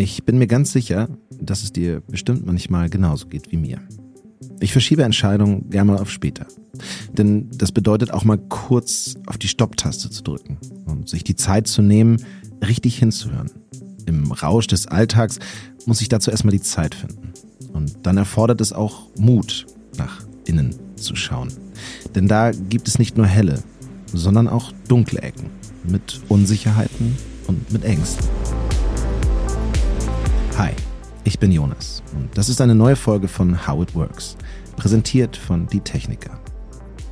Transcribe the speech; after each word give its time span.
Ich 0.00 0.22
bin 0.22 0.38
mir 0.38 0.46
ganz 0.46 0.70
sicher, 0.70 1.08
dass 1.40 1.64
es 1.64 1.72
dir 1.72 2.02
bestimmt 2.02 2.46
manchmal 2.46 2.88
genauso 2.88 3.26
geht 3.26 3.50
wie 3.50 3.56
mir. 3.56 3.80
Ich 4.60 4.70
verschiebe 4.70 5.02
Entscheidungen 5.02 5.70
gerne 5.70 5.90
mal 5.90 5.98
auf 5.98 6.08
später. 6.08 6.46
Denn 7.12 7.50
das 7.52 7.72
bedeutet 7.72 8.12
auch 8.12 8.22
mal 8.22 8.38
kurz 8.38 9.16
auf 9.26 9.38
die 9.38 9.48
Stopptaste 9.48 10.08
zu 10.08 10.22
drücken 10.22 10.56
und 10.86 11.08
sich 11.08 11.24
die 11.24 11.34
Zeit 11.34 11.66
zu 11.66 11.82
nehmen, 11.82 12.24
richtig 12.64 12.96
hinzuhören. 12.96 13.50
Im 14.06 14.30
Rausch 14.30 14.68
des 14.68 14.86
Alltags 14.86 15.40
muss 15.84 16.00
ich 16.00 16.08
dazu 16.08 16.30
erstmal 16.30 16.52
die 16.52 16.62
Zeit 16.62 16.94
finden. 16.94 17.32
Und 17.72 17.96
dann 18.04 18.18
erfordert 18.18 18.60
es 18.60 18.72
auch 18.72 19.08
Mut, 19.18 19.66
nach 19.96 20.22
innen 20.46 20.76
zu 20.94 21.16
schauen. 21.16 21.48
Denn 22.14 22.28
da 22.28 22.52
gibt 22.52 22.86
es 22.86 23.00
nicht 23.00 23.16
nur 23.16 23.26
helle, 23.26 23.64
sondern 24.12 24.46
auch 24.46 24.70
dunkle 24.86 25.22
Ecken 25.22 25.50
mit 25.82 26.20
Unsicherheiten 26.28 27.16
und 27.48 27.72
mit 27.72 27.82
Ängsten. 27.82 28.24
Hi, 30.58 30.72
ich 31.22 31.38
bin 31.38 31.52
Jonas 31.52 32.02
und 32.16 32.36
das 32.36 32.48
ist 32.48 32.60
eine 32.60 32.74
neue 32.74 32.96
Folge 32.96 33.28
von 33.28 33.68
How 33.68 33.80
It 33.80 33.94
Works, 33.94 34.36
präsentiert 34.76 35.36
von 35.36 35.68
Die 35.68 35.78
Techniker. 35.78 36.40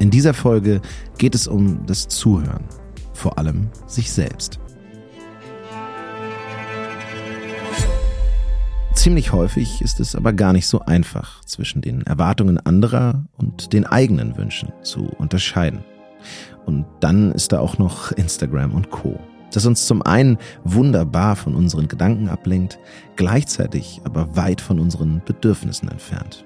In 0.01 0.11
dieser 0.11 0.35
Folge 0.35 0.81
geht 1.17 1.37
es 1.37 1.47
um 1.47 1.87
das 1.87 2.09
Zuhören, 2.09 2.65
vor 3.15 3.39
allem 3.39 3.69
sich 3.87 4.11
selbst. 4.11 4.59
Ziemlich 8.95 9.31
häufig 9.31 9.81
ist 9.81 10.01
es 10.01 10.17
aber 10.17 10.33
gar 10.33 10.53
nicht 10.53 10.67
so 10.67 10.81
einfach, 10.81 11.45
zwischen 11.45 11.83
den 11.83 12.03
Erwartungen 12.03 12.59
anderer 12.59 13.27
und 13.37 13.73
den 13.73 13.87
eigenen 13.87 14.37
Wünschen 14.37 14.73
zu 14.83 15.05
unterscheiden. 15.05 15.85
Und 16.65 16.85
dann 16.99 17.31
ist 17.31 17.53
da 17.53 17.61
auch 17.61 17.79
noch 17.79 18.11
Instagram 18.11 18.75
und 18.75 18.91
Co 18.91 19.21
das 19.57 19.67
uns 19.67 19.87
zum 19.87 20.03
einen 20.03 20.39
wunderbar 20.65 21.35
von 21.35 21.55
unseren 21.55 21.89
Gedanken 21.89 22.29
ablenkt, 22.29 22.79
gleichzeitig 23.17 24.03
aber 24.05 24.37
weit 24.37 24.61
von 24.61 24.79
unseren 24.79 25.23
Bedürfnissen 25.25 25.89
entfernt. 25.89 26.45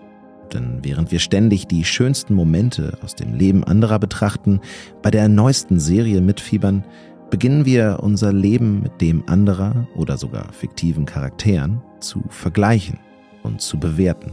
Denn 0.53 0.79
während 0.83 1.13
wir 1.13 1.19
ständig 1.19 1.67
die 1.67 1.85
schönsten 1.85 2.35
Momente 2.35 2.97
aus 3.03 3.15
dem 3.15 3.35
Leben 3.35 3.65
anderer 3.65 3.99
betrachten, 3.99 4.61
bei 5.03 5.11
der 5.11 5.29
neuesten 5.29 5.79
Serie 5.79 6.21
mitfiebern, 6.21 6.85
beginnen 7.31 7.65
wir 7.65 7.99
unser 8.01 8.33
Leben 8.33 8.83
mit 8.83 9.01
dem 9.01 9.23
anderer 9.29 9.87
oder 9.95 10.17
sogar 10.17 10.53
fiktiven 10.53 11.07
Charakteren 11.07 11.81
zu 12.01 12.23
vergleichen 12.29 12.99
und 13.43 13.61
zu 13.61 13.79
bewerten. 13.79 14.33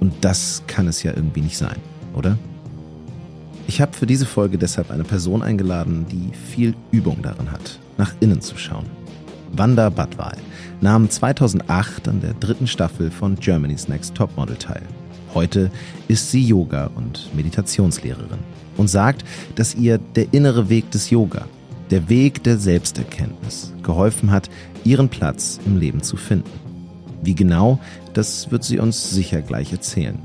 Und 0.00 0.12
das 0.20 0.62
kann 0.66 0.88
es 0.88 1.02
ja 1.02 1.12
irgendwie 1.14 1.42
nicht 1.42 1.56
sein, 1.56 1.76
oder? 2.14 2.38
Ich 3.66 3.80
habe 3.80 3.92
für 3.92 4.06
diese 4.06 4.24
Folge 4.26 4.56
deshalb 4.56 4.90
eine 4.90 5.04
Person 5.04 5.42
eingeladen, 5.42 6.06
die 6.10 6.34
viel 6.34 6.74
Übung 6.90 7.18
darin 7.22 7.52
hat, 7.52 7.78
nach 7.98 8.14
innen 8.20 8.40
zu 8.40 8.56
schauen. 8.56 8.86
Wanda 9.52 9.90
Badwal 9.90 10.36
nahm 10.80 11.10
2008 11.10 12.08
an 12.08 12.20
der 12.20 12.34
dritten 12.34 12.66
Staffel 12.66 13.10
von 13.10 13.36
Germany's 13.36 13.88
Next 13.88 14.14
Topmodel 14.14 14.56
teil. 14.56 14.82
Heute 15.34 15.70
ist 16.06 16.30
sie 16.30 16.42
Yoga- 16.42 16.90
und 16.94 17.30
Meditationslehrerin 17.34 18.38
und 18.76 18.88
sagt, 18.88 19.24
dass 19.56 19.74
ihr 19.74 19.98
der 19.98 20.32
innere 20.32 20.68
Weg 20.68 20.90
des 20.90 21.10
Yoga, 21.10 21.46
der 21.90 22.08
Weg 22.08 22.42
der 22.44 22.58
Selbsterkenntnis, 22.58 23.72
geholfen 23.82 24.30
hat, 24.30 24.48
ihren 24.84 25.08
Platz 25.08 25.60
im 25.66 25.78
Leben 25.78 26.02
zu 26.02 26.16
finden. 26.16 26.50
Wie 27.22 27.34
genau, 27.34 27.78
das 28.14 28.50
wird 28.50 28.64
sie 28.64 28.78
uns 28.78 29.10
sicher 29.10 29.42
gleich 29.42 29.72
erzählen. 29.72 30.18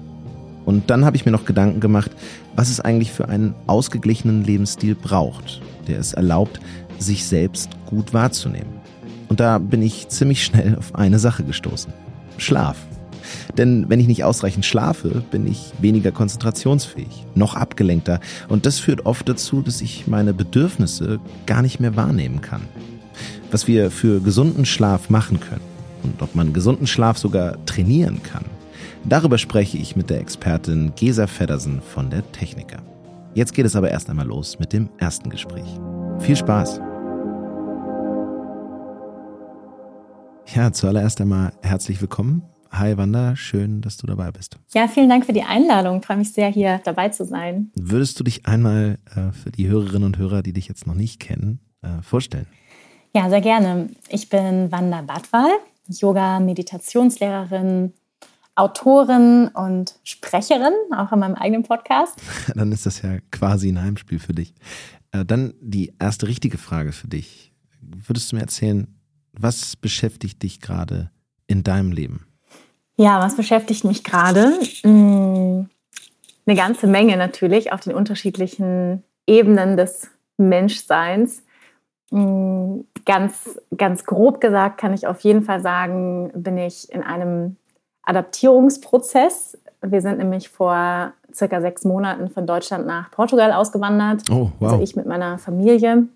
Und 0.65 0.89
dann 0.89 1.03
habe 1.03 1.17
ich 1.17 1.25
mir 1.25 1.31
noch 1.31 1.45
Gedanken 1.45 1.79
gemacht, 1.79 2.11
was 2.55 2.69
es 2.69 2.79
eigentlich 2.79 3.11
für 3.11 3.27
einen 3.27 3.53
ausgeglichenen 3.67 4.43
Lebensstil 4.43 4.95
braucht, 4.95 5.61
der 5.87 5.99
es 5.99 6.13
erlaubt, 6.13 6.61
sich 6.99 7.25
selbst 7.25 7.69
gut 7.85 8.13
wahrzunehmen. 8.13 8.81
Und 9.29 9.39
da 9.39 9.57
bin 9.57 9.81
ich 9.81 10.09
ziemlich 10.09 10.43
schnell 10.43 10.77
auf 10.77 10.95
eine 10.95 11.19
Sache 11.19 11.43
gestoßen. 11.43 11.93
Schlaf. 12.37 12.77
Denn 13.57 13.89
wenn 13.89 13.99
ich 13.99 14.07
nicht 14.07 14.23
ausreichend 14.23 14.65
schlafe, 14.65 15.23
bin 15.31 15.47
ich 15.47 15.71
weniger 15.79 16.11
konzentrationsfähig, 16.11 17.25
noch 17.35 17.55
abgelenkter 17.55 18.19
und 18.49 18.65
das 18.65 18.79
führt 18.79 19.05
oft 19.05 19.27
dazu, 19.29 19.61
dass 19.61 19.81
ich 19.81 20.07
meine 20.07 20.33
Bedürfnisse 20.33 21.19
gar 21.45 21.61
nicht 21.61 21.79
mehr 21.79 21.95
wahrnehmen 21.95 22.41
kann. 22.41 22.61
Was 23.49 23.67
wir 23.67 23.91
für 23.91 24.19
gesunden 24.19 24.65
Schlaf 24.65 25.09
machen 25.09 25.39
können 25.39 25.61
und 26.03 26.21
ob 26.21 26.35
man 26.35 26.51
gesunden 26.51 26.85
Schlaf 26.85 27.17
sogar 27.17 27.63
trainieren 27.65 28.21
kann, 28.23 28.43
Darüber 29.05 29.37
spreche 29.37 29.77
ich 29.77 29.95
mit 29.95 30.09
der 30.09 30.19
Expertin 30.19 30.93
Gesa 30.95 31.27
Feddersen 31.27 31.81
von 31.81 32.09
der 32.09 32.29
Techniker. 32.31 32.81
Jetzt 33.33 33.53
geht 33.53 33.65
es 33.65 33.75
aber 33.75 33.91
erst 33.91 34.09
einmal 34.09 34.27
los 34.27 34.59
mit 34.59 34.71
dem 34.71 34.89
ersten 34.97 35.29
Gespräch. 35.29 35.67
Viel 36.19 36.35
Spaß! 36.35 36.92
Ja, 40.47 40.71
zuallererst 40.71 41.21
einmal 41.21 41.53
herzlich 41.61 42.01
willkommen. 42.01 42.43
Hi 42.71 42.97
Wanda, 42.97 43.35
schön, 43.35 43.81
dass 43.81 43.97
du 43.97 44.07
dabei 44.07 44.31
bist. 44.31 44.57
Ja, 44.73 44.87
vielen 44.87 45.09
Dank 45.09 45.25
für 45.25 45.33
die 45.33 45.43
Einladung. 45.43 45.99
Ich 45.99 46.05
freue 46.05 46.17
mich 46.17 46.33
sehr, 46.33 46.49
hier 46.49 46.81
dabei 46.83 47.09
zu 47.09 47.25
sein. 47.25 47.71
Würdest 47.75 48.19
du 48.19 48.23
dich 48.23 48.45
einmal 48.45 48.99
äh, 49.15 49.31
für 49.31 49.51
die 49.51 49.67
Hörerinnen 49.67 50.03
und 50.03 50.17
Hörer, 50.17 50.43
die 50.43 50.53
dich 50.53 50.67
jetzt 50.67 50.85
noch 50.85 50.95
nicht 50.95 51.19
kennen, 51.19 51.59
äh, 51.81 52.01
vorstellen? 52.01 52.47
Ja, 53.15 53.29
sehr 53.29 53.41
gerne. 53.41 53.89
Ich 54.09 54.29
bin 54.29 54.71
Wanda 54.71 55.01
Badwal, 55.01 55.51
Yoga-Meditationslehrerin, 55.87 57.93
Autorin 58.55 59.47
und 59.47 59.95
Sprecherin, 60.03 60.73
auch 60.95 61.11
in 61.11 61.19
meinem 61.19 61.35
eigenen 61.35 61.63
Podcast. 61.63 62.19
Dann 62.55 62.71
ist 62.71 62.85
das 62.85 63.01
ja 63.01 63.17
quasi 63.31 63.69
ein 63.69 63.81
Heimspiel 63.81 64.19
für 64.19 64.33
dich. 64.33 64.53
Äh, 65.11 65.25
dann 65.25 65.53
die 65.61 65.93
erste 65.99 66.27
richtige 66.27 66.57
Frage 66.57 66.91
für 66.91 67.07
dich. 67.07 67.53
Würdest 67.81 68.31
du 68.31 68.35
mir 68.35 68.41
erzählen, 68.41 68.87
was 69.33 69.75
beschäftigt 69.75 70.41
dich 70.43 70.61
gerade 70.61 71.11
in 71.47 71.63
deinem 71.63 71.91
Leben? 71.91 72.27
Ja, 72.95 73.19
was 73.19 73.35
beschäftigt 73.35 73.83
mich 73.83 74.03
gerade? 74.03 74.53
Hm, 74.81 75.69
eine 76.45 76.55
ganze 76.55 76.87
Menge 76.87 77.17
natürlich 77.17 77.71
auf 77.73 77.81
den 77.81 77.93
unterschiedlichen 77.93 79.03
Ebenen 79.25 79.77
des 79.77 80.09
Menschseins. 80.37 81.43
Hm, 82.11 82.85
ganz, 83.05 83.59
ganz 83.75 84.05
grob 84.05 84.39
gesagt 84.39 84.79
kann 84.79 84.93
ich 84.93 85.07
auf 85.07 85.21
jeden 85.21 85.43
Fall 85.43 85.61
sagen, 85.61 86.31
bin 86.35 86.57
ich 86.57 86.91
in 86.91 87.01
einem 87.01 87.57
Adaptierungsprozess. 88.03 89.57
Wir 89.81 90.01
sind 90.01 90.19
nämlich 90.19 90.49
vor 90.49 91.13
circa 91.33 91.61
sechs 91.61 91.83
Monaten 91.83 92.29
von 92.29 92.45
Deutschland 92.45 92.85
nach 92.85 93.09
Portugal 93.11 93.51
ausgewandert. 93.51 94.29
Oh, 94.29 94.51
wow. 94.59 94.71
Also 94.71 94.83
ich 94.83 94.95
mit 94.95 95.05
meiner 95.05 95.39
Familie, 95.39 96.07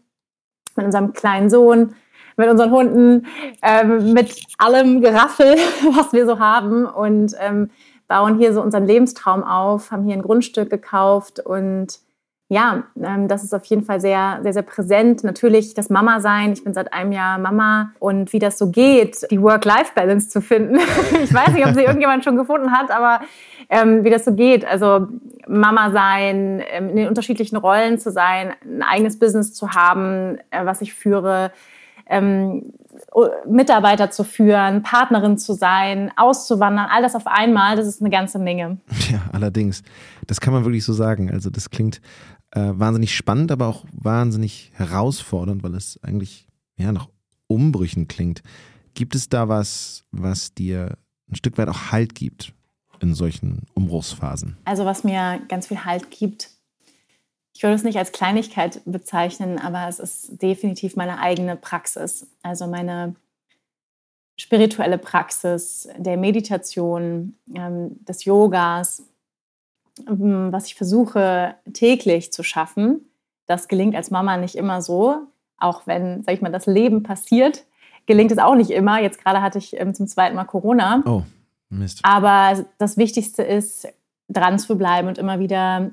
mit 0.75 0.85
unserem 0.85 1.13
kleinen 1.13 1.49
Sohn, 1.49 1.95
mit 2.37 2.49
unseren 2.49 2.71
Hunden, 2.71 3.27
ähm, 3.61 4.13
mit 4.13 4.41
allem 4.57 5.01
Geraffel, 5.01 5.55
was 5.95 6.13
wir 6.13 6.25
so 6.25 6.39
haben 6.39 6.85
und 6.85 7.35
ähm, 7.39 7.69
bauen 8.07 8.37
hier 8.37 8.53
so 8.53 8.61
unseren 8.61 8.85
Lebenstraum 8.85 9.43
auf, 9.43 9.91
haben 9.91 10.05
hier 10.05 10.13
ein 10.13 10.21
Grundstück 10.21 10.69
gekauft 10.69 11.39
und 11.39 11.99
ja, 12.49 12.83
ähm, 13.03 13.27
das 13.27 13.43
ist 13.43 13.53
auf 13.53 13.65
jeden 13.65 13.83
Fall 13.83 13.99
sehr, 13.99 14.39
sehr, 14.41 14.53
sehr 14.53 14.61
präsent. 14.61 15.25
Natürlich 15.25 15.73
das 15.73 15.89
Mama-Sein. 15.89 16.53
Ich 16.53 16.63
bin 16.63 16.73
seit 16.73 16.93
einem 16.93 17.11
Jahr 17.11 17.37
Mama 17.39 17.91
und 17.99 18.31
wie 18.31 18.39
das 18.39 18.57
so 18.57 18.71
geht, 18.71 19.27
die 19.29 19.41
Work-Life-Balance 19.41 20.29
zu 20.29 20.39
finden. 20.41 20.75
ich 21.23 21.33
weiß 21.33 21.49
nicht, 21.49 21.65
ob 21.65 21.73
sie 21.73 21.83
irgendjemand 21.83 22.23
schon 22.23 22.37
gefunden 22.37 22.71
hat, 22.71 22.89
aber 22.89 23.19
ähm, 23.69 24.05
wie 24.05 24.09
das 24.09 24.23
so 24.23 24.33
geht. 24.33 24.63
Also 24.63 25.07
Mama 25.45 25.91
sein, 25.91 26.63
ähm, 26.71 26.89
in 26.89 26.95
den 26.95 27.07
unterschiedlichen 27.09 27.57
Rollen 27.57 27.99
zu 27.99 28.11
sein, 28.11 28.53
ein 28.63 28.81
eigenes 28.81 29.19
Business 29.19 29.53
zu 29.53 29.73
haben, 29.73 30.37
äh, 30.49 30.65
was 30.65 30.79
ich 30.79 30.93
führe, 30.93 31.51
ähm, 32.09 32.73
Mitarbeiter 33.47 34.11
zu 34.11 34.23
führen, 34.23 34.83
Partnerin 34.83 35.37
zu 35.37 35.53
sein, 35.53 36.11
auszuwandern, 36.15 36.87
all 36.89 37.01
das 37.01 37.15
auf 37.15 37.27
einmal, 37.27 37.75
das 37.75 37.87
ist 37.87 38.01
eine 38.01 38.09
ganze 38.09 38.39
Menge. 38.39 38.77
Ja, 39.09 39.21
allerdings. 39.31 39.83
Das 40.25 40.41
kann 40.41 40.53
man 40.53 40.65
wirklich 40.65 40.83
so 40.83 40.91
sagen. 40.91 41.31
Also 41.31 41.49
das 41.49 41.69
klingt 41.69 42.01
äh, 42.51 42.71
wahnsinnig 42.73 43.15
spannend, 43.15 43.53
aber 43.53 43.67
auch 43.67 43.85
wahnsinnig 43.93 44.71
herausfordernd, 44.75 45.63
weil 45.63 45.75
es 45.75 45.97
eigentlich 46.03 46.47
ja 46.75 46.91
nach 46.91 47.07
Umbrüchen 47.47 48.09
klingt. 48.09 48.43
Gibt 48.95 49.15
es 49.15 49.29
da 49.29 49.47
was, 49.47 50.03
was 50.11 50.53
dir 50.53 50.97
ein 51.29 51.35
Stück 51.35 51.57
weit 51.57 51.69
auch 51.69 51.91
Halt 51.91 52.15
gibt 52.15 52.53
in 52.99 53.13
solchen 53.13 53.63
Umbruchsphasen? 53.75 54.57
Also 54.65 54.83
was 54.85 55.05
mir 55.05 55.39
ganz 55.47 55.67
viel 55.67 55.85
Halt 55.85 56.11
gibt, 56.11 56.49
ich 57.57 57.63
würde 57.63 57.73
es 57.73 57.83
nicht 57.83 57.97
als 57.97 58.11
Kleinigkeit 58.11 58.81
bezeichnen, 58.85 59.57
aber 59.57 59.87
es 59.87 59.97
ist 59.97 60.43
definitiv 60.43 60.95
meine 60.95 61.17
eigene 61.17 61.55
Praxis. 61.55 62.27
Also 62.43 62.67
meine 62.67 63.15
spirituelle 64.39 64.99
Praxis 64.99 65.89
der 65.97 66.17
Meditation, 66.17 67.35
ähm, 67.55 67.97
des 68.05 68.25
Yogas, 68.25 69.07
ähm, 70.07 70.51
was 70.51 70.67
ich 70.67 70.75
versuche 70.75 71.55
täglich 71.73 72.31
zu 72.31 72.43
schaffen. 72.43 73.09
Das 73.47 73.67
gelingt 73.67 73.95
als 73.95 74.11
Mama 74.11 74.37
nicht 74.37 74.53
immer 74.53 74.83
so, 74.83 75.21
auch 75.57 75.87
wenn, 75.87 76.21
sag 76.21 76.35
ich 76.35 76.41
mal, 76.41 76.51
das 76.51 76.67
Leben 76.67 77.01
passiert, 77.01 77.65
gelingt 78.05 78.31
es 78.31 78.37
auch 78.37 78.53
nicht 78.53 78.69
immer. 78.69 79.01
Jetzt 79.01 79.23
gerade 79.23 79.41
hatte 79.41 79.57
ich 79.57 79.75
ähm, 79.79 79.95
zum 79.95 80.05
zweiten 80.05 80.35
Mal 80.35 80.45
Corona. 80.45 81.01
Oh, 81.07 81.23
Mist. 81.69 82.01
Aber 82.03 82.63
das 82.77 82.97
Wichtigste 82.97 83.41
ist, 83.41 83.87
dran 84.29 84.59
zu 84.59 84.77
bleiben 84.77 85.07
und 85.07 85.17
immer 85.17 85.39
wieder 85.39 85.89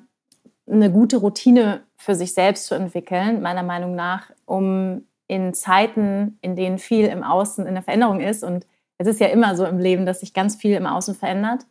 eine 0.71 0.91
gute 0.91 1.19
Routine 1.19 1.83
für 1.97 2.15
sich 2.15 2.35
selbst 2.35 2.67
zu 2.67 2.75
entwickeln, 2.75 3.43
meiner 3.43 3.63
Meinung 3.63 3.95
nach, 3.95 4.31
um 4.47 5.05
in 5.27 5.55
Zeiten, 5.55 6.39
in 6.43 6.57
denen 6.57 6.79
viel 6.79 7.07
im 7.07 7.23
Außen 7.23 7.67
in 7.67 7.75
der 7.75 7.83
Veränderung 7.83 8.21
ist 8.21 8.45
und 8.45 8.67
es 8.99 9.07
ist 9.07 9.21
ja 9.21 9.27
immer 9.29 9.57
so 9.57 9.65
im 9.65 9.79
Leben, 9.79 10.07
dass 10.07 10.21
sich 10.21 10.33
ganz 10.33 10.57
viel 10.57 10.75
im 10.75 10.87
Außen 10.87 11.15
verändert. 11.15 11.67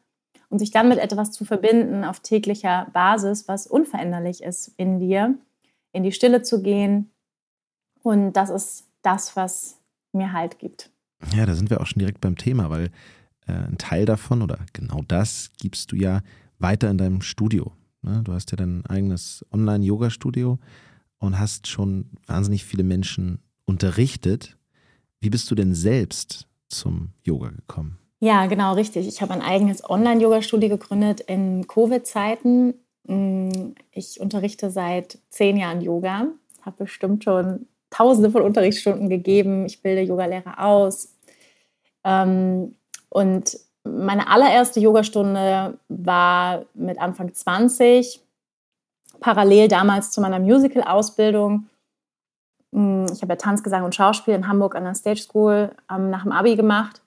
Und 0.50 0.60
sich 0.60 0.70
dann 0.70 0.88
mit 0.88 1.00
etwas 1.00 1.32
zu 1.32 1.46
verbinden 1.46 2.04
auf 2.04 2.20
täglicher 2.20 2.88
Basis, 2.94 3.48
was 3.48 3.66
unveränderlich 3.66 4.44
ist 4.44 4.72
in 4.78 5.00
dir, 5.00 5.36
in 5.94 6.04
die 6.04 6.12
Stille 6.12 6.44
zu 6.44 6.62
gehen. 6.62 7.10
Und 8.04 8.34
das 8.34 8.52
ist 8.52 8.88
das, 9.02 9.36
was 9.36 9.80
mir 10.12 10.32
Halt 10.32 10.60
gibt. 10.60 10.92
Ja, 11.36 11.48
da 11.48 11.56
sind 11.56 11.72
wir 11.72 11.82
auch 11.82 11.88
schon 11.88 12.02
direkt 12.02 12.22
beim 12.22 12.38
Thema, 12.38 12.70
weil 12.70 12.92
äh, 13.48 13.54
ein 13.54 13.80
Teil 13.80 14.06
davon 14.06 14.44
oder 14.44 14.60
genau 14.74 15.02
das 15.08 15.50
gibst 15.58 15.92
du 15.92 15.96
ja 15.96 16.22
weiter 16.60 16.92
in 16.92 17.00
deinem 17.00 17.22
Studio. 17.22 17.72
Ne? 18.04 18.22
Du 18.24 18.34
hast 18.34 18.52
ja 18.52 18.58
dein 18.58 18.86
eigenes 18.86 19.46
Online-Yoga-Studio 19.52 20.60
und 21.20 21.40
hast 21.40 21.68
schon 21.68 22.10
wahnsinnig 22.28 22.66
viele 22.66 22.84
Menschen 22.84 23.40
unterrichtet. 23.66 24.58
Wie 25.20 25.30
bist 25.30 25.50
du 25.50 25.56
denn 25.56 25.74
selbst 25.74 26.48
zum 26.68 27.10
Yoga 27.24 27.50
gekommen? 27.50 27.98
Ja, 28.20 28.46
genau, 28.46 28.74
richtig. 28.74 29.08
Ich 29.08 29.22
habe 29.22 29.34
ein 29.34 29.42
eigenes 29.42 29.90
Online-Yoga-Studio 29.90 30.70
gegründet 30.70 31.22
in 31.22 31.68
Covid-Zeiten. 31.68 32.74
Mm, 33.06 33.74
ich 33.92 34.20
unterrichte 34.20 34.70
seit 34.70 35.20
zehn 35.30 35.58
Jahren 35.58 35.82
Yoga, 35.82 36.28
habe 36.62 36.84
bestimmt 36.84 37.24
schon 37.24 37.68
tausende 37.90 38.32
von 38.32 38.42
Unterrichtsstunden 38.42 39.10
gegeben. 39.10 39.66
Ich 39.66 39.82
bilde 39.82 40.02
Yogalehrer 40.02 40.66
aus. 40.66 41.16
Ähm, 42.04 42.76
und 43.10 43.58
meine 43.84 44.30
allererste 44.30 44.80
Yogastunde 44.80 45.78
war 45.90 46.66
mit 46.74 47.00
Anfang 47.00 47.34
20, 47.34 48.22
parallel 49.20 49.68
damals 49.68 50.12
zu 50.12 50.22
meiner 50.22 50.40
Musical-Ausbildung. 50.40 51.68
Mm, 52.72 53.06
ich 53.12 53.22
habe 53.22 53.34
ja 53.34 53.38
Tanz, 53.38 53.64
Gesang 53.64 53.84
und 53.84 53.96
Schauspiel 53.96 54.34
in 54.34 54.48
Hamburg 54.48 54.76
an 54.76 54.86
der 54.86 54.96
Stage 54.96 55.22
School 55.22 55.72
ähm, 55.92 56.10
nach 56.10 56.24
dem 56.24 56.32
Abi 56.32 56.56
gemacht. 56.56 57.02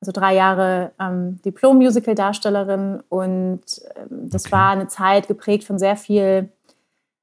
Also 0.00 0.12
drei 0.12 0.34
Jahre 0.34 0.92
ähm, 1.00 1.40
Diplom-Musical-Darstellerin. 1.44 3.02
Und 3.08 3.62
ähm, 3.96 4.28
das 4.30 4.46
okay. 4.46 4.52
war 4.52 4.70
eine 4.70 4.88
Zeit 4.88 5.28
geprägt 5.28 5.64
von 5.64 5.78
sehr 5.78 5.96
viel 5.96 6.50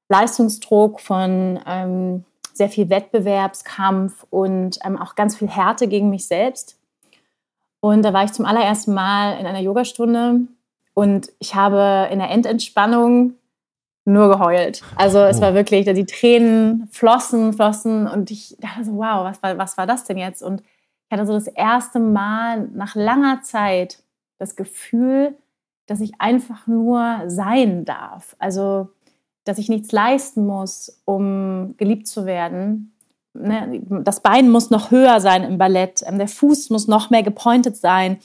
Leistungsdruck, 0.08 1.00
von 1.00 1.60
ähm, 1.66 2.24
sehr 2.52 2.68
viel 2.68 2.88
Wettbewerbskampf 2.88 4.26
und 4.30 4.78
ähm, 4.84 4.98
auch 5.00 5.14
ganz 5.14 5.36
viel 5.36 5.48
Härte 5.48 5.88
gegen 5.88 6.10
mich 6.10 6.26
selbst. 6.26 6.78
Und 7.86 8.02
da 8.02 8.12
war 8.12 8.24
ich 8.24 8.32
zum 8.32 8.46
allerersten 8.46 8.94
Mal 8.94 9.38
in 9.38 9.46
einer 9.46 9.60
Yogastunde 9.60 10.40
und 10.94 11.30
ich 11.38 11.54
habe 11.54 12.08
in 12.10 12.18
der 12.18 12.30
Endentspannung 12.30 13.34
nur 14.04 14.28
geheult. 14.28 14.82
Also 14.96 15.20
es 15.20 15.38
oh. 15.38 15.42
war 15.42 15.54
wirklich, 15.54 15.84
die 15.84 16.04
Tränen 16.04 16.88
flossen, 16.90 17.52
flossen 17.52 18.08
und 18.08 18.32
ich 18.32 18.56
dachte 18.58 18.84
so, 18.84 18.96
wow, 18.96 19.22
was 19.22 19.40
war, 19.40 19.56
was 19.56 19.78
war 19.78 19.86
das 19.86 20.02
denn 20.02 20.18
jetzt? 20.18 20.42
Und 20.42 20.62
ich 20.62 21.12
hatte 21.12 21.26
so 21.26 21.34
das 21.34 21.46
erste 21.46 22.00
Mal 22.00 22.68
nach 22.74 22.96
langer 22.96 23.42
Zeit 23.42 24.02
das 24.38 24.56
Gefühl, 24.56 25.36
dass 25.86 26.00
ich 26.00 26.20
einfach 26.20 26.66
nur 26.66 27.22
sein 27.28 27.84
darf. 27.84 28.34
Also, 28.40 28.88
dass 29.44 29.58
ich 29.58 29.68
nichts 29.68 29.92
leisten 29.92 30.44
muss, 30.44 31.00
um 31.04 31.76
geliebt 31.76 32.08
zu 32.08 32.26
werden, 32.26 32.95
ne, 33.38 33.80
das 34.02 34.20
Bein 34.20 34.50
muss 34.50 34.70
noch 34.70 34.90
höher 34.90 35.20
sein 35.20 35.44
im 35.44 35.58
Ballett, 35.58 36.02
ähm, 36.06 36.18
der 36.18 36.28
Fuß 36.28 36.70
muss 36.70 36.88
noch 36.88 37.10
mehr 37.10 37.22
gepointet 37.22 37.76
sein, 37.76 38.18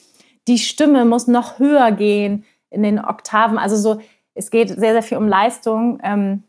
die 0.48 0.58
Stimme 0.58 1.06
muss 1.06 1.28
noch 1.28 1.60
höher 1.60 1.92
gehen 1.92 2.46
in 2.70 2.84
den 2.84 3.00
Oktaven. 3.00 3.58
Also 3.58 3.76
so, 3.76 4.02
es 4.34 4.50
geht 4.50 4.70
sehr, 4.70 4.94
sehr 4.94 5.04
viel 5.04 5.18
um 5.18 5.28
Leistung 5.28 6.00
ähm, 6.04 6.44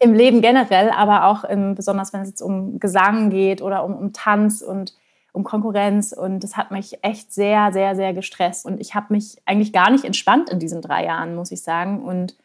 im 0.00 0.14
Leben 0.14 0.40
generell, 0.40 0.90
aber 0.90 1.26
auch 1.26 1.44
im, 1.44 1.74
besonders, 1.74 2.12
wenn 2.12 2.22
es 2.22 2.28
jetzt 2.28 2.42
um 2.42 2.78
Gesang 2.80 3.30
geht 3.30 3.62
oder 3.62 3.84
um, 3.84 3.94
um 3.94 4.12
Tanz 4.12 4.60
und 4.60 4.94
um 5.32 5.44
Konkurrenz. 5.44 6.12
Und 6.12 6.40
das 6.40 6.56
hat 6.56 6.70
mich 6.70 7.02
echt 7.02 7.32
sehr, 7.32 7.72
sehr, 7.72 7.96
sehr 7.96 8.12
gestresst. 8.12 8.66
Und 8.66 8.80
ich 8.80 8.94
habe 8.94 9.06
mich 9.10 9.40
eigentlich 9.46 9.72
gar 9.72 9.90
nicht 9.90 10.04
entspannt 10.04 10.50
in 10.50 10.58
diesen 10.58 10.82
drei 10.82 11.04
Jahren, 11.04 11.34
muss 11.34 11.52
ich 11.52 11.62
sagen. 11.62 12.02
Und 12.02 12.36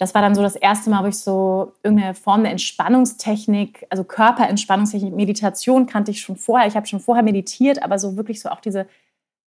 das 0.00 0.14
war 0.14 0.22
dann 0.22 0.34
so 0.34 0.40
das 0.40 0.56
erste 0.56 0.88
Mal, 0.88 1.04
wo 1.04 1.08
ich 1.08 1.18
so 1.18 1.74
irgendeine 1.82 2.14
Form 2.14 2.42
der 2.42 2.52
Entspannungstechnik, 2.52 3.86
also 3.90 4.02
Körperentspannungstechnik, 4.02 5.14
Meditation 5.14 5.84
kannte 5.84 6.10
ich 6.10 6.22
schon 6.22 6.36
vorher. 6.36 6.66
Ich 6.66 6.74
habe 6.74 6.86
schon 6.86 7.00
vorher 7.00 7.22
meditiert, 7.22 7.82
aber 7.82 7.98
so 7.98 8.16
wirklich 8.16 8.40
so 8.40 8.48
auch 8.48 8.60
diese 8.60 8.86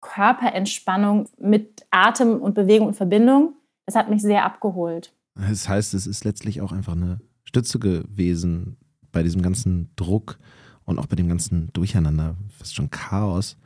Körperentspannung 0.02 1.30
mit 1.38 1.86
Atem 1.90 2.42
und 2.42 2.54
Bewegung 2.54 2.88
und 2.88 2.94
Verbindung, 2.94 3.54
das 3.86 3.94
hat 3.94 4.10
mich 4.10 4.20
sehr 4.20 4.44
abgeholt. 4.44 5.14
Das 5.36 5.70
heißt, 5.70 5.94
es 5.94 6.06
ist 6.06 6.22
letztlich 6.24 6.60
auch 6.60 6.72
einfach 6.72 6.92
eine 6.92 7.20
Stütze 7.44 7.78
gewesen 7.78 8.76
bei 9.10 9.22
diesem 9.22 9.40
ganzen 9.40 9.90
Druck 9.96 10.38
und 10.84 10.98
auch 10.98 11.06
bei 11.06 11.16
dem 11.16 11.28
ganzen 11.28 11.72
Durcheinander, 11.72 12.36
fast 12.58 12.74
schon 12.74 12.90
Chaos, 12.90 13.56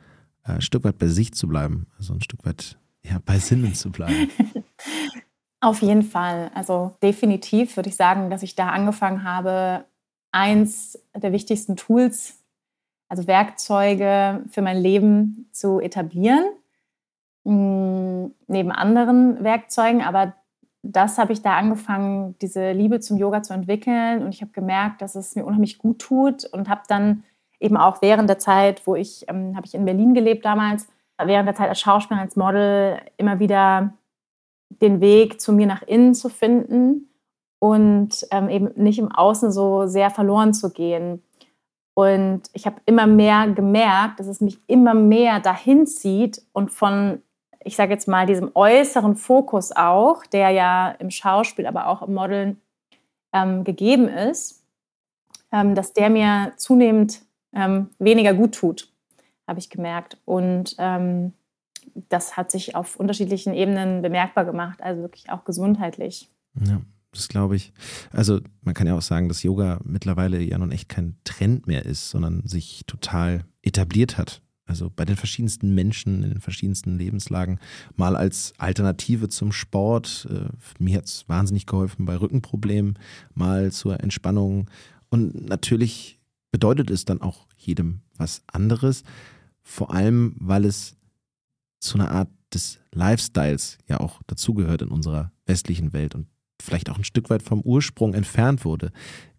äh, 0.45 0.53
ein 0.53 0.61
Stück 0.61 0.85
weit 0.85 0.99
bei 0.99 1.07
sich 1.07 1.33
zu 1.33 1.49
bleiben, 1.49 1.87
also 1.97 2.13
ein 2.13 2.21
Stück 2.21 2.45
weit 2.45 2.79
ja, 3.03 3.19
bei 3.25 3.39
Sinnen 3.39 3.75
zu 3.75 3.91
bleiben. 3.91 4.29
Auf 5.67 5.81
jeden 5.81 6.03
Fall. 6.03 6.49
Also 6.53 6.93
definitiv 7.03 7.75
würde 7.75 7.89
ich 7.89 7.97
sagen, 7.97 8.29
dass 8.29 8.41
ich 8.41 8.55
da 8.55 8.69
angefangen 8.69 9.25
habe, 9.25 9.83
eins 10.31 10.97
der 11.13 11.33
wichtigsten 11.33 11.75
Tools, 11.75 12.41
also 13.09 13.27
Werkzeuge 13.27 14.45
für 14.49 14.61
mein 14.61 14.77
Leben 14.77 15.49
zu 15.51 15.81
etablieren, 15.81 16.45
mm, 17.43 18.27
neben 18.47 18.71
anderen 18.71 19.43
Werkzeugen. 19.43 20.03
Aber 20.03 20.35
das 20.83 21.17
habe 21.17 21.33
ich 21.33 21.41
da 21.41 21.57
angefangen, 21.57 22.37
diese 22.39 22.71
Liebe 22.71 23.01
zum 23.01 23.17
Yoga 23.17 23.43
zu 23.43 23.53
entwickeln. 23.53 24.23
Und 24.23 24.29
ich 24.29 24.39
habe 24.41 24.53
gemerkt, 24.53 25.01
dass 25.01 25.15
es 25.15 25.35
mir 25.35 25.43
unheimlich 25.43 25.79
gut 25.79 25.99
tut 25.99 26.45
und 26.45 26.69
habe 26.69 26.83
dann 26.87 27.25
eben 27.59 27.75
auch 27.75 28.01
während 28.01 28.29
der 28.29 28.39
Zeit, 28.39 28.87
wo 28.87 28.95
ich, 28.95 29.25
ähm, 29.27 29.53
habe 29.57 29.67
ich 29.67 29.73
in 29.73 29.83
Berlin 29.83 30.13
gelebt 30.13 30.45
damals, 30.45 30.87
während 31.21 31.45
der 31.45 31.55
Zeit 31.55 31.67
als 31.67 31.81
Schauspielerin, 31.81 32.23
als 32.25 32.37
Model 32.37 33.01
immer 33.17 33.41
wieder 33.41 33.91
den 34.69 35.01
Weg 35.01 35.41
zu 35.41 35.53
mir 35.53 35.67
nach 35.67 35.81
innen 35.81 36.13
zu 36.13 36.29
finden 36.29 37.09
und 37.59 38.27
ähm, 38.31 38.49
eben 38.49 38.69
nicht 38.75 38.99
im 38.99 39.11
Außen 39.11 39.51
so 39.51 39.87
sehr 39.87 40.09
verloren 40.09 40.53
zu 40.53 40.71
gehen. 40.71 41.23
Und 41.95 42.43
ich 42.53 42.67
habe 42.67 42.79
immer 42.85 43.07
mehr 43.07 43.47
gemerkt, 43.47 44.19
dass 44.19 44.27
es 44.27 44.39
mich 44.39 44.59
immer 44.67 44.93
mehr 44.93 45.39
dahin 45.39 45.87
zieht 45.87 46.43
und 46.53 46.69
von, 46.69 47.23
ich 47.63 47.75
sage 47.75 47.91
jetzt 47.91 48.07
mal, 48.07 48.27
diesem 48.27 48.51
äußeren 48.53 49.15
Fokus 49.15 49.71
auch, 49.75 50.23
der 50.27 50.51
ja 50.51 50.91
im 50.91 51.09
Schauspiel, 51.09 51.65
aber 51.65 51.87
auch 51.87 52.03
im 52.03 52.13
Modeln 52.13 52.61
ähm, 53.33 53.63
gegeben 53.63 54.07
ist, 54.07 54.63
ähm, 55.51 55.73
dass 55.73 55.93
der 55.93 56.11
mir 56.11 56.53
zunehmend 56.57 57.21
ähm, 57.55 57.89
weniger 57.97 58.35
gut 58.35 58.53
tut, 58.53 58.91
habe 59.47 59.57
ich 59.57 59.71
gemerkt. 59.71 60.17
Und 60.25 60.75
ähm, 60.77 61.33
das 62.09 62.37
hat 62.37 62.51
sich 62.51 62.75
auf 62.75 62.95
unterschiedlichen 62.95 63.53
Ebenen 63.53 64.01
bemerkbar 64.01 64.45
gemacht, 64.45 64.81
also 64.81 65.01
wirklich 65.01 65.29
auch 65.29 65.43
gesundheitlich. 65.45 66.29
Ja, 66.65 66.81
das 67.11 67.27
glaube 67.27 67.55
ich. 67.55 67.73
Also 68.11 68.39
man 68.61 68.73
kann 68.73 68.87
ja 68.87 68.95
auch 68.95 69.01
sagen, 69.01 69.27
dass 69.27 69.43
Yoga 69.43 69.79
mittlerweile 69.83 70.41
ja 70.41 70.57
nun 70.57 70.71
echt 70.71 70.89
kein 70.89 71.17
Trend 71.23 71.67
mehr 71.67 71.85
ist, 71.85 72.09
sondern 72.09 72.45
sich 72.45 72.83
total 72.85 73.45
etabliert 73.61 74.17
hat. 74.17 74.41
Also 74.67 74.91
bei 74.93 75.05
den 75.05 75.15
verschiedensten 75.15 75.73
Menschen 75.73 76.23
in 76.23 76.29
den 76.29 76.41
verschiedensten 76.41 76.97
Lebenslagen, 76.97 77.59
mal 77.95 78.17
als 78.17 78.53
Alternative 78.57 79.29
zum 79.29 79.53
Sport. 79.53 80.27
Äh, 80.29 80.49
mir 80.77 80.97
hat 80.97 81.05
es 81.05 81.27
wahnsinnig 81.29 81.65
geholfen 81.65 82.05
bei 82.05 82.17
Rückenproblemen, 82.17 82.99
mal 83.33 83.71
zur 83.71 84.01
Entspannung. 84.01 84.69
Und 85.09 85.47
natürlich 85.47 86.19
bedeutet 86.51 86.91
es 86.91 87.05
dann 87.05 87.21
auch 87.21 87.47
jedem 87.55 88.01
was 88.17 88.43
anderes. 88.47 89.03
Vor 89.61 89.93
allem, 89.93 90.35
weil 90.39 90.65
es 90.65 90.97
zu 91.79 91.97
einer 91.97 92.11
Art 92.11 92.29
des 92.53 92.79
Lifestyles 92.93 93.77
ja 93.87 93.99
auch 93.99 94.21
dazugehört 94.27 94.81
in 94.81 94.89
unserer 94.89 95.31
westlichen 95.45 95.93
Welt 95.93 96.15
und 96.15 96.27
vielleicht 96.61 96.89
auch 96.89 96.97
ein 96.97 97.03
Stück 97.03 97.29
weit 97.29 97.43
vom 97.43 97.61
Ursprung 97.61 98.13
entfernt 98.13 98.65
wurde. 98.65 98.91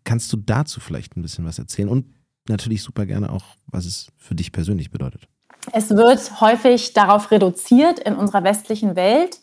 Kannst 0.04 0.32
du 0.32 0.36
dazu 0.36 0.80
vielleicht 0.80 1.16
ein 1.16 1.22
bisschen 1.22 1.44
was 1.44 1.58
erzählen 1.58 1.88
und 1.88 2.06
natürlich 2.48 2.82
super 2.82 3.06
gerne 3.06 3.30
auch, 3.32 3.44
was 3.66 3.84
es 3.84 4.08
für 4.16 4.34
dich 4.34 4.52
persönlich 4.52 4.90
bedeutet? 4.90 5.28
Es 5.72 5.90
wird 5.90 6.40
häufig 6.40 6.92
darauf 6.94 7.30
reduziert 7.30 7.98
in 7.98 8.14
unserer 8.14 8.44
westlichen 8.44 8.96
Welt 8.96 9.40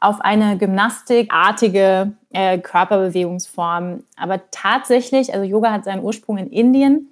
auf 0.00 0.20
eine 0.20 0.58
gymnastikartige 0.58 2.12
äh, 2.30 2.58
Körperbewegungsform. 2.58 4.04
Aber 4.16 4.50
tatsächlich, 4.50 5.32
also 5.32 5.44
Yoga 5.44 5.72
hat 5.72 5.84
seinen 5.84 6.04
Ursprung 6.04 6.36
in 6.36 6.50
Indien 6.50 7.08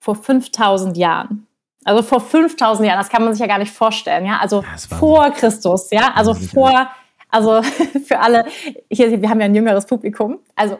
vor 0.00 0.16
5000 0.16 0.96
Jahren. 0.96 1.46
Also 1.84 2.02
vor 2.02 2.20
5000 2.20 2.86
Jahren, 2.86 2.98
das 2.98 3.08
kann 3.08 3.24
man 3.24 3.32
sich 3.32 3.40
ja 3.40 3.46
gar 3.46 3.58
nicht 3.58 3.72
vorstellen, 3.72 4.26
ja. 4.26 4.38
Also 4.38 4.62
ja, 4.62 4.96
vor 4.96 5.30
Christus, 5.30 5.90
ja. 5.90 6.12
Also 6.14 6.34
vor, 6.34 6.88
also 7.28 7.62
für 8.06 8.18
alle, 8.18 8.44
hier, 8.90 9.20
wir 9.20 9.28
haben 9.28 9.40
ja 9.40 9.46
ein 9.46 9.54
jüngeres 9.54 9.86
Publikum, 9.86 10.38
also 10.54 10.78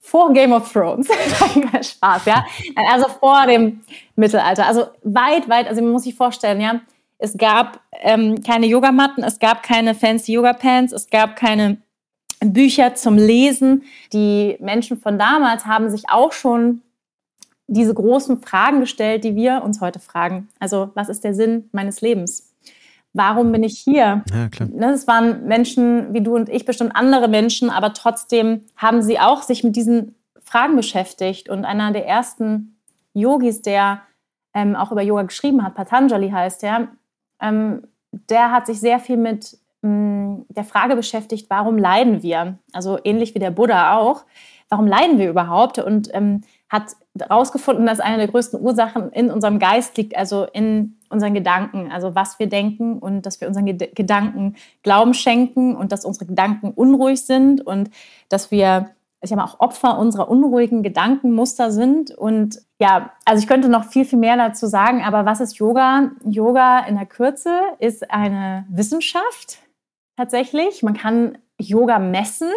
vor 0.00 0.32
Game 0.32 0.52
of 0.52 0.72
Thrones. 0.72 1.08
Spaß, 1.82 2.24
ja. 2.24 2.44
Also 2.90 3.06
vor 3.08 3.46
dem 3.46 3.80
Mittelalter. 4.16 4.66
Also 4.66 4.86
weit, 5.02 5.48
weit, 5.48 5.68
also 5.68 5.82
man 5.82 5.92
muss 5.92 6.02
sich 6.02 6.14
vorstellen, 6.14 6.60
ja. 6.60 6.80
Es 7.18 7.36
gab 7.36 7.80
ähm, 8.00 8.42
keine 8.42 8.66
Yogamatten, 8.66 9.22
es 9.22 9.38
gab 9.38 9.62
keine 9.62 9.94
fancy 9.94 10.32
Yoga-Pants, 10.32 10.92
es 10.92 11.10
gab 11.10 11.36
keine 11.36 11.76
Bücher 12.40 12.94
zum 12.94 13.16
Lesen. 13.16 13.84
Die 14.12 14.56
Menschen 14.58 14.98
von 14.98 15.18
damals 15.18 15.66
haben 15.66 15.90
sich 15.90 16.08
auch 16.08 16.32
schon 16.32 16.80
diese 17.70 17.94
großen 17.94 18.42
Fragen 18.42 18.80
gestellt, 18.80 19.24
die 19.24 19.34
wir 19.34 19.62
uns 19.64 19.80
heute 19.80 19.98
fragen. 19.98 20.48
Also, 20.58 20.90
was 20.94 21.08
ist 21.08 21.24
der 21.24 21.34
Sinn 21.34 21.68
meines 21.72 22.00
Lebens? 22.00 22.50
warum 23.12 23.52
bin 23.52 23.62
ich 23.62 23.78
hier? 23.78 24.22
Ja, 24.32 24.48
klar. 24.48 24.68
Ne, 24.72 24.90
es 24.92 25.06
waren 25.06 25.46
Menschen 25.46 26.12
wie 26.12 26.20
du 26.20 26.36
und 26.36 26.48
ich, 26.48 26.64
bestimmt 26.64 26.94
andere 26.94 27.28
Menschen, 27.28 27.70
aber 27.70 27.92
trotzdem 27.92 28.62
haben 28.76 29.02
sie 29.02 29.18
auch 29.18 29.42
sich 29.42 29.64
mit 29.64 29.76
diesen 29.76 30.14
Fragen 30.42 30.76
beschäftigt. 30.76 31.48
Und 31.48 31.64
einer 31.64 31.92
der 31.92 32.06
ersten 32.06 32.76
Yogis, 33.14 33.62
der 33.62 34.02
ähm, 34.54 34.76
auch 34.76 34.92
über 34.92 35.02
Yoga 35.02 35.22
geschrieben 35.22 35.64
hat, 35.64 35.74
Patanjali 35.74 36.30
heißt 36.30 36.62
der, 36.62 36.88
ähm, 37.40 37.82
der 38.28 38.50
hat 38.50 38.66
sich 38.66 38.80
sehr 38.80 38.98
viel 38.98 39.16
mit 39.16 39.56
mh, 39.82 39.90
mm, 39.90 40.46
der 40.48 40.64
Frage 40.64 40.96
beschäftigt, 40.96 41.48
warum 41.50 41.78
leiden 41.78 42.22
wir? 42.22 42.58
Also 42.72 42.98
ähnlich 43.04 43.34
wie 43.34 43.38
der 43.38 43.50
Buddha 43.50 43.96
auch. 43.96 44.24
Warum 44.68 44.86
leiden 44.86 45.18
wir 45.18 45.28
überhaupt? 45.30 45.78
Und 45.78 46.14
ähm, 46.14 46.42
hat 46.68 46.96
herausgefunden, 47.18 47.86
dass 47.86 48.00
eine 48.00 48.18
der 48.18 48.28
größten 48.28 48.60
Ursachen 48.60 49.10
in 49.12 49.30
unserem 49.30 49.58
Geist 49.58 49.96
liegt, 49.96 50.16
also 50.16 50.44
in 50.44 50.96
unseren 51.08 51.34
Gedanken, 51.34 51.90
also 51.90 52.14
was 52.14 52.38
wir 52.38 52.48
denken 52.48 52.98
und 52.98 53.26
dass 53.26 53.40
wir 53.40 53.48
unseren 53.48 53.66
Ged 53.66 53.96
Gedanken 53.96 54.56
Glauben 54.82 55.14
schenken 55.14 55.76
und 55.76 55.92
dass 55.92 56.04
unsere 56.04 56.26
Gedanken 56.26 56.70
unruhig 56.70 57.22
sind 57.26 57.66
und 57.66 57.90
dass 58.28 58.50
wir 58.50 58.90
ich 59.22 59.30
mal, 59.32 59.44
auch 59.44 59.60
Opfer 59.60 59.98
unserer 59.98 60.30
unruhigen 60.30 60.82
Gedankenmuster 60.82 61.70
sind. 61.70 62.10
Und 62.10 62.62
ja, 62.80 63.12
also 63.24 63.42
ich 63.42 63.48
könnte 63.48 63.68
noch 63.68 63.84
viel, 63.84 64.04
viel 64.04 64.18
mehr 64.18 64.36
dazu 64.36 64.66
sagen, 64.66 65.02
aber 65.02 65.26
was 65.26 65.40
ist 65.40 65.58
Yoga? 65.58 66.12
Yoga 66.24 66.80
in 66.80 66.96
der 66.96 67.06
Kürze 67.06 67.60
ist 67.78 68.10
eine 68.10 68.64
Wissenschaft 68.70 69.58
tatsächlich. 70.16 70.82
Man 70.82 70.94
kann 70.94 71.38
Yoga 71.58 71.98
messen 71.98 72.50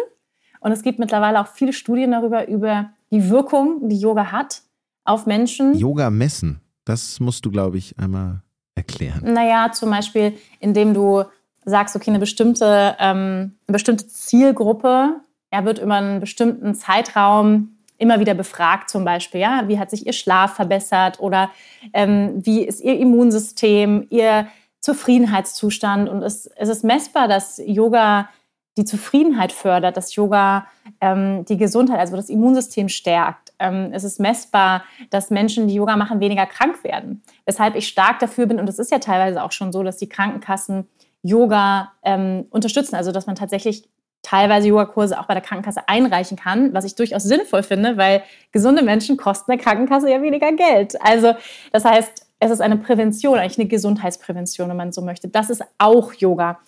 und 0.60 0.72
es 0.72 0.82
gibt 0.82 0.98
mittlerweile 0.98 1.40
auch 1.40 1.48
viele 1.48 1.74
Studien 1.74 2.12
darüber, 2.12 2.48
über 2.48 2.90
die 3.14 3.30
Wirkung, 3.30 3.88
die 3.88 3.98
Yoga 3.98 4.32
hat 4.32 4.62
auf 5.04 5.24
Menschen. 5.24 5.78
Yoga 5.78 6.10
messen, 6.10 6.60
das 6.84 7.20
musst 7.20 7.46
du, 7.46 7.50
glaube 7.52 7.78
ich, 7.78 7.96
einmal 7.96 8.42
erklären. 8.74 9.32
Naja, 9.32 9.70
zum 9.72 9.90
Beispiel, 9.90 10.36
indem 10.58 10.94
du 10.94 11.22
sagst, 11.64 11.94
okay, 11.94 12.10
eine 12.10 12.18
bestimmte, 12.18 12.96
ähm, 12.98 13.54
eine 13.68 13.72
bestimmte 13.72 14.08
Zielgruppe 14.08 15.20
ja, 15.52 15.64
wird 15.64 15.78
über 15.78 15.94
einen 15.94 16.18
bestimmten 16.18 16.74
Zeitraum 16.74 17.76
immer 17.98 18.18
wieder 18.18 18.34
befragt, 18.34 18.90
zum 18.90 19.04
Beispiel, 19.04 19.40
ja, 19.40 19.62
wie 19.68 19.78
hat 19.78 19.90
sich 19.90 20.04
ihr 20.06 20.12
Schlaf 20.12 20.56
verbessert 20.56 21.20
oder 21.20 21.50
ähm, 21.92 22.44
wie 22.44 22.64
ist 22.64 22.80
ihr 22.80 22.98
Immunsystem, 22.98 24.08
ihr 24.10 24.48
Zufriedenheitszustand. 24.80 26.08
Und 26.08 26.22
es, 26.22 26.46
es 26.56 26.68
ist 26.68 26.82
messbar, 26.82 27.28
dass 27.28 27.62
Yoga 27.64 28.28
die 28.76 28.84
Zufriedenheit 28.84 29.52
fördert, 29.52 29.96
dass 29.96 30.14
Yoga 30.14 30.66
ähm, 31.00 31.44
die 31.44 31.56
Gesundheit, 31.56 32.00
also 32.00 32.16
das 32.16 32.28
Immunsystem 32.28 32.88
stärkt. 32.88 33.52
Ähm, 33.58 33.90
es 33.92 34.04
ist 34.04 34.18
messbar, 34.18 34.84
dass 35.10 35.30
Menschen, 35.30 35.68
die 35.68 35.74
Yoga 35.74 35.96
machen, 35.96 36.20
weniger 36.20 36.46
krank 36.46 36.82
werden. 36.82 37.22
Weshalb 37.46 37.76
ich 37.76 37.86
stark 37.86 38.18
dafür 38.18 38.46
bin, 38.46 38.58
und 38.58 38.68
es 38.68 38.78
ist 38.78 38.90
ja 38.90 38.98
teilweise 38.98 39.42
auch 39.42 39.52
schon 39.52 39.72
so, 39.72 39.82
dass 39.82 39.96
die 39.96 40.08
Krankenkassen 40.08 40.88
Yoga 41.22 41.92
ähm, 42.02 42.46
unterstützen, 42.50 42.96
also 42.96 43.12
dass 43.12 43.26
man 43.26 43.36
tatsächlich 43.36 43.88
teilweise 44.22 44.68
Yogakurse 44.68 45.20
auch 45.20 45.26
bei 45.26 45.34
der 45.34 45.42
Krankenkasse 45.42 45.88
einreichen 45.88 46.36
kann, 46.36 46.72
was 46.74 46.84
ich 46.84 46.94
durchaus 46.96 47.22
sinnvoll 47.22 47.62
finde, 47.62 47.96
weil 47.96 48.22
gesunde 48.52 48.82
Menschen 48.82 49.16
kosten 49.16 49.52
der 49.52 49.60
Krankenkasse 49.60 50.10
ja 50.10 50.20
weniger 50.20 50.50
Geld. 50.52 51.00
Also 51.00 51.34
das 51.72 51.84
heißt, 51.84 52.26
es 52.40 52.50
ist 52.50 52.60
eine 52.60 52.76
Prävention, 52.76 53.38
eigentlich 53.38 53.58
eine 53.58 53.68
Gesundheitsprävention, 53.68 54.68
wenn 54.68 54.76
man 54.76 54.92
so 54.92 55.02
möchte. 55.02 55.28
Das 55.28 55.50
ist 55.50 55.62
auch 55.78 56.12
Yoga. 56.14 56.58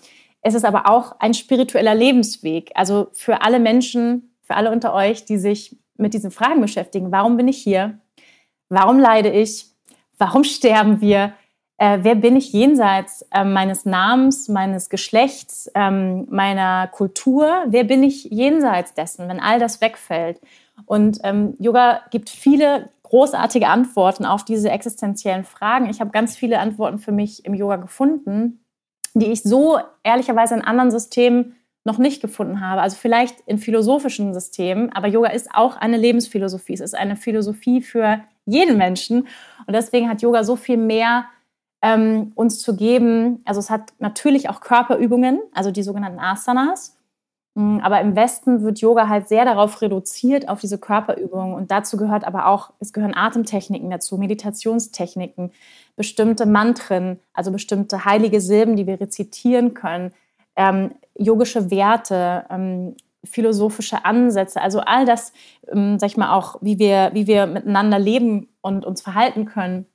Es 0.46 0.54
ist 0.54 0.64
aber 0.64 0.88
auch 0.88 1.16
ein 1.18 1.34
spiritueller 1.34 1.96
Lebensweg. 1.96 2.70
Also 2.76 3.08
für 3.12 3.42
alle 3.42 3.58
Menschen, 3.58 4.36
für 4.42 4.54
alle 4.54 4.70
unter 4.70 4.94
euch, 4.94 5.24
die 5.24 5.38
sich 5.38 5.76
mit 5.96 6.14
diesen 6.14 6.30
Fragen 6.30 6.60
beschäftigen. 6.60 7.10
Warum 7.10 7.36
bin 7.36 7.48
ich 7.48 7.58
hier? 7.58 7.98
Warum 8.68 9.00
leide 9.00 9.28
ich? 9.28 9.66
Warum 10.18 10.44
sterben 10.44 11.00
wir? 11.00 11.32
Äh, 11.78 11.98
wer 12.02 12.14
bin 12.14 12.36
ich 12.36 12.52
jenseits 12.52 13.26
äh, 13.32 13.42
meines 13.42 13.86
Namens, 13.86 14.48
meines 14.48 14.88
Geschlechts, 14.88 15.68
ähm, 15.74 16.28
meiner 16.30 16.86
Kultur? 16.86 17.64
Wer 17.66 17.82
bin 17.82 18.04
ich 18.04 18.26
jenseits 18.26 18.94
dessen, 18.94 19.28
wenn 19.28 19.40
all 19.40 19.58
das 19.58 19.80
wegfällt? 19.80 20.40
Und 20.84 21.18
ähm, 21.24 21.56
Yoga 21.58 22.02
gibt 22.12 22.30
viele 22.30 22.90
großartige 23.02 23.66
Antworten 23.66 24.24
auf 24.24 24.44
diese 24.44 24.70
existenziellen 24.70 25.42
Fragen. 25.42 25.90
Ich 25.90 26.00
habe 26.00 26.12
ganz 26.12 26.36
viele 26.36 26.60
Antworten 26.60 27.00
für 27.00 27.12
mich 27.12 27.44
im 27.44 27.54
Yoga 27.54 27.76
gefunden 27.76 28.60
die 29.20 29.32
ich 29.32 29.42
so 29.42 29.78
ehrlicherweise 30.02 30.54
in 30.54 30.62
anderen 30.62 30.90
Systemen 30.90 31.56
noch 31.84 31.98
nicht 31.98 32.20
gefunden 32.20 32.60
habe. 32.60 32.82
Also 32.82 32.96
vielleicht 32.96 33.40
in 33.46 33.58
philosophischen 33.58 34.34
Systemen, 34.34 34.92
aber 34.92 35.06
Yoga 35.06 35.28
ist 35.28 35.48
auch 35.54 35.76
eine 35.76 35.96
Lebensphilosophie. 35.96 36.74
Es 36.74 36.80
ist 36.80 36.94
eine 36.94 37.16
Philosophie 37.16 37.80
für 37.80 38.20
jeden 38.44 38.76
Menschen. 38.76 39.28
Und 39.66 39.74
deswegen 39.74 40.08
hat 40.08 40.20
Yoga 40.20 40.44
so 40.44 40.56
viel 40.56 40.76
mehr 40.76 41.26
ähm, 41.82 42.32
uns 42.34 42.60
zu 42.60 42.76
geben. 42.76 43.40
Also 43.44 43.60
es 43.60 43.70
hat 43.70 43.92
natürlich 43.98 44.48
auch 44.50 44.60
Körperübungen, 44.60 45.40
also 45.52 45.70
die 45.70 45.82
sogenannten 45.82 46.18
Asanas. 46.18 46.96
Mm, 47.54 47.78
aber 47.78 48.00
im 48.00 48.16
Westen 48.16 48.62
wird 48.62 48.80
Yoga 48.80 49.08
halt 49.08 49.28
sehr 49.28 49.44
darauf 49.44 49.80
reduziert, 49.80 50.48
auf 50.48 50.60
diese 50.60 50.78
Körperübungen. 50.78 51.54
Und 51.54 51.70
dazu 51.70 51.96
gehört 51.96 52.24
aber 52.24 52.46
auch, 52.46 52.72
es 52.80 52.92
gehören 52.92 53.14
Atemtechniken 53.14 53.90
dazu, 53.90 54.18
Meditationstechniken, 54.18 55.52
bestimmte 55.96 56.46
Mantren, 56.46 57.20
also 57.32 57.50
bestimmte 57.50 58.04
heilige 58.04 58.40
Silben, 58.40 58.76
die 58.76 58.86
wir 58.86 59.00
rezitieren 59.00 59.74
können, 59.74 60.12
ähm, 60.54 60.94
yogische 61.18 61.70
Werte, 61.70 62.44
ähm, 62.50 62.96
philosophische 63.24 64.04
Ansätze, 64.04 64.60
also 64.60 64.80
all 64.80 65.04
das, 65.04 65.32
ähm, 65.72 65.98
sag 65.98 66.10
ich 66.10 66.16
mal, 66.16 66.34
auch, 66.34 66.56
wie 66.60 66.78
wir, 66.78 67.10
wie 67.12 67.26
wir 67.26 67.46
miteinander 67.46 67.98
leben 67.98 68.48
und 68.60 68.84
uns 68.84 69.02
verhalten 69.02 69.46
können. 69.46 69.86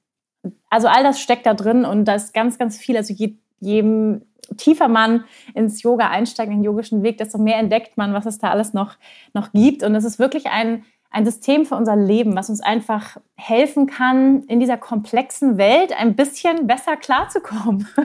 Also 0.69 0.87
all 0.87 1.03
das 1.03 1.19
steckt 1.19 1.45
da 1.45 1.53
drin 1.53 1.85
und 1.85 2.05
da 2.05 2.15
ist 2.15 2.33
ganz, 2.33 2.57
ganz 2.57 2.77
viel. 2.77 2.97
Also 2.97 3.13
je, 3.13 3.35
jedem 3.59 4.23
tiefer 4.57 4.87
man 4.87 5.23
ins 5.53 5.81
Yoga 5.83 6.09
einsteigt, 6.09 6.51
in 6.51 6.57
den 6.57 6.63
yogischen 6.63 7.03
Weg, 7.03 7.17
desto 7.17 7.37
mehr 7.37 7.57
entdeckt 7.57 7.97
man, 7.97 8.13
was 8.13 8.25
es 8.25 8.39
da 8.39 8.49
alles 8.49 8.73
noch, 8.73 8.97
noch 9.33 9.51
gibt. 9.53 9.83
Und 9.83 9.95
es 9.95 10.03
ist 10.03 10.19
wirklich 10.19 10.47
ein, 10.47 10.83
ein 11.11 11.25
System 11.25 11.65
für 11.65 11.75
unser 11.75 11.97
Leben, 11.97 12.35
was 12.35 12.49
uns 12.49 12.61
einfach 12.61 13.17
helfen 13.35 13.85
kann, 13.85 14.43
in 14.43 14.61
dieser 14.61 14.77
komplexen 14.77 15.57
Welt 15.57 15.91
ein 15.91 16.15
bisschen 16.15 16.67
besser 16.67 16.95
klarzukommen. 16.95 17.85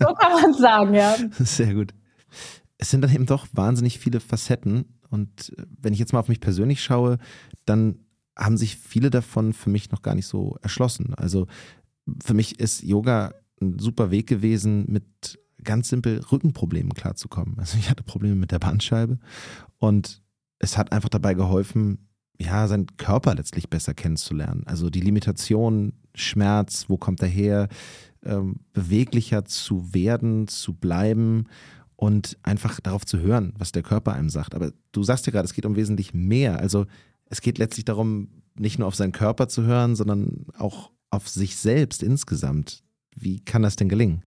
so 0.00 0.14
kann 0.14 0.42
man 0.42 0.54
sagen, 0.54 0.94
ja. 0.94 1.16
Sehr 1.38 1.74
gut. 1.74 1.94
Es 2.76 2.90
sind 2.90 3.02
dann 3.02 3.14
eben 3.14 3.26
doch 3.26 3.46
wahnsinnig 3.52 4.00
viele 4.00 4.18
Facetten. 4.18 4.98
Und 5.10 5.54
äh, 5.56 5.62
wenn 5.80 5.92
ich 5.92 6.00
jetzt 6.00 6.12
mal 6.12 6.18
auf 6.18 6.28
mich 6.28 6.40
persönlich 6.40 6.82
schaue, 6.82 7.18
dann 7.64 8.00
haben 8.36 8.56
sich 8.56 8.76
viele 8.76 9.10
davon 9.10 9.52
für 9.52 9.70
mich 9.70 9.90
noch 9.92 10.02
gar 10.02 10.16
nicht 10.16 10.26
so 10.26 10.56
erschlossen. 10.62 11.14
Also 11.14 11.46
für 12.22 12.34
mich 12.34 12.58
ist 12.58 12.82
Yoga 12.82 13.32
ein 13.62 13.78
super 13.78 14.10
Weg 14.10 14.26
gewesen, 14.26 14.84
mit 14.88 15.38
ganz 15.62 15.88
simpel 15.88 16.20
Rückenproblemen 16.20 16.92
klarzukommen. 16.94 17.58
Also 17.58 17.78
ich 17.78 17.88
hatte 17.90 18.02
Probleme 18.02 18.34
mit 18.34 18.50
der 18.50 18.58
Bandscheibe 18.58 19.18
und 19.78 20.22
es 20.58 20.76
hat 20.78 20.92
einfach 20.92 21.08
dabei 21.08 21.34
geholfen, 21.34 22.08
ja, 22.38 22.66
seinen 22.68 22.86
Körper 22.96 23.34
letztlich 23.34 23.70
besser 23.70 23.94
kennenzulernen. 23.94 24.62
Also 24.66 24.90
die 24.90 25.00
Limitation, 25.00 25.94
Schmerz, 26.14 26.86
wo 26.88 26.96
kommt 26.96 27.22
er 27.22 27.28
her, 27.28 27.68
ähm, 28.24 28.56
beweglicher 28.72 29.44
zu 29.44 29.94
werden, 29.94 30.48
zu 30.48 30.74
bleiben 30.74 31.44
und 31.96 32.36
einfach 32.42 32.78
darauf 32.80 33.06
zu 33.06 33.18
hören, 33.20 33.54
was 33.58 33.72
der 33.72 33.82
Körper 33.82 34.12
einem 34.12 34.28
sagt. 34.28 34.54
Aber 34.54 34.72
du 34.92 35.02
sagst 35.02 35.26
ja 35.26 35.32
gerade, 35.32 35.46
es 35.46 35.54
geht 35.54 35.66
um 35.66 35.76
wesentlich 35.76 36.12
mehr. 36.12 36.58
Also 36.58 36.86
es 37.26 37.40
geht 37.40 37.58
letztlich 37.58 37.84
darum, 37.84 38.28
nicht 38.58 38.78
nur 38.78 38.88
auf 38.88 38.94
seinen 38.94 39.12
Körper 39.12 39.48
zu 39.48 39.62
hören, 39.62 39.96
sondern 39.96 40.46
auch 40.58 40.90
auf 41.10 41.28
sich 41.28 41.56
selbst 41.56 42.02
insgesamt. 42.02 42.82
Wie 43.14 43.40
kann 43.40 43.62
das 43.62 43.76
denn 43.76 43.88
gelingen? 43.88 44.22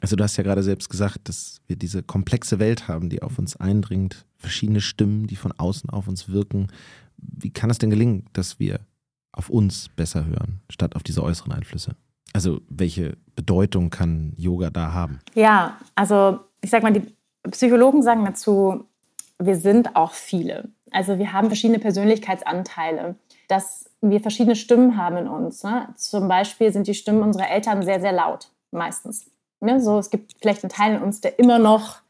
Also 0.00 0.16
du 0.16 0.22
hast 0.22 0.36
ja 0.36 0.44
gerade 0.44 0.62
selbst 0.62 0.88
gesagt, 0.88 1.28
dass 1.28 1.60
wir 1.66 1.76
diese 1.76 2.02
komplexe 2.02 2.58
Welt 2.58 2.88
haben, 2.88 3.08
die 3.08 3.22
auf 3.22 3.38
uns 3.38 3.56
eindringt, 3.56 4.26
verschiedene 4.36 4.80
Stimmen, 4.80 5.26
die 5.26 5.36
von 5.36 5.52
außen 5.52 5.90
auf 5.90 6.08
uns 6.08 6.28
wirken. 6.28 6.68
Wie 7.16 7.50
kann 7.50 7.70
es 7.70 7.78
denn 7.78 7.90
gelingen, 7.90 8.26
dass 8.32 8.58
wir 8.58 8.80
auf 9.32 9.50
uns 9.50 9.88
besser 9.88 10.24
hören, 10.24 10.60
statt 10.70 10.94
auf 10.94 11.02
diese 11.02 11.22
äußeren 11.22 11.52
Einflüsse? 11.52 11.96
Also 12.32 12.60
welche 12.68 13.16
Bedeutung 13.34 13.90
kann 13.90 14.34
Yoga 14.36 14.70
da 14.70 14.92
haben? 14.92 15.18
Ja, 15.34 15.78
also 15.94 16.40
ich 16.60 16.70
sag 16.70 16.82
mal, 16.82 16.92
die 16.92 17.02
Psychologen 17.50 18.02
sagen 18.02 18.24
dazu, 18.24 18.84
wir 19.38 19.56
sind 19.56 19.96
auch 19.96 20.12
viele. 20.12 20.68
Also 20.90 21.18
wir 21.18 21.32
haben 21.32 21.48
verschiedene 21.48 21.78
Persönlichkeitsanteile. 21.78 23.16
Das 23.48 23.88
wir 24.00 24.20
verschiedene 24.20 24.56
Stimmen 24.56 24.96
haben 24.96 25.16
in 25.16 25.28
uns. 25.28 25.62
Ne? 25.62 25.88
Zum 25.96 26.28
Beispiel 26.28 26.72
sind 26.72 26.86
die 26.86 26.94
Stimmen 26.94 27.22
unserer 27.22 27.50
Eltern 27.50 27.82
sehr, 27.82 28.00
sehr 28.00 28.12
laut, 28.12 28.50
meistens. 28.70 29.26
Ne? 29.60 29.80
So, 29.80 29.98
es 29.98 30.10
gibt 30.10 30.34
vielleicht 30.40 30.62
einen 30.64 30.70
Teil 30.70 30.96
in 30.96 31.02
uns, 31.02 31.20
der 31.20 31.38
immer 31.38 31.58
noch 31.58 32.00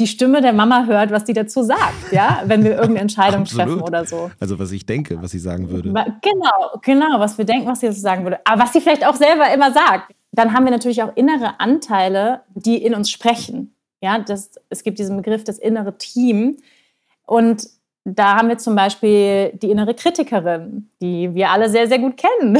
die 0.00 0.06
Stimme 0.06 0.40
der 0.40 0.52
Mama 0.52 0.86
hört, 0.86 1.12
was 1.12 1.24
die 1.24 1.34
dazu 1.34 1.62
sagt, 1.62 2.12
ja, 2.12 2.42
wenn 2.46 2.64
wir 2.64 2.72
irgendeine 2.72 3.00
Entscheidung 3.00 3.44
treffen 3.44 3.80
oder 3.80 4.04
so. 4.04 4.30
Also 4.40 4.58
was 4.58 4.72
ich 4.72 4.86
denke, 4.86 5.22
was 5.22 5.30
sie 5.30 5.38
sagen 5.38 5.70
würde. 5.70 5.90
Genau, 5.90 6.80
genau, 6.82 7.20
was 7.20 7.38
wir 7.38 7.44
denken, 7.44 7.68
was 7.68 7.80
sie 7.80 7.86
dazu 7.86 8.00
sagen 8.00 8.24
würde. 8.24 8.40
Aber 8.44 8.62
was 8.62 8.72
sie 8.72 8.80
vielleicht 8.80 9.06
auch 9.06 9.14
selber 9.14 9.52
immer 9.52 9.72
sagt. 9.72 10.12
Dann 10.32 10.52
haben 10.52 10.64
wir 10.64 10.72
natürlich 10.72 11.00
auch 11.00 11.14
innere 11.14 11.60
Anteile, 11.60 12.40
die 12.54 12.82
in 12.82 12.94
uns 12.94 13.08
sprechen. 13.08 13.76
Ja, 14.00 14.18
das, 14.18 14.50
es 14.68 14.82
gibt 14.82 14.98
diesen 14.98 15.16
Begriff 15.16 15.44
das 15.44 15.60
innere 15.60 15.96
Team. 15.96 16.56
Und 17.24 17.68
da 18.04 18.36
haben 18.36 18.48
wir 18.48 18.58
zum 18.58 18.74
Beispiel 18.74 19.52
die 19.54 19.70
innere 19.70 19.94
Kritikerin, 19.94 20.90
die 21.00 21.32
wir 21.34 21.50
alle 21.50 21.70
sehr, 21.70 21.86
sehr 21.86 22.00
gut 22.00 22.16
kennen. 22.16 22.58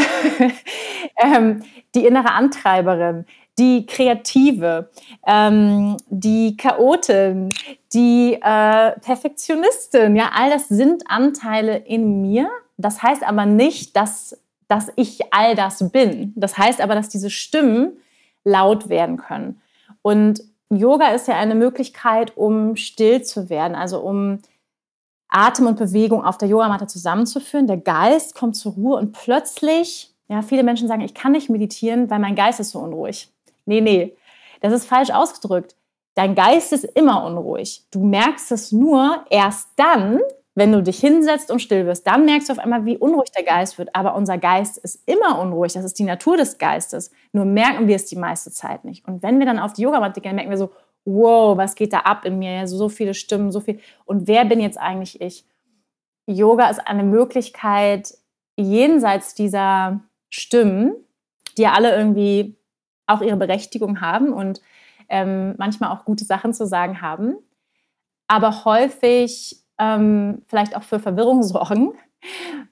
ähm, 1.16 1.62
die 1.96 2.06
innere 2.06 2.30
Antreiberin, 2.30 3.26
die 3.58 3.86
Kreative, 3.86 4.90
ähm, 5.26 5.96
die 6.08 6.56
Chaotin, 6.56 7.50
die 7.92 8.34
äh, 8.34 8.92
Perfektionistin. 9.00 10.16
Ja, 10.16 10.30
all 10.34 10.50
das 10.50 10.68
sind 10.68 11.04
Anteile 11.08 11.76
in 11.76 12.20
mir. 12.20 12.48
Das 12.76 13.02
heißt 13.02 13.22
aber 13.22 13.46
nicht, 13.46 13.96
dass, 13.96 14.36
dass 14.68 14.90
ich 14.96 15.32
all 15.32 15.54
das 15.54 15.90
bin. 15.92 16.32
Das 16.36 16.58
heißt 16.58 16.80
aber, 16.80 16.94
dass 16.94 17.08
diese 17.08 17.30
Stimmen 17.30 17.92
laut 18.42 18.88
werden 18.88 19.16
können. 19.16 19.60
Und 20.02 20.42
Yoga 20.70 21.08
ist 21.08 21.28
ja 21.28 21.36
eine 21.36 21.54
Möglichkeit, 21.54 22.36
um 22.36 22.76
still 22.76 23.22
zu 23.22 23.48
werden, 23.48 23.74
also 23.74 24.00
um 24.00 24.40
Atem 25.28 25.66
und 25.66 25.78
Bewegung 25.78 26.24
auf 26.24 26.38
der 26.38 26.48
Yogamatte 26.48 26.86
zusammenzuführen. 26.86 27.66
Der 27.66 27.76
Geist 27.76 28.34
kommt 28.34 28.56
zur 28.56 28.72
Ruhe 28.72 28.98
und 28.98 29.12
plötzlich, 29.12 30.12
ja, 30.28 30.42
viele 30.42 30.62
Menschen 30.62 30.88
sagen, 30.88 31.02
ich 31.02 31.14
kann 31.14 31.32
nicht 31.32 31.50
meditieren, 31.50 32.10
weil 32.10 32.18
mein 32.18 32.34
Geist 32.34 32.60
ist 32.60 32.70
so 32.70 32.80
unruhig. 32.80 33.33
Nee, 33.66 33.80
nee, 33.80 34.16
das 34.60 34.72
ist 34.72 34.86
falsch 34.86 35.10
ausgedrückt. 35.10 35.76
Dein 36.14 36.34
Geist 36.34 36.72
ist 36.72 36.84
immer 36.84 37.24
unruhig. 37.24 37.84
Du 37.90 38.04
merkst 38.04 38.52
es 38.52 38.70
nur 38.70 39.24
erst 39.30 39.68
dann, 39.76 40.20
wenn 40.54 40.70
du 40.70 40.82
dich 40.82 41.00
hinsetzt 41.00 41.50
und 41.50 41.60
still 41.60 41.86
wirst. 41.86 42.06
Dann 42.06 42.24
merkst 42.24 42.48
du 42.48 42.52
auf 42.52 42.60
einmal, 42.60 42.84
wie 42.84 42.96
unruhig 42.96 43.32
der 43.32 43.42
Geist 43.42 43.78
wird. 43.78 43.94
Aber 43.94 44.14
unser 44.14 44.38
Geist 44.38 44.78
ist 44.78 45.02
immer 45.08 45.40
unruhig. 45.40 45.72
Das 45.72 45.84
ist 45.84 45.98
die 45.98 46.04
Natur 46.04 46.36
des 46.36 46.58
Geistes. 46.58 47.10
Nur 47.32 47.44
merken 47.44 47.88
wir 47.88 47.96
es 47.96 48.06
die 48.06 48.16
meiste 48.16 48.52
Zeit 48.52 48.84
nicht. 48.84 49.06
Und 49.08 49.22
wenn 49.24 49.40
wir 49.40 49.46
dann 49.46 49.58
auf 49.58 49.72
die 49.72 49.82
Yogamatte 49.82 50.20
gehen, 50.20 50.36
merken 50.36 50.50
wir 50.50 50.58
so, 50.58 50.70
wow, 51.04 51.56
was 51.56 51.74
geht 51.74 51.92
da 51.92 52.00
ab 52.00 52.24
in 52.24 52.38
mir? 52.38 52.68
So 52.68 52.88
viele 52.88 53.14
Stimmen, 53.14 53.50
so 53.50 53.60
viel. 53.60 53.80
Und 54.04 54.28
wer 54.28 54.44
bin 54.44 54.60
jetzt 54.60 54.78
eigentlich 54.78 55.20
ich? 55.20 55.44
Yoga 56.26 56.70
ist 56.70 56.86
eine 56.86 57.04
Möglichkeit, 57.04 58.14
jenseits 58.56 59.34
dieser 59.34 60.00
Stimmen, 60.30 60.94
die 61.58 61.62
ja 61.62 61.72
alle 61.72 61.94
irgendwie 61.94 62.56
auch 63.06 63.20
ihre 63.20 63.36
Berechtigung 63.36 64.00
haben 64.00 64.32
und 64.32 64.60
ähm, 65.08 65.54
manchmal 65.58 65.90
auch 65.90 66.04
gute 66.04 66.24
Sachen 66.24 66.54
zu 66.54 66.66
sagen 66.66 67.00
haben, 67.00 67.36
aber 68.26 68.64
häufig 68.64 69.62
ähm, 69.78 70.42
vielleicht 70.46 70.76
auch 70.76 70.82
für 70.82 70.98
Verwirrung 70.98 71.42
sorgen 71.42 71.92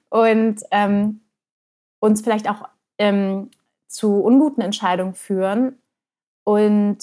und 0.09 0.61
ähm, 0.71 1.21
uns 1.99 2.21
vielleicht 2.21 2.49
auch 2.49 2.67
ähm, 2.97 3.51
zu 3.87 4.21
unguten 4.21 4.61
Entscheidungen 4.61 5.13
führen 5.13 5.77
und 6.43 6.97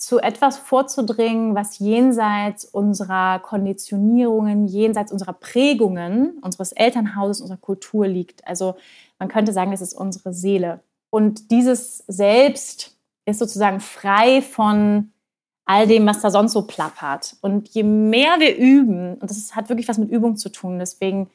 zu 0.00 0.18
etwas 0.18 0.56
vorzudringen, 0.56 1.54
was 1.54 1.78
jenseits 1.78 2.64
unserer 2.64 3.38
Konditionierungen, 3.40 4.66
jenseits 4.66 5.12
unserer 5.12 5.34
Prägungen, 5.34 6.38
unseres 6.40 6.72
Elternhauses, 6.72 7.42
unserer 7.42 7.58
Kultur 7.58 8.08
liegt. 8.08 8.46
Also 8.46 8.76
man 9.18 9.28
könnte 9.28 9.52
sagen, 9.52 9.72
das 9.72 9.82
ist 9.82 9.92
unsere 9.92 10.32
Seele. 10.32 10.80
Und 11.10 11.50
dieses 11.50 11.98
Selbst 12.06 12.96
ist 13.26 13.38
sozusagen 13.38 13.80
frei 13.80 14.42
von 14.42 15.12
all 15.64 15.86
dem, 15.86 16.06
was 16.06 16.20
da 16.20 16.30
sonst 16.30 16.52
so 16.52 16.62
plappert. 16.62 17.36
Und 17.42 17.68
je 17.68 17.82
mehr 17.82 18.40
wir 18.40 18.56
üben, 18.56 19.14
und 19.14 19.30
das 19.30 19.54
hat 19.54 19.68
wirklich 19.68 19.88
was 19.88 19.98
mit 19.98 20.10
Übung 20.10 20.36
zu 20.36 20.48
tun, 20.48 20.78
deswegen 20.78 21.30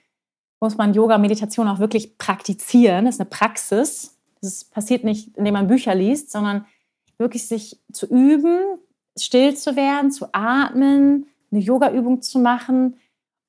muss 0.60 0.78
man 0.78 0.94
Yoga, 0.94 1.18
Meditation 1.18 1.68
auch 1.68 1.80
wirklich 1.80 2.18
praktizieren. 2.18 3.06
Das 3.06 3.16
ist 3.16 3.22
eine 3.22 3.30
Praxis. 3.30 4.18
Das 4.42 4.64
passiert 4.64 5.04
nicht, 5.04 5.38
indem 5.38 5.54
man 5.54 5.68
Bücher 5.68 5.96
liest, 5.96 6.32
sondern 6.32 6.66
wirklich 7.18 7.48
sich 7.48 7.80
zu 7.92 8.08
üben, 8.08 8.60
still 9.18 9.56
zu 9.56 9.76
werden, 9.76 10.12
zu 10.12 10.28
atmen, 10.34 11.28
eine 11.52 11.62
Yoga-Übung 11.62 12.22
zu 12.22 12.40
machen. 12.40 12.98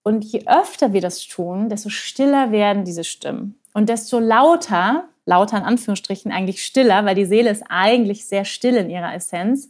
Und 0.02 0.24
je 0.24 0.46
öfter 0.46 0.92
wir 0.92 1.00
das 1.00 1.26
tun, 1.26 1.68
desto 1.68 1.88
stiller 1.88 2.52
werden 2.52 2.84
diese 2.84 3.02
Stimmen. 3.02 3.58
Und 3.74 3.88
desto 3.88 4.20
lauter, 4.20 5.08
lauter 5.26 5.58
in 5.58 5.64
Anführungsstrichen 5.64 6.32
eigentlich 6.32 6.64
stiller, 6.64 7.04
weil 7.04 7.14
die 7.14 7.26
Seele 7.26 7.50
ist 7.50 7.64
eigentlich 7.68 8.26
sehr 8.26 8.44
still 8.44 8.76
in 8.76 8.88
ihrer 8.88 9.14
Essenz. 9.14 9.68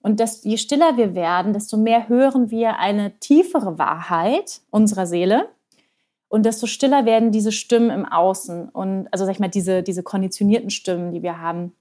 Und 0.00 0.20
desto, 0.20 0.48
je 0.48 0.56
stiller 0.56 0.96
wir 0.96 1.14
werden, 1.14 1.52
desto 1.52 1.76
mehr 1.76 2.08
hören 2.08 2.50
wir 2.50 2.78
eine 2.78 3.18
tiefere 3.18 3.78
Wahrheit 3.78 4.60
unserer 4.70 5.06
Seele. 5.06 5.48
Und 6.28 6.46
desto 6.46 6.66
stiller 6.66 7.04
werden 7.04 7.32
diese 7.32 7.52
Stimmen 7.52 7.90
im 7.90 8.06
Außen. 8.06 8.68
Und 8.68 9.08
also 9.10 9.24
sag 9.24 9.32
ich 9.32 9.40
mal, 9.40 9.48
diese, 9.48 9.82
diese 9.82 10.04
konditionierten 10.04 10.70
Stimmen, 10.70 11.10
die 11.10 11.22
wir 11.22 11.40
haben. 11.40 11.72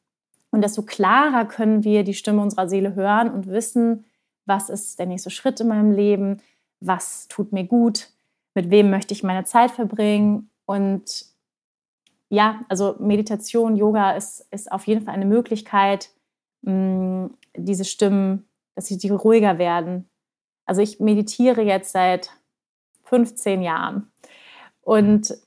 Und 0.49 0.63
desto 0.63 0.81
klarer 0.81 1.45
können 1.45 1.83
wir 1.83 2.03
die 2.03 2.13
Stimme 2.13 2.41
unserer 2.41 2.67
Seele 2.67 2.95
hören 2.95 3.29
und 3.29 3.47
wissen, 3.47 4.05
was 4.45 4.69
ist 4.69 4.97
der 4.97 5.05
nächste 5.05 5.29
Schritt 5.29 5.59
in 5.59 5.67
meinem 5.67 5.91
Leben, 5.91 6.41
was 6.79 7.27
tut 7.27 7.51
mir 7.51 7.65
gut, 7.65 8.09
mit 8.55 8.69
wem 8.71 8.89
möchte 8.89 9.13
ich 9.13 9.23
meine 9.23 9.43
Zeit 9.43 9.71
verbringen. 9.71 10.49
Und 10.65 11.25
ja, 12.29 12.61
also 12.69 12.95
Meditation, 12.99 13.75
Yoga 13.75 14.11
ist, 14.11 14.47
ist 14.51 14.71
auf 14.71 14.87
jeden 14.87 15.03
Fall 15.03 15.13
eine 15.13 15.25
Möglichkeit, 15.25 16.09
mh, 16.61 17.29
diese 17.55 17.85
Stimmen, 17.85 18.47
dass 18.75 18.87
sie 18.87 18.97
die 18.97 19.09
ruhiger 19.09 19.57
werden. 19.57 20.09
Also 20.65 20.81
ich 20.81 20.99
meditiere 20.99 21.61
jetzt 21.61 21.91
seit 21.91 22.31
15 23.03 23.61
Jahren. 23.61 24.11
Und 24.81 25.37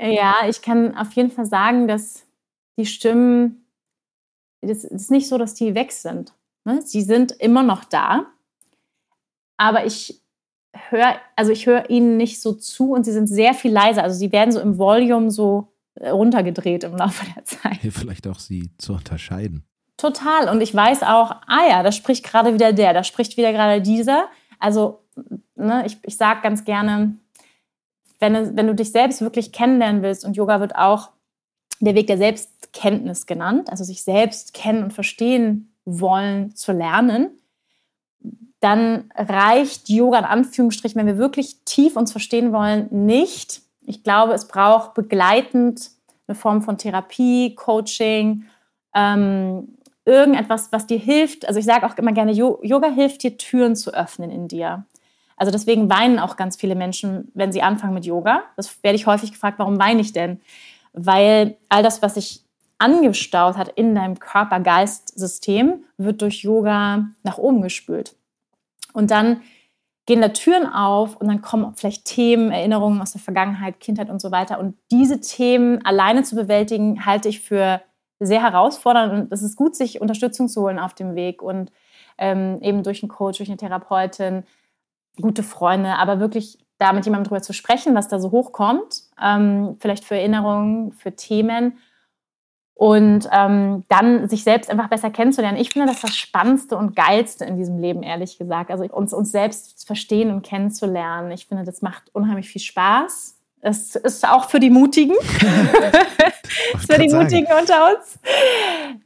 ja, 0.00 0.36
ich 0.48 0.62
kann 0.62 0.96
auf 0.96 1.12
jeden 1.12 1.30
Fall 1.30 1.46
sagen, 1.46 1.88
dass 1.88 2.26
die 2.76 2.86
Stimmen 2.86 3.64
es 4.60 4.84
ist 4.84 5.10
nicht 5.10 5.28
so, 5.28 5.38
dass 5.38 5.54
die 5.54 5.74
weg 5.74 5.92
sind. 5.92 6.34
Ne? 6.64 6.82
Sie 6.82 7.02
sind 7.02 7.32
immer 7.32 7.62
noch 7.62 7.84
da, 7.84 8.26
aber 9.56 9.86
ich 9.86 10.20
höre, 10.90 11.16
also 11.36 11.52
ich 11.52 11.66
höre 11.66 11.90
ihnen 11.90 12.16
nicht 12.16 12.40
so 12.40 12.52
zu 12.52 12.92
und 12.92 13.04
sie 13.04 13.12
sind 13.12 13.26
sehr 13.26 13.54
viel 13.54 13.72
leiser. 13.72 14.02
Also 14.02 14.18
sie 14.18 14.32
werden 14.32 14.52
so 14.52 14.60
im 14.60 14.78
Volume 14.78 15.30
so 15.30 15.68
äh, 15.68 15.77
runtergedreht 16.00 16.84
im 16.84 16.96
Laufe 16.96 17.24
der 17.34 17.44
Zeit. 17.44 17.78
Vielleicht 17.90 18.26
auch 18.26 18.38
sie 18.38 18.70
zu 18.78 18.92
unterscheiden. 18.92 19.64
Total. 19.96 20.48
Und 20.48 20.60
ich 20.60 20.74
weiß 20.74 21.02
auch, 21.02 21.32
ah 21.46 21.66
ja, 21.68 21.82
da 21.82 21.90
spricht 21.90 22.24
gerade 22.24 22.54
wieder 22.54 22.72
der, 22.72 22.92
da 22.92 23.02
spricht 23.02 23.36
wieder 23.36 23.52
gerade 23.52 23.82
dieser. 23.82 24.28
Also, 24.58 25.04
ne, 25.56 25.84
ich, 25.86 25.98
ich 26.04 26.16
sage 26.16 26.40
ganz 26.42 26.64
gerne, 26.64 27.16
wenn, 28.20 28.56
wenn 28.56 28.66
du 28.66 28.74
dich 28.74 28.92
selbst 28.92 29.20
wirklich 29.20 29.52
kennenlernen 29.52 30.02
willst, 30.02 30.24
und 30.24 30.36
Yoga 30.36 30.60
wird 30.60 30.76
auch 30.76 31.10
der 31.80 31.94
Weg 31.94 32.06
der 32.06 32.18
Selbstkenntnis 32.18 33.26
genannt, 33.26 33.70
also 33.70 33.84
sich 33.84 34.02
selbst 34.02 34.54
kennen 34.54 34.84
und 34.84 34.92
verstehen 34.92 35.74
wollen 35.84 36.54
zu 36.54 36.72
lernen, 36.72 37.30
dann 38.60 39.10
reicht 39.14 39.88
Yoga 39.88 40.18
in 40.18 40.24
Anführungsstrichen, 40.24 40.98
wenn 40.98 41.06
wir 41.06 41.18
wirklich 41.18 41.64
tief 41.64 41.96
uns 41.96 42.10
verstehen 42.10 42.52
wollen, 42.52 42.88
nicht. 42.90 43.62
Ich 43.88 44.02
glaube, 44.02 44.34
es 44.34 44.46
braucht 44.46 44.94
begleitend 44.94 45.90
eine 46.26 46.34
Form 46.34 46.62
von 46.62 46.78
Therapie, 46.78 47.54
Coaching, 47.54 48.44
ähm, 48.94 49.76
irgendetwas, 50.04 50.72
was 50.72 50.86
dir 50.86 50.98
hilft. 50.98 51.46
Also 51.48 51.60
ich 51.60 51.66
sage 51.66 51.86
auch 51.86 51.96
immer 51.96 52.12
gerne, 52.12 52.32
Yoga 52.32 52.88
hilft 52.88 53.22
dir, 53.22 53.36
Türen 53.36 53.76
zu 53.76 53.92
öffnen 53.92 54.30
in 54.30 54.48
dir. 54.48 54.84
Also 55.36 55.52
deswegen 55.52 55.88
weinen 55.88 56.18
auch 56.18 56.36
ganz 56.36 56.56
viele 56.56 56.74
Menschen, 56.74 57.30
wenn 57.34 57.52
sie 57.52 57.62
anfangen 57.62 57.94
mit 57.94 58.06
Yoga. 58.06 58.42
Das 58.56 58.82
werde 58.82 58.96
ich 58.96 59.06
häufig 59.06 59.32
gefragt, 59.32 59.58
warum 59.58 59.78
weine 59.78 60.00
ich 60.00 60.12
denn? 60.12 60.40
weil 60.92 61.56
all 61.68 61.82
das, 61.82 62.02
was 62.02 62.14
sich 62.14 62.44
angestaut 62.78 63.56
hat 63.56 63.68
in 63.68 63.94
deinem 63.94 64.18
Körper-Geist-System, 64.18 65.84
wird 65.96 66.22
durch 66.22 66.42
Yoga 66.42 67.08
nach 67.22 67.38
oben 67.38 67.62
gespült. 67.62 68.14
Und 68.92 69.10
dann 69.10 69.42
gehen 70.08 70.22
da 70.22 70.30
Türen 70.30 70.66
auf 70.66 71.16
und 71.16 71.28
dann 71.28 71.42
kommen 71.42 71.74
vielleicht 71.76 72.06
Themen, 72.06 72.50
Erinnerungen 72.50 73.02
aus 73.02 73.12
der 73.12 73.20
Vergangenheit, 73.20 73.78
Kindheit 73.78 74.08
und 74.08 74.22
so 74.22 74.30
weiter. 74.30 74.58
Und 74.58 74.74
diese 74.90 75.20
Themen 75.20 75.84
alleine 75.84 76.22
zu 76.22 76.34
bewältigen, 76.34 77.04
halte 77.04 77.28
ich 77.28 77.40
für 77.40 77.82
sehr 78.18 78.42
herausfordernd. 78.42 79.12
Und 79.12 79.32
es 79.32 79.42
ist 79.42 79.54
gut, 79.54 79.76
sich 79.76 80.00
Unterstützung 80.00 80.48
zu 80.48 80.62
holen 80.62 80.78
auf 80.78 80.94
dem 80.94 81.14
Weg 81.14 81.42
und 81.42 81.70
ähm, 82.16 82.58
eben 82.62 82.82
durch 82.82 83.02
einen 83.02 83.10
Coach, 83.10 83.36
durch 83.36 83.50
eine 83.50 83.58
Therapeutin, 83.58 84.44
gute 85.20 85.42
Freunde, 85.42 85.96
aber 85.96 86.20
wirklich 86.20 86.58
da 86.78 86.94
mit 86.94 87.04
jemandem 87.04 87.28
drüber 87.28 87.42
zu 87.42 87.52
sprechen, 87.52 87.94
was 87.94 88.08
da 88.08 88.18
so 88.18 88.30
hochkommt, 88.30 89.02
ähm, 89.22 89.76
vielleicht 89.78 90.04
für 90.04 90.16
Erinnerungen, 90.16 90.92
für 90.92 91.16
Themen 91.16 91.76
und 92.78 93.28
ähm, 93.32 93.82
dann 93.88 94.28
sich 94.28 94.44
selbst 94.44 94.70
einfach 94.70 94.88
besser 94.88 95.10
kennenzulernen. 95.10 95.58
Ich 95.58 95.70
finde 95.70 95.88
das 95.88 96.00
das 96.00 96.16
Spannendste 96.16 96.76
und 96.76 96.94
Geilste 96.94 97.44
in 97.44 97.56
diesem 97.56 97.80
Leben, 97.80 98.04
ehrlich 98.04 98.38
gesagt. 98.38 98.70
Also 98.70 98.84
uns, 98.84 99.12
uns 99.12 99.32
selbst 99.32 99.84
verstehen 99.84 100.30
und 100.30 100.42
kennenzulernen. 100.42 101.32
Ich 101.32 101.48
finde, 101.48 101.64
das 101.64 101.82
macht 101.82 102.04
unheimlich 102.14 102.48
viel 102.48 102.60
Spaß. 102.60 103.36
Es 103.62 103.96
ist 103.96 104.28
auch 104.28 104.48
für 104.48 104.60
die 104.60 104.70
Mutigen. 104.70 105.16
für 106.88 106.98
die 107.00 107.08
Mutigen 107.08 107.48
unter 107.60 107.96
uns. 107.96 108.20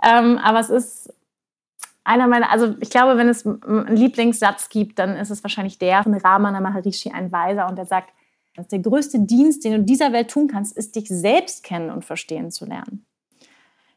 Ähm, 0.07 0.37
aber 0.37 0.61
es 0.61 0.69
ist 0.69 1.15
einer 2.05 2.27
meiner, 2.27 2.51
also 2.51 2.75
ich 2.79 2.91
glaube, 2.91 3.17
wenn 3.17 3.31
es 3.31 3.47
einen 3.47 3.97
Lieblingssatz 3.97 4.69
gibt, 4.69 4.99
dann 4.99 5.17
ist 5.17 5.31
es 5.31 5.43
wahrscheinlich 5.43 5.79
der 5.79 6.03
von 6.03 6.13
Ramana 6.13 6.61
Maharishi, 6.61 7.11
ein 7.11 7.33
Weiser, 7.33 7.69
und 7.69 7.77
der 7.77 7.87
sagt, 7.87 8.11
dass 8.55 8.69
der 8.69 8.81
größte 8.81 9.21
Dienst, 9.21 9.65
den 9.65 9.73
du 9.73 9.83
dieser 9.83 10.13
Welt 10.13 10.31
tun 10.31 10.47
kannst, 10.47 10.77
ist, 10.77 10.95
dich 10.95 11.09
selbst 11.09 11.65
kennen 11.65 11.89
und 11.89 12.05
verstehen 12.05 12.51
zu 12.51 12.67
lernen. 12.67 13.07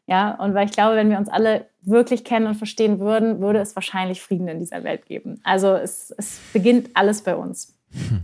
Ja, 0.07 0.35
und 0.35 0.53
weil 0.53 0.67
ich 0.67 0.71
glaube, 0.71 0.95
wenn 0.95 1.09
wir 1.09 1.17
uns 1.17 1.29
alle 1.29 1.67
wirklich 1.81 2.23
kennen 2.23 2.47
und 2.47 2.55
verstehen 2.55 2.99
würden, 2.99 3.39
würde 3.39 3.59
es 3.59 3.75
wahrscheinlich 3.75 4.21
Frieden 4.21 4.47
in 4.47 4.59
dieser 4.59 4.83
Welt 4.83 5.05
geben. 5.05 5.39
Also 5.43 5.73
es, 5.73 6.13
es 6.17 6.39
beginnt 6.53 6.89
alles 6.93 7.23
bei 7.23 7.35
uns. 7.35 7.73
Hm. 7.91 8.21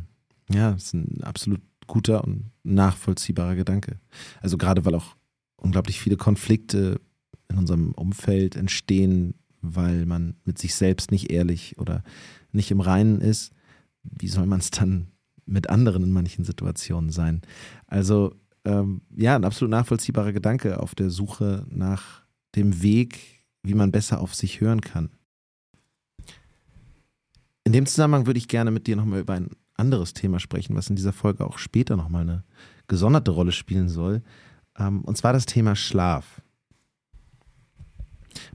Ja, 0.54 0.72
das 0.72 0.86
ist 0.86 0.94
ein 0.94 1.24
absolut 1.24 1.62
guter 1.88 2.24
und 2.24 2.52
nachvollziehbarer 2.64 3.56
Gedanke. 3.56 4.00
Also 4.42 4.58
gerade 4.58 4.86
weil 4.86 4.96
auch 4.96 5.16
unglaublich 5.58 6.00
viele 6.00 6.18
Konflikte 6.18 7.00
in 7.50 7.58
unserem 7.58 7.94
Umfeld 7.94 8.56
entstehen, 8.56 9.36
weil 9.62 10.06
man 10.06 10.36
mit 10.46 10.58
sich 10.58 10.76
selbst 10.76 11.12
nicht 11.12 11.32
ehrlich 11.32 11.78
oder 11.78 12.04
nicht 12.52 12.72
im 12.72 12.80
Reinen 12.80 13.22
ist, 13.22 13.54
wie 14.04 14.28
soll 14.28 14.46
man 14.46 14.60
es 14.60 14.72
dann 14.72 15.08
mit 15.46 15.70
anderen 15.70 16.04
in 16.04 16.12
manchen 16.12 16.46
Situationen 16.46 17.12
sein? 17.12 17.42
Also 17.88 18.36
ähm, 18.66 19.02
ja, 19.16 19.36
ein 19.36 19.46
absolut 19.46 19.72
nachvollziehbarer 19.72 20.34
Gedanke 20.34 20.80
auf 20.80 20.96
der 20.96 21.10
Suche 21.10 21.66
nach 21.70 22.24
dem 22.56 22.82
Weg, 22.82 23.44
wie 23.64 23.74
man 23.74 23.92
besser 23.92 24.22
auf 24.22 24.36
sich 24.36 24.62
hören 24.62 24.82
kann. 24.82 25.10
In 27.64 27.74
dem 27.74 27.86
Zusammenhang 27.86 28.26
würde 28.26 28.38
ich 28.38 28.48
gerne 28.48 28.72
mit 28.72 28.88
dir 28.88 28.96
nochmal 28.96 29.22
über 29.22 29.34
ein 29.34 29.50
anderes 29.76 30.14
Thema 30.14 30.40
sprechen, 30.40 30.76
was 30.76 30.90
in 30.90 30.96
dieser 30.96 31.14
Folge 31.14 31.46
auch 31.46 31.58
später 31.58 31.96
nochmal 31.96 32.22
eine 32.22 32.44
gesonderte 32.88 33.32
Rolle 33.32 33.52
spielen 33.52 33.90
soll. 33.90 34.22
Ähm, 34.78 35.02
und 35.02 35.18
zwar 35.18 35.34
das 35.34 35.46
Thema 35.46 35.76
Schlaf. 35.76 36.42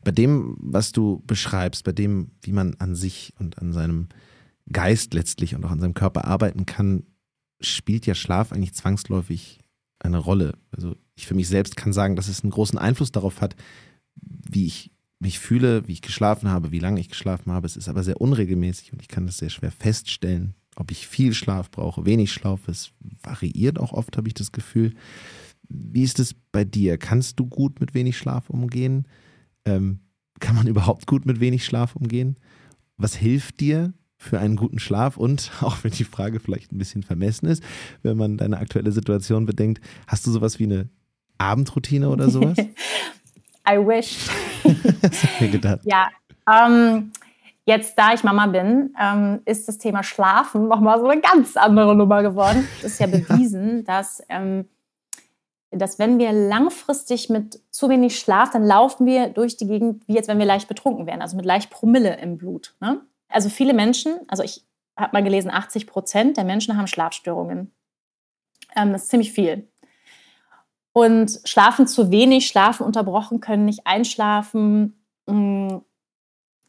Bei 0.05 0.11
dem, 0.11 0.57
was 0.59 0.93
du 0.93 1.23
beschreibst, 1.27 1.85
bei 1.85 1.93
dem, 1.93 2.31
wie 2.43 2.53
man 2.53 2.75
an 2.79 2.95
sich 2.95 3.35
und 3.39 3.59
an 3.59 3.73
seinem 3.73 4.09
Geist 4.73 5.15
letztlich 5.15 5.55
und 5.55 5.65
auch 5.65 5.71
an 5.71 5.81
seinem 5.81 5.95
Körper 5.95 6.25
arbeiten 6.25 6.67
kann, 6.67 7.05
spielt 7.61 8.07
ja 8.07 8.15
Schlaf 8.15 8.53
eigentlich 8.53 8.75
zwangsläufig 8.75 9.61
eine 10.07 10.19
Rolle. 10.19 10.55
Also 10.71 10.97
ich 11.15 11.27
für 11.27 11.35
mich 11.35 11.49
selbst 11.49 11.77
kann 11.77 11.93
sagen, 11.93 12.17
dass 12.17 12.29
es 12.29 12.43
einen 12.43 12.51
großen 12.51 12.79
Einfluss 12.79 13.13
darauf 13.13 13.41
hat, 13.41 13.57
wie 14.15 14.67
ich 14.67 14.93
mich 15.19 15.39
fühle, 15.39 15.87
wie 15.89 15.93
ich 15.93 16.03
geschlafen 16.03 16.51
habe, 16.51 16.73
wie 16.73 16.79
lange 16.79 17.01
ich 17.01 17.09
geschlafen 17.09 17.53
habe. 17.53 17.67
Es 17.67 17.77
ist 17.77 17.89
aber 17.89 18.03
sehr 18.03 18.21
unregelmäßig 18.21 18.93
und 18.93 19.01
ich 19.01 19.09
kann 19.09 19.27
das 19.27 19.39
sehr 19.39 19.51
schwer 19.51 19.71
feststellen, 19.71 20.55
ob 20.77 20.91
ich 20.91 21.07
viel 21.07 21.33
Schlaf 21.33 21.71
brauche, 21.71 22.05
wenig 22.05 22.33
Schlaf. 22.33 22.69
Es 22.69 22.93
variiert 23.23 23.79
auch 23.79 23.93
oft, 23.93 24.17
habe 24.17 24.29
ich 24.29 24.35
das 24.35 24.53
Gefühl. 24.53 24.95
Wie 25.69 26.03
ist 26.03 26.21
es 26.21 26.35
bei 26.53 26.65
dir? 26.65 26.99
Kannst 26.99 27.41
du 27.41 27.47
gut 27.47 27.81
mit 27.81 27.95
wenig 27.95 28.17
Schlaf 28.19 28.51
umgehen? 28.51 29.09
Ähm, 29.65 30.01
kann 30.39 30.55
man 30.55 30.67
überhaupt 30.67 31.07
gut 31.07 31.27
mit 31.27 31.41
wenig 31.41 31.65
Schlaf 31.65 31.97
umgehen? 31.97 32.37
Was 32.99 33.15
hilft 33.15 33.61
dir 33.61 33.95
für 34.27 34.39
einen 34.39 34.57
guten 34.57 34.79
Schlaf? 34.79 35.17
Und 35.17 35.51
auch 35.63 35.77
wenn 35.83 35.93
die 35.93 36.05
Frage 36.05 36.41
vielleicht 36.41 36.73
ein 36.73 36.79
bisschen 36.79 37.03
vermessen 37.03 37.47
ist, 37.47 37.63
wenn 38.03 38.17
man 38.17 38.37
deine 38.37 38.59
aktuelle 38.59 38.93
Situation 38.93 39.47
bedenkt, 39.47 39.81
hast 40.07 40.27
du 40.27 40.31
sowas 40.31 40.59
wie 40.59 40.65
eine 40.65 40.89
Abendroutine 41.39 42.09
oder 42.09 42.31
sowas? 42.31 42.57
I 43.69 43.79
wish. 43.79 44.29
das 45.03 45.23
hab 45.23 45.31
ich 45.33 45.41
mir 45.41 45.49
gedacht. 45.51 45.81
Ja, 45.85 46.09
ähm, 46.49 47.13
jetzt 47.65 47.99
da 47.99 48.15
ich 48.15 48.23
Mama 48.23 48.47
bin, 48.47 48.95
ähm, 49.01 49.41
ist 49.45 49.67
das 49.67 49.79
Thema 49.79 50.03
Schlafen 50.03 50.69
nochmal 50.69 51.01
so 51.01 51.09
eine 51.09 51.21
ganz 51.21 51.57
andere 51.57 51.97
Nummer 51.97 52.23
geworden. 52.23 52.67
Es 52.79 52.93
ist 52.93 53.01
ja 53.01 53.09
bewiesen, 53.09 53.85
dass, 53.85 54.23
ähm, 54.29 54.67
dass 55.71 55.99
wenn 55.99 56.19
wir 56.19 56.33
langfristig 56.33 57.29
mit 57.29 57.61
zu 57.71 57.89
wenig 57.89 58.19
Schlaf, 58.19 58.51
dann 58.51 58.65
laufen 58.65 59.05
wir 59.05 59.29
durch 59.29 59.57
die 59.57 59.67
Gegend, 59.67 60.07
wie 60.07 60.15
jetzt 60.15 60.29
wenn 60.29 60.39
wir 60.39 60.47
leicht 60.47 60.69
betrunken 60.69 61.07
wären, 61.07 61.21
also 61.21 61.37
mit 61.37 61.45
leicht 61.45 61.71
Promille 61.71 62.17
im 62.21 62.39
Blut. 62.39 62.77
Ne? 62.81 63.01
Also 63.29 63.49
viele 63.49 63.75
Menschen, 63.75 64.19
also 64.29 64.43
ich 64.43 64.65
habe 64.97 65.11
mal 65.13 65.23
gelesen, 65.23 65.51
80 65.51 65.87
Prozent 65.87 66.37
der 66.37 66.45
Menschen 66.45 66.77
haben 66.77 66.87
Schlafstörungen. 66.87 67.73
Ähm, 68.75 68.93
das 68.93 69.05
ist 69.05 69.11
ziemlich 69.11 69.33
viel. 69.33 69.69
Und 70.93 71.41
schlafen 71.45 71.87
zu 71.87 72.11
wenig, 72.11 72.47
schlafen 72.47 72.85
unterbrochen 72.85 73.41
können, 73.41 73.67
nicht 73.67 73.87
einschlafen, 73.87 74.99
mh, 75.27 75.35
mm, 75.35 75.85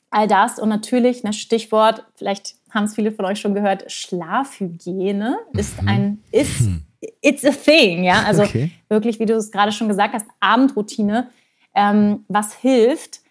all 0.10 0.28
das. 0.28 0.60
Und 0.60 0.70
natürlich, 0.70 1.24
ne, 1.24 1.34
Stichwort, 1.34 2.06
vielleicht 2.16 2.56
haben 2.72 2.86
es 2.86 2.96
viele 2.96 3.12
von 3.12 3.26
euch 3.26 3.40
schon 3.40 3.54
gehört, 3.54 3.92
Schlafhygiene 3.92 5.38
ist 5.54 5.82
mhm. 5.82 5.88
ein, 5.88 6.24
ist, 6.32 6.60
hm. 6.60 6.86
it's 7.22 7.46
a 7.46 7.52
thing, 7.52 8.04
ja. 8.04 8.24
Also 8.24 8.44
okay. 8.44 8.72
wirklich, 8.90 9.20
wie 9.20 9.26
du 9.26 9.36
es 9.36 9.52
gerade 9.52 9.72
schon 9.72 9.88
gesagt 9.88 10.14
hast, 10.14 10.26
Abendroutine, 10.40 11.30
ähm, 11.76 12.26
was 12.28 12.54
hilft. 12.54 13.22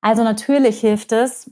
Also 0.00 0.22
natürlich 0.22 0.80
hilft 0.80 1.12
es, 1.12 1.50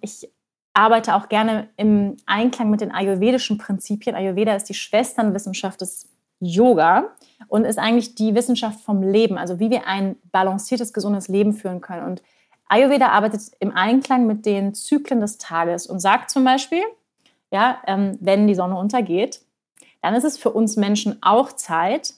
ich 0.00 0.30
arbeite 0.74 1.14
auch 1.14 1.28
gerne 1.28 1.68
im 1.76 2.16
Einklang 2.26 2.70
mit 2.70 2.80
den 2.80 2.92
ayurvedischen 2.92 3.58
Prinzipien. 3.58 4.14
Ayurveda 4.14 4.54
ist 4.54 4.68
die 4.68 4.74
Schwesternwissenschaft 4.74 5.80
des 5.80 6.08
Yoga 6.40 7.16
und 7.48 7.64
ist 7.64 7.78
eigentlich 7.78 8.14
die 8.14 8.34
Wissenschaft 8.34 8.80
vom 8.80 9.02
Leben, 9.02 9.38
also 9.38 9.58
wie 9.58 9.70
wir 9.70 9.86
ein 9.86 10.16
balanciertes, 10.30 10.92
gesundes 10.92 11.28
Leben 11.28 11.52
führen 11.52 11.80
können. 11.80 12.06
Und 12.06 12.22
Ayurveda 12.68 13.08
arbeitet 13.08 13.42
im 13.58 13.72
Einklang 13.72 14.26
mit 14.26 14.46
den 14.46 14.74
Zyklen 14.74 15.20
des 15.20 15.38
Tages 15.38 15.86
und 15.86 16.00
sagt 16.00 16.30
zum 16.30 16.44
Beispiel, 16.44 16.82
ja, 17.50 17.78
ähm, 17.86 18.16
wenn 18.20 18.46
die 18.46 18.54
Sonne 18.54 18.76
untergeht, 18.76 19.40
dann 20.02 20.14
ist 20.14 20.24
es 20.24 20.38
für 20.38 20.50
uns 20.50 20.76
Menschen 20.76 21.18
auch 21.22 21.52
Zeit, 21.52 22.14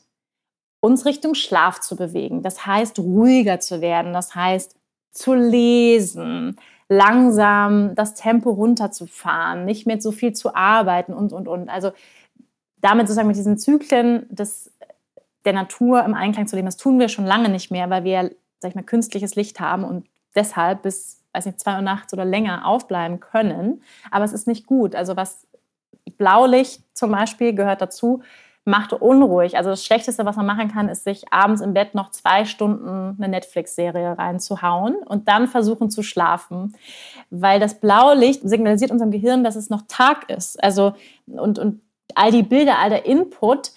uns 0.81 1.07
Richtung 1.07 1.35
Schlaf 1.35 1.81
zu 1.81 1.97
bewegen. 1.97 2.43
Das 2.43 2.67
heißt, 2.67 2.99
ruhiger 2.99 3.61
zu 3.61 3.81
werden, 3.81 4.13
das 4.13 4.35
heißt, 4.35 4.77
zu 5.13 5.35
lesen, 5.35 6.57
langsam 6.91 7.95
das 7.95 8.15
Tempo 8.15 8.51
runterzufahren, 8.51 9.65
nicht 9.65 9.87
mehr 9.87 10.01
so 10.01 10.11
viel 10.11 10.33
zu 10.33 10.57
arbeiten 10.57 11.15
und, 11.15 11.33
und, 11.33 11.47
und. 11.47 11.69
Also 11.69 11.93
damit 12.81 13.07
sozusagen 13.07 13.29
mit 13.29 13.37
diesen 13.37 13.59
Zyklen 13.59 14.27
des, 14.29 14.73
der 15.45 15.53
Natur 15.53 16.05
im 16.05 16.15
Einklang 16.15 16.49
zu 16.49 16.57
leben, 16.57 16.67
das 16.67 16.77
tun 16.77 16.99
wir 16.99 17.09
schon 17.09 17.25
lange 17.25 17.49
nicht 17.49 17.71
mehr, 17.71 17.91
weil 17.91 18.03
wir, 18.03 18.33
sag 18.59 18.71
ich 18.71 18.75
mal, 18.75 18.83
künstliches 18.83 19.37
Licht 19.37 19.61
haben 19.61 19.85
und 19.85 20.05
deshalb 20.35 20.83
bis, 20.83 21.23
weiß 21.33 21.47
nicht, 21.47 21.61
zwei 21.61 21.77
Uhr 21.77 21.83
nachts 21.83 22.13
oder 22.13 22.25
länger 22.25 22.67
aufbleiben 22.67 23.21
können. 23.21 23.83
Aber 24.11 24.25
es 24.25 24.33
ist 24.33 24.49
nicht 24.49 24.67
gut. 24.67 24.97
Also 24.97 25.17
was 25.17 25.47
Blaulicht 26.19 26.83
zum 26.93 27.13
Beispiel 27.13 27.55
gehört 27.55 27.81
dazu, 27.83 28.25
macht 28.65 28.93
unruhig. 28.93 29.57
Also 29.57 29.71
das 29.71 29.85
Schlechteste, 29.85 30.25
was 30.25 30.37
man 30.37 30.47
machen 30.47 30.69
kann, 30.69 30.89
ist 30.89 31.05
sich 31.05 31.33
abends 31.33 31.63
im 31.63 31.75
Bett 31.75 31.95
noch 31.95 32.11
zwei 32.11 32.45
Stunden 32.45 33.17
eine 33.19 33.29
Netflix-Serie 33.29 34.19
reinzuhauen 34.19 34.97
und 34.97 35.29
dann 35.29 35.49
versuchen 35.49 35.91
zu 35.91 36.03
schlafen. 36.03 36.77
Weil 37.31 37.59
das 37.59 37.81
Blaulicht 37.81 38.43
signalisiert 38.49 38.91
unserem 38.91 39.11
Gehirn, 39.11 39.45
dass 39.45 39.57
es 39.57 39.71
noch 39.71 39.83
Tag 39.89 40.31
ist. 40.31 40.63
Also 40.63 40.93
und, 41.27 41.59
und 41.59 41.81
all 42.15 42.31
die 42.31 42.43
Bilder, 42.43 42.79
all 42.79 42.91
der 42.91 43.07
Input 43.07 43.73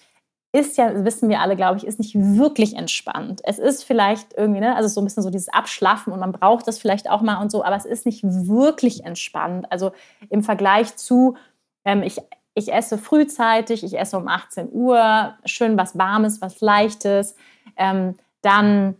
ist 0.55 0.77
ja, 0.77 1.03
wissen 1.03 1.29
wir 1.29 1.39
alle, 1.39 1.55
glaube 1.55 1.77
ich, 1.77 1.87
ist 1.87 1.97
nicht 1.97 2.13
wirklich 2.15 2.75
entspannt. 2.75 3.41
Es 3.43 3.57
ist 3.57 3.83
vielleicht 3.83 4.33
irgendwie, 4.37 4.59
ne, 4.59 4.75
also 4.75 4.87
so 4.87 5.01
ein 5.01 5.03
bisschen 5.03 5.23
so 5.23 5.31
dieses 5.31 5.49
Abschlaffen 5.49 6.13
und 6.13 6.19
man 6.19 6.31
braucht 6.31 6.67
das 6.67 6.77
vielleicht 6.77 7.09
auch 7.09 7.21
mal 7.21 7.41
und 7.41 7.51
so, 7.51 7.63
aber 7.63 7.75
es 7.75 7.85
ist 7.85 8.05
nicht 8.05 8.23
wirklich 8.23 9.03
entspannt. 9.03 9.65
Also 9.71 9.93
im 10.29 10.43
Vergleich 10.43 10.95
zu, 10.95 11.37
ähm, 11.85 12.03
ich, 12.03 12.19
ich 12.53 12.71
esse 12.71 12.97
frühzeitig, 12.97 13.83
ich 13.83 13.97
esse 13.97 14.17
um 14.17 14.27
18 14.27 14.69
Uhr, 14.71 15.33
schön 15.45 15.77
was 15.77 15.97
Warmes, 15.97 16.41
was 16.41 16.61
Leichtes, 16.61 17.35
ähm, 17.77 18.15
dann, 18.41 18.95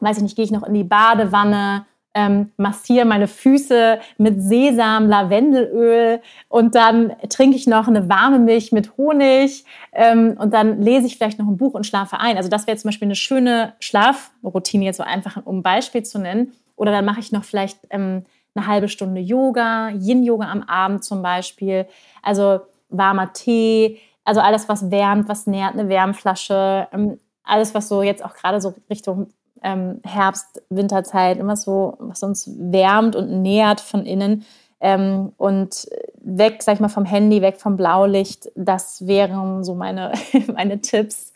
weiß 0.00 0.18
ich 0.18 0.22
nicht, 0.22 0.36
gehe 0.36 0.44
ich 0.44 0.52
noch 0.52 0.62
in 0.62 0.74
die 0.74 0.84
Badewanne, 0.84 1.86
ähm, 2.14 2.52
massiere 2.56 3.04
meine 3.04 3.26
Füße 3.26 3.98
mit 4.18 4.40
Sesam, 4.40 5.08
Lavendelöl 5.08 6.20
und 6.48 6.76
dann 6.76 7.12
trinke 7.28 7.56
ich 7.56 7.66
noch 7.66 7.88
eine 7.88 8.08
warme 8.08 8.38
Milch 8.38 8.70
mit 8.70 8.96
Honig 8.96 9.64
ähm, 9.92 10.36
und 10.38 10.54
dann 10.54 10.80
lese 10.80 11.06
ich 11.06 11.16
vielleicht 11.16 11.40
noch 11.40 11.48
ein 11.48 11.56
Buch 11.56 11.74
und 11.74 11.86
schlafe 11.86 12.20
ein. 12.20 12.36
Also 12.36 12.48
das 12.48 12.68
wäre 12.68 12.76
zum 12.76 12.88
Beispiel 12.88 13.06
eine 13.06 13.16
schöne 13.16 13.74
Schlafroutine, 13.80 14.84
jetzt 14.84 14.98
so 14.98 15.02
einfach, 15.02 15.44
um 15.44 15.58
ein 15.58 15.62
Beispiel 15.64 16.04
zu 16.04 16.20
nennen. 16.20 16.52
Oder 16.76 16.92
dann 16.92 17.04
mache 17.04 17.20
ich 17.20 17.32
noch 17.32 17.44
vielleicht 17.44 17.78
ähm, 17.90 18.22
eine 18.54 18.66
halbe 18.68 18.88
Stunde 18.88 19.20
Yoga, 19.20 19.88
Yin-Yoga 19.90 20.50
am 20.50 20.62
Abend 20.62 21.02
zum 21.02 21.22
Beispiel. 21.22 21.86
Also 22.22 22.60
warmer 22.96 23.32
Tee, 23.32 23.98
also 24.24 24.40
alles, 24.40 24.68
was 24.68 24.90
wärmt, 24.90 25.28
was 25.28 25.46
nährt, 25.46 25.74
eine 25.74 25.88
Wärmflasche, 25.88 26.88
ähm, 26.92 27.18
alles, 27.42 27.74
was 27.74 27.88
so 27.88 28.02
jetzt 28.02 28.24
auch 28.24 28.34
gerade 28.34 28.60
so 28.60 28.74
Richtung 28.88 29.28
ähm, 29.62 30.00
Herbst, 30.04 30.62
Winterzeit, 30.70 31.38
immer 31.38 31.56
so, 31.56 31.96
was 31.98 32.22
uns 32.22 32.50
wärmt 32.58 33.16
und 33.16 33.42
nährt 33.42 33.80
von 33.80 34.06
innen. 34.06 34.44
Ähm, 34.80 35.32
und 35.36 35.86
weg, 36.20 36.62
sag 36.62 36.74
ich 36.74 36.80
mal, 36.80 36.88
vom 36.88 37.04
Handy, 37.04 37.42
weg 37.42 37.60
vom 37.60 37.76
Blaulicht. 37.76 38.50
Das 38.54 39.06
wären 39.06 39.64
so 39.64 39.74
meine, 39.74 40.12
meine 40.52 40.80
Tipps. 40.80 41.32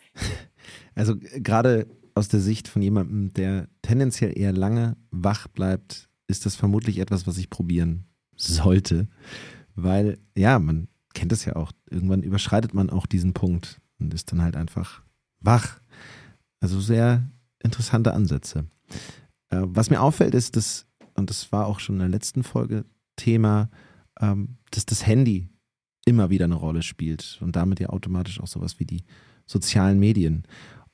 Also 0.95 1.15
gerade 1.17 1.87
aus 2.15 2.29
der 2.29 2.41
Sicht 2.41 2.69
von 2.69 2.83
jemandem, 2.83 3.33
der 3.33 3.69
tendenziell 3.83 4.37
eher 4.37 4.53
lange 4.53 4.97
wach 5.11 5.49
bleibt, 5.49 6.09
ist 6.27 6.45
das 6.45 6.57
vermutlich 6.57 6.99
etwas, 6.99 7.27
was 7.27 7.39
ich 7.39 7.49
probieren 7.49 8.07
sollte. 8.37 9.09
Weil, 9.75 10.19
ja, 10.37 10.59
man 10.59 10.89
kennt 11.19 11.33
es 11.33 11.45
ja 11.45 11.57
auch. 11.57 11.73
Irgendwann 11.91 12.23
überschreitet 12.23 12.75
man 12.75 12.91
auch 12.91 13.05
diesen 13.05 13.33
Punkt 13.33 13.81
und 13.99 14.15
ist 14.15 14.31
dann 14.31 14.41
halt 14.41 14.55
einfach 14.55 15.03
wach. 15.41 15.81
Also 16.61 16.81
sehr 16.81 17.29
interessante 17.59 18.13
Ansätze. 18.13 18.67
Äh, 19.51 19.63
was 19.65 19.91
mir 19.91 20.01
auffällt, 20.01 20.35
ist, 20.35 20.55
dass, 20.55 20.87
und 21.15 21.29
das 21.29 21.51
war 21.51 21.67
auch 21.67 21.81
schon 21.81 21.97
in 21.97 22.01
der 22.01 22.09
letzten 22.09 22.45
Folge 22.45 22.85
Thema, 23.17 23.69
ähm, 24.21 24.59
dass 24.71 24.87
das 24.87 25.07
Handy 25.07 25.49
immer 26.05 26.31
wieder 26.31 26.45
eine 26.45 26.55
Rolle 26.55 26.83
spielt 26.83 27.39
und 27.41 27.57
damit 27.57 27.81
ja 27.81 27.89
automatisch 27.89 28.41
auch 28.41 28.47
sowas 28.47 28.79
wie 28.79 28.87
die 28.87 29.03
sozialen 29.45 29.99
Medien. 29.99 30.45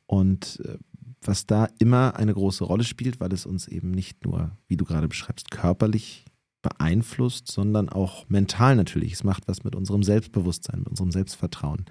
Und 0.06 0.58
äh, 0.64 0.78
was 1.20 1.44
da 1.44 1.68
immer 1.78 2.16
eine 2.16 2.32
große 2.32 2.64
Rolle 2.64 2.84
spielt, 2.84 3.20
weil 3.20 3.32
es 3.34 3.44
uns 3.44 3.68
eben 3.68 3.90
nicht 3.90 4.24
nur, 4.24 4.56
wie 4.68 4.78
du 4.78 4.86
gerade 4.86 5.06
beschreibst, 5.06 5.50
körperlich 5.50 6.24
beeinflusst, 6.64 7.52
sondern 7.52 7.88
auch 7.88 8.28
mental 8.28 8.74
natürlich. 8.74 9.12
Es 9.12 9.22
macht 9.22 9.46
was 9.46 9.62
mit 9.62 9.76
unserem 9.76 10.02
Selbstbewusstsein, 10.02 10.80
mit 10.80 10.88
unserem 10.88 11.12
Selbstvertrauen. 11.12 11.84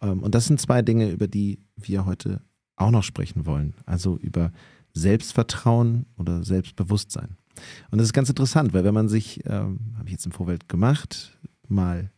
Ähm, 0.00 0.22
und 0.22 0.34
das 0.34 0.46
sind 0.46 0.60
zwei 0.60 0.82
Dinge, 0.82 1.10
über 1.10 1.28
die 1.28 1.60
wir 1.76 2.06
heute 2.06 2.40
auch 2.74 2.90
noch 2.90 3.04
sprechen 3.04 3.46
wollen. 3.46 3.74
Also 3.86 4.16
über 4.16 4.50
Selbstvertrauen 4.94 6.06
oder 6.16 6.42
Selbstbewusstsein. 6.42 7.36
Und 7.90 7.98
das 7.98 8.06
ist 8.06 8.12
ganz 8.14 8.30
interessant, 8.30 8.72
weil 8.72 8.82
wenn 8.82 8.94
man 8.94 9.08
sich, 9.08 9.40
ähm, 9.46 9.94
habe 9.96 10.06
ich 10.06 10.12
jetzt 10.12 10.26
im 10.26 10.32
Vorfeld 10.32 10.68
gemacht, 10.68 11.38
mal 11.68 12.10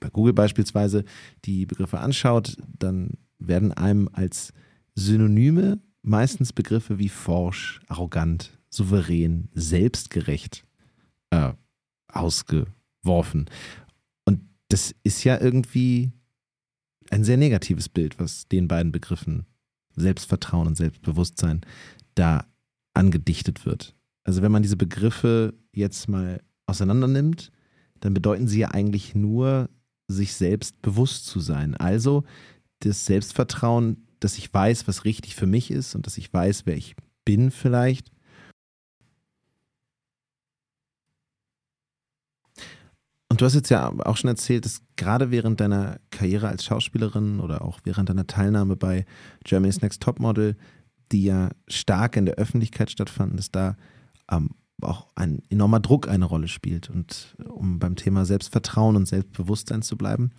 bei 0.00 0.08
Google 0.10 0.32
beispielsweise 0.32 1.04
die 1.44 1.66
Begriffe 1.66 1.98
anschaut, 1.98 2.56
dann 2.78 3.14
werden 3.38 3.72
einem 3.72 4.08
als 4.12 4.52
Synonyme 4.94 5.80
meistens 6.02 6.52
Begriffe 6.52 6.98
wie 6.98 7.08
forsch, 7.08 7.80
arrogant, 7.88 8.58
souverän, 8.70 9.48
selbstgerecht 9.54 10.67
äh, 11.30 11.52
ausgeworfen. 12.08 13.46
Und 14.24 14.40
das 14.68 14.94
ist 15.02 15.24
ja 15.24 15.40
irgendwie 15.40 16.12
ein 17.10 17.24
sehr 17.24 17.36
negatives 17.36 17.88
Bild, 17.88 18.18
was 18.18 18.48
den 18.48 18.68
beiden 18.68 18.92
Begriffen 18.92 19.46
Selbstvertrauen 19.94 20.66
und 20.66 20.76
Selbstbewusstsein 20.76 21.62
da 22.14 22.46
angedichtet 22.94 23.66
wird. 23.66 23.94
Also 24.24 24.42
wenn 24.42 24.52
man 24.52 24.62
diese 24.62 24.76
Begriffe 24.76 25.54
jetzt 25.72 26.08
mal 26.08 26.42
auseinander 26.66 27.08
nimmt, 27.08 27.50
dann 28.00 28.14
bedeuten 28.14 28.46
sie 28.46 28.60
ja 28.60 28.68
eigentlich 28.68 29.14
nur, 29.14 29.70
sich 30.08 30.34
selbst 30.34 30.80
bewusst 30.80 31.26
zu 31.26 31.40
sein. 31.40 31.74
Also 31.76 32.24
das 32.80 33.04
Selbstvertrauen, 33.04 34.06
dass 34.20 34.38
ich 34.38 34.52
weiß, 34.52 34.88
was 34.88 35.04
richtig 35.04 35.34
für 35.34 35.46
mich 35.46 35.70
ist 35.70 35.94
und 35.94 36.06
dass 36.06 36.16
ich 36.18 36.32
weiß, 36.32 36.64
wer 36.64 36.76
ich 36.76 36.96
bin 37.24 37.50
vielleicht. 37.50 38.10
Und 43.38 43.42
du 43.42 43.46
hast 43.46 43.54
jetzt 43.54 43.68
ja 43.68 43.92
auch 44.04 44.16
schon 44.16 44.26
erzählt, 44.26 44.64
dass 44.64 44.82
gerade 44.96 45.30
während 45.30 45.60
deiner 45.60 46.00
Karriere 46.10 46.48
als 46.48 46.64
Schauspielerin 46.64 47.38
oder 47.38 47.62
auch 47.62 47.78
während 47.84 48.08
deiner 48.08 48.26
Teilnahme 48.26 48.74
bei 48.74 49.06
Germany's 49.44 49.80
Next 49.80 50.02
Topmodel, 50.02 50.56
die 51.12 51.22
ja 51.22 51.50
stark 51.68 52.16
in 52.16 52.26
der 52.26 52.34
Öffentlichkeit 52.34 52.90
stattfanden, 52.90 53.36
dass 53.36 53.52
da 53.52 53.76
ähm, 54.28 54.56
auch 54.82 55.06
ein 55.14 55.40
enormer 55.50 55.78
Druck 55.78 56.08
eine 56.08 56.24
Rolle 56.24 56.48
spielt. 56.48 56.90
Und 56.90 57.36
um 57.44 57.78
beim 57.78 57.94
Thema 57.94 58.24
Selbstvertrauen 58.24 58.96
und 58.96 59.06
Selbstbewusstsein 59.06 59.82
zu 59.82 59.96
bleiben, 59.96 60.32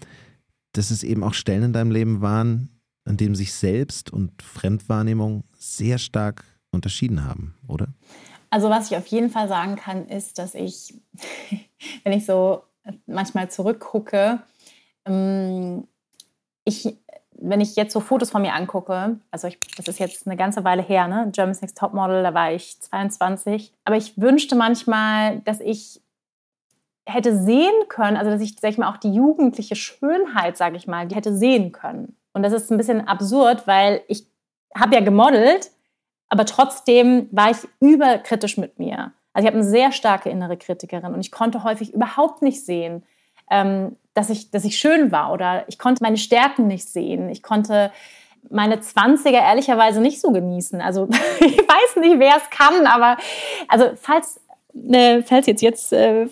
dass 0.74 0.92
es 0.92 1.04
eben 1.04 1.24
auch 1.24 1.34
Stellen 1.34 1.64
in 1.64 1.72
deinem 1.72 1.92
Leben 1.92 2.20
waren, 2.20 2.82
an 3.06 3.16
denen 3.16 3.36
sich 3.36 3.54
Selbst- 3.54 4.12
und 4.12 4.42
Fremdwahrnehmung 4.42 5.46
sehr 5.58 6.00
stark 6.00 6.44
unterschieden 6.70 7.24
haben, 7.24 7.56
oder? 7.66 7.94
Also 8.50 8.70
was 8.70 8.92
ich 8.92 8.98
auf 8.98 9.08
jeden 9.08 9.30
Fall 9.30 9.48
sagen 9.48 9.78
kann, 9.78 10.06
ist, 10.10 10.38
dass 10.38 10.54
ich, 10.54 10.96
wenn 12.04 12.12
ich 12.12 12.26
so 12.26 12.64
manchmal 13.06 13.50
zurückgucke, 13.50 14.42
ähm, 15.06 15.88
ich 16.66 16.98
wenn 17.42 17.62
ich 17.62 17.76
jetzt 17.76 17.94
so 17.94 18.00
Fotos 18.00 18.32
von 18.32 18.42
mir 18.42 18.54
angucke, 18.54 19.18
also 19.32 19.48
ich, 19.48 19.60
das 19.78 19.88
ist 19.88 20.00
jetzt 20.00 20.28
eine 20.28 20.36
ganze 20.36 20.64
Weile 20.64 20.82
her, 20.82 21.08
ne? 21.08 21.30
Germany's 21.32 21.62
Next 21.62 21.78
Topmodel, 21.78 22.24
da 22.24 22.34
war 22.34 22.52
ich 22.52 22.80
22. 22.82 23.74
Aber 23.86 23.96
ich 23.96 24.20
wünschte 24.20 24.56
manchmal, 24.56 25.40
dass 25.42 25.60
ich 25.62 26.02
hätte 27.06 27.38
sehen 27.38 27.88
können, 27.88 28.18
also 28.18 28.30
dass 28.30 28.42
ich, 28.42 28.56
sag 28.60 28.72
ich 28.72 28.78
mal, 28.78 28.92
auch 28.92 28.98
die 28.98 29.14
jugendliche 29.14 29.76
Schönheit, 29.76 30.58
sage 30.58 30.78
ich 30.78 30.86
mal, 30.86 31.08
die 31.08 31.16
hätte 31.16 31.36
sehen 31.36 31.72
können. 31.72 32.16
Und 32.34 32.44
das 32.44 32.54
ist 32.54 32.72
ein 32.72 32.78
bisschen 32.78 33.08
absurd, 33.08 33.66
weil 33.68 34.02
ich 34.08 34.28
habe 34.76 34.96
ja 34.96 35.02
gemodelt, 35.02 35.72
aber 36.28 36.46
trotzdem 36.46 37.28
war 37.32 37.52
ich 37.52 37.58
überkritisch 37.80 38.58
mit 38.58 38.78
mir. 38.78 39.14
Also 39.40 39.48
ich 39.48 39.54
habe 39.54 39.62
eine 39.62 39.70
sehr 39.70 39.94
starke 39.94 40.30
innere 40.30 40.58
Kritikerin 40.58 41.14
und 41.14 41.22
ich 41.22 41.32
konnte 41.32 41.64
häufig 41.64 41.94
überhaupt 41.94 42.42
nicht 42.42 42.66
sehen, 42.66 43.04
ähm, 43.50 43.96
dass, 44.14 44.30
ich, 44.30 44.52
dass 44.52 44.66
ich 44.66 44.78
schön 44.78 45.14
war 45.14 45.32
oder 45.32 45.64
ich 45.70 45.80
konnte 45.80 46.04
meine 46.04 46.18
Stärken 46.18 46.68
nicht 46.68 46.90
sehen. 46.90 47.30
Ich 47.30 47.42
konnte 47.42 47.90
meine 48.50 48.76
20er 48.76 49.30
ehrlicherweise 49.30 50.02
nicht 50.02 50.20
so 50.20 50.32
genießen. 50.32 50.82
Also 50.82 51.08
ich 51.40 51.58
weiß 51.58 52.02
nicht, 52.02 52.20
wer 52.20 52.36
es 52.36 52.50
kann, 52.50 52.86
aber 52.86 53.16
also 53.70 53.92
falls 53.96 54.42
äh, 54.92 55.24
falls 55.24 55.46
jetzt 55.46 55.62
jetzt 55.62 55.94
äh, 55.94 56.28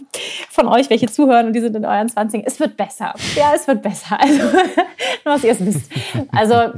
von 0.50 0.67
euch 0.67 0.89
welche 0.89 1.08
zuhören 1.08 1.48
und 1.48 1.54
die 1.54 1.62
sind 1.62 1.78
in 1.78 1.86
euren 1.86 2.10
20 2.10 2.46
es 2.46 2.60
wird 2.60 2.76
besser. 2.76 3.13
Ja, 3.38 3.54
es 3.56 3.70
wird 3.70 3.84
besser. 3.84 4.20
Also, 4.20 4.43
nur 5.24 5.36
was 5.36 5.46
ihr 5.46 5.54
es 5.54 5.65
wisst. 5.65 5.89
Also, 6.34 6.74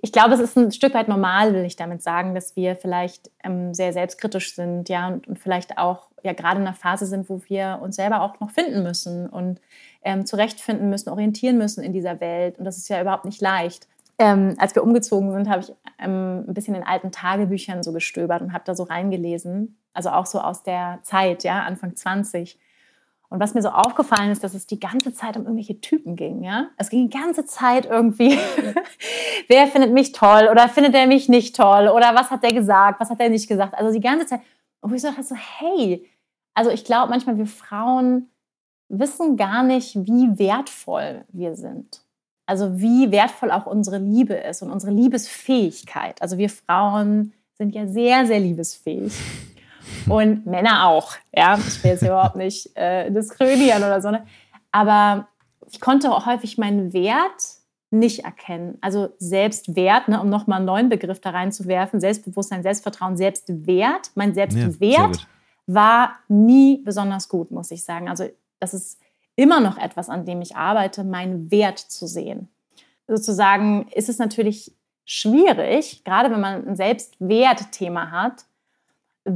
ich 0.00 0.12
glaube, 0.12 0.34
es 0.34 0.40
ist 0.40 0.56
ein 0.56 0.72
Stück 0.72 0.94
weit 0.94 1.08
normal, 1.08 1.54
will 1.54 1.64
ich 1.64 1.76
damit 1.76 2.02
sagen, 2.02 2.34
dass 2.34 2.56
wir 2.56 2.76
vielleicht 2.76 3.30
ähm, 3.44 3.74
sehr 3.74 3.92
selbstkritisch 3.92 4.54
sind, 4.54 4.88
ja, 4.88 5.08
und, 5.08 5.28
und, 5.28 5.38
vielleicht 5.38 5.78
auch 5.78 6.06
ja 6.22 6.32
gerade 6.32 6.60
in 6.60 6.66
einer 6.66 6.76
Phase 6.76 7.06
sind, 7.06 7.28
wo 7.28 7.40
wir 7.46 7.80
uns 7.82 7.96
selber 7.96 8.22
auch 8.22 8.40
noch 8.40 8.50
finden 8.50 8.82
müssen 8.82 9.28
und 9.28 9.60
ähm, 10.02 10.26
zurechtfinden 10.26 10.90
müssen, 10.90 11.08
orientieren 11.08 11.58
müssen 11.58 11.82
in 11.82 11.92
dieser 11.92 12.20
Welt. 12.20 12.58
Und 12.58 12.64
das 12.64 12.76
ist 12.76 12.88
ja 12.88 13.00
überhaupt 13.00 13.24
nicht 13.24 13.40
leicht. 13.40 13.86
Ähm, 14.18 14.54
als 14.58 14.74
wir 14.74 14.82
umgezogen 14.82 15.32
sind, 15.32 15.48
habe 15.48 15.62
ich 15.62 15.72
ähm, 15.98 16.44
ein 16.46 16.54
bisschen 16.54 16.74
in 16.74 16.82
alten 16.82 17.10
Tagebüchern 17.10 17.82
so 17.82 17.92
gestöbert 17.92 18.42
und 18.42 18.52
habe 18.52 18.64
da 18.66 18.74
so 18.74 18.82
reingelesen. 18.82 19.78
Also 19.94 20.10
auch 20.10 20.26
so 20.26 20.40
aus 20.40 20.62
der 20.62 21.00
Zeit, 21.02 21.42
ja, 21.42 21.62
Anfang 21.62 21.96
20. 21.96 22.58
Und 23.30 23.38
was 23.38 23.54
mir 23.54 23.62
so 23.62 23.68
aufgefallen 23.68 24.32
ist, 24.32 24.42
dass 24.42 24.54
es 24.54 24.66
die 24.66 24.80
ganze 24.80 25.14
Zeit 25.14 25.36
um 25.36 25.44
irgendwelche 25.44 25.80
Typen 25.80 26.16
ging. 26.16 26.42
Ja? 26.42 26.70
Es 26.76 26.90
ging 26.90 27.08
die 27.08 27.16
ganze 27.16 27.46
Zeit 27.46 27.86
irgendwie, 27.86 28.36
wer 29.48 29.68
findet 29.68 29.92
mich 29.92 30.10
toll 30.10 30.48
oder 30.50 30.68
findet 30.68 30.96
er 30.96 31.06
mich 31.06 31.28
nicht 31.28 31.54
toll 31.54 31.88
oder 31.88 32.14
was 32.16 32.30
hat 32.30 32.42
der 32.42 32.52
gesagt, 32.52 33.00
was 33.00 33.08
hat 33.08 33.20
er 33.20 33.28
nicht 33.28 33.48
gesagt. 33.48 33.74
Also 33.74 33.92
die 33.92 34.00
ganze 34.00 34.26
Zeit. 34.26 34.40
Und 34.80 34.92
ich 34.92 35.00
so 35.00 35.08
dachte, 35.08 35.22
so, 35.22 35.36
hey, 35.36 36.04
also 36.54 36.70
ich 36.70 36.84
glaube 36.84 37.10
manchmal, 37.10 37.38
wir 37.38 37.46
Frauen 37.46 38.30
wissen 38.88 39.36
gar 39.36 39.62
nicht, 39.62 39.94
wie 39.94 40.36
wertvoll 40.36 41.24
wir 41.28 41.54
sind. 41.54 42.02
Also 42.46 42.80
wie 42.80 43.12
wertvoll 43.12 43.52
auch 43.52 43.66
unsere 43.66 43.98
Liebe 43.98 44.34
ist 44.34 44.60
und 44.62 44.72
unsere 44.72 44.90
Liebesfähigkeit. 44.90 46.20
Also 46.20 46.36
wir 46.36 46.50
Frauen 46.50 47.32
sind 47.54 47.76
ja 47.76 47.86
sehr, 47.86 48.26
sehr 48.26 48.40
liebesfähig. 48.40 49.12
Und 50.08 50.46
Männer 50.46 50.86
auch. 50.86 51.12
Ja, 51.34 51.58
ich 51.58 51.82
will 51.82 51.92
jetzt 51.92 52.02
überhaupt 52.02 52.36
nicht 52.36 52.76
äh, 52.76 53.10
diskriminieren 53.10 53.82
oder 53.82 54.00
so. 54.00 54.10
Ne? 54.10 54.26
Aber 54.72 55.28
ich 55.70 55.80
konnte 55.80 56.12
auch 56.12 56.26
häufig 56.26 56.58
meinen 56.58 56.92
Wert 56.92 57.60
nicht 57.90 58.24
erkennen. 58.24 58.78
Also 58.80 59.10
Selbstwert, 59.18 60.08
ne, 60.08 60.20
um 60.20 60.28
nochmal 60.28 60.58
einen 60.58 60.66
neuen 60.66 60.88
Begriff 60.88 61.20
da 61.20 61.30
reinzuwerfen, 61.30 62.00
Selbstbewusstsein, 62.00 62.62
Selbstvertrauen, 62.62 63.16
Selbstwert. 63.16 64.12
Mein 64.14 64.32
Selbstwert 64.32 65.16
ja, 65.16 65.22
war 65.66 66.12
nie 66.28 66.82
besonders 66.84 67.28
gut, 67.28 67.50
muss 67.50 67.70
ich 67.70 67.84
sagen. 67.84 68.08
Also 68.08 68.28
das 68.60 68.74
ist 68.74 69.00
immer 69.34 69.60
noch 69.60 69.76
etwas, 69.76 70.08
an 70.08 70.24
dem 70.24 70.40
ich 70.40 70.56
arbeite, 70.56 71.02
meinen 71.02 71.50
Wert 71.50 71.78
zu 71.78 72.06
sehen. 72.06 72.48
Sozusagen 73.08 73.88
ist 73.88 74.08
es 74.08 74.18
natürlich 74.18 74.72
schwierig, 75.04 76.04
gerade 76.04 76.30
wenn 76.30 76.40
man 76.40 76.68
ein 76.68 76.76
Selbstwertthema 76.76 78.12
hat, 78.12 78.44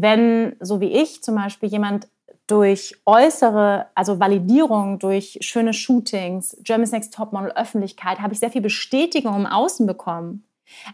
wenn, 0.02 0.56
so 0.60 0.80
wie 0.80 0.92
ich 0.92 1.22
zum 1.22 1.36
Beispiel, 1.36 1.68
jemand 1.68 2.08
durch 2.46 2.94
äußere, 3.06 3.86
also 3.94 4.20
Validierung, 4.20 4.98
durch 4.98 5.38
schöne 5.40 5.72
Shootings, 5.72 6.56
Germany's 6.62 6.92
Next 6.92 7.14
Topmodel, 7.14 7.52
Öffentlichkeit, 7.52 8.20
habe 8.20 8.34
ich 8.34 8.40
sehr 8.40 8.50
viel 8.50 8.60
Bestätigung 8.60 9.34
im 9.34 9.46
Außen 9.46 9.86
bekommen. 9.86 10.44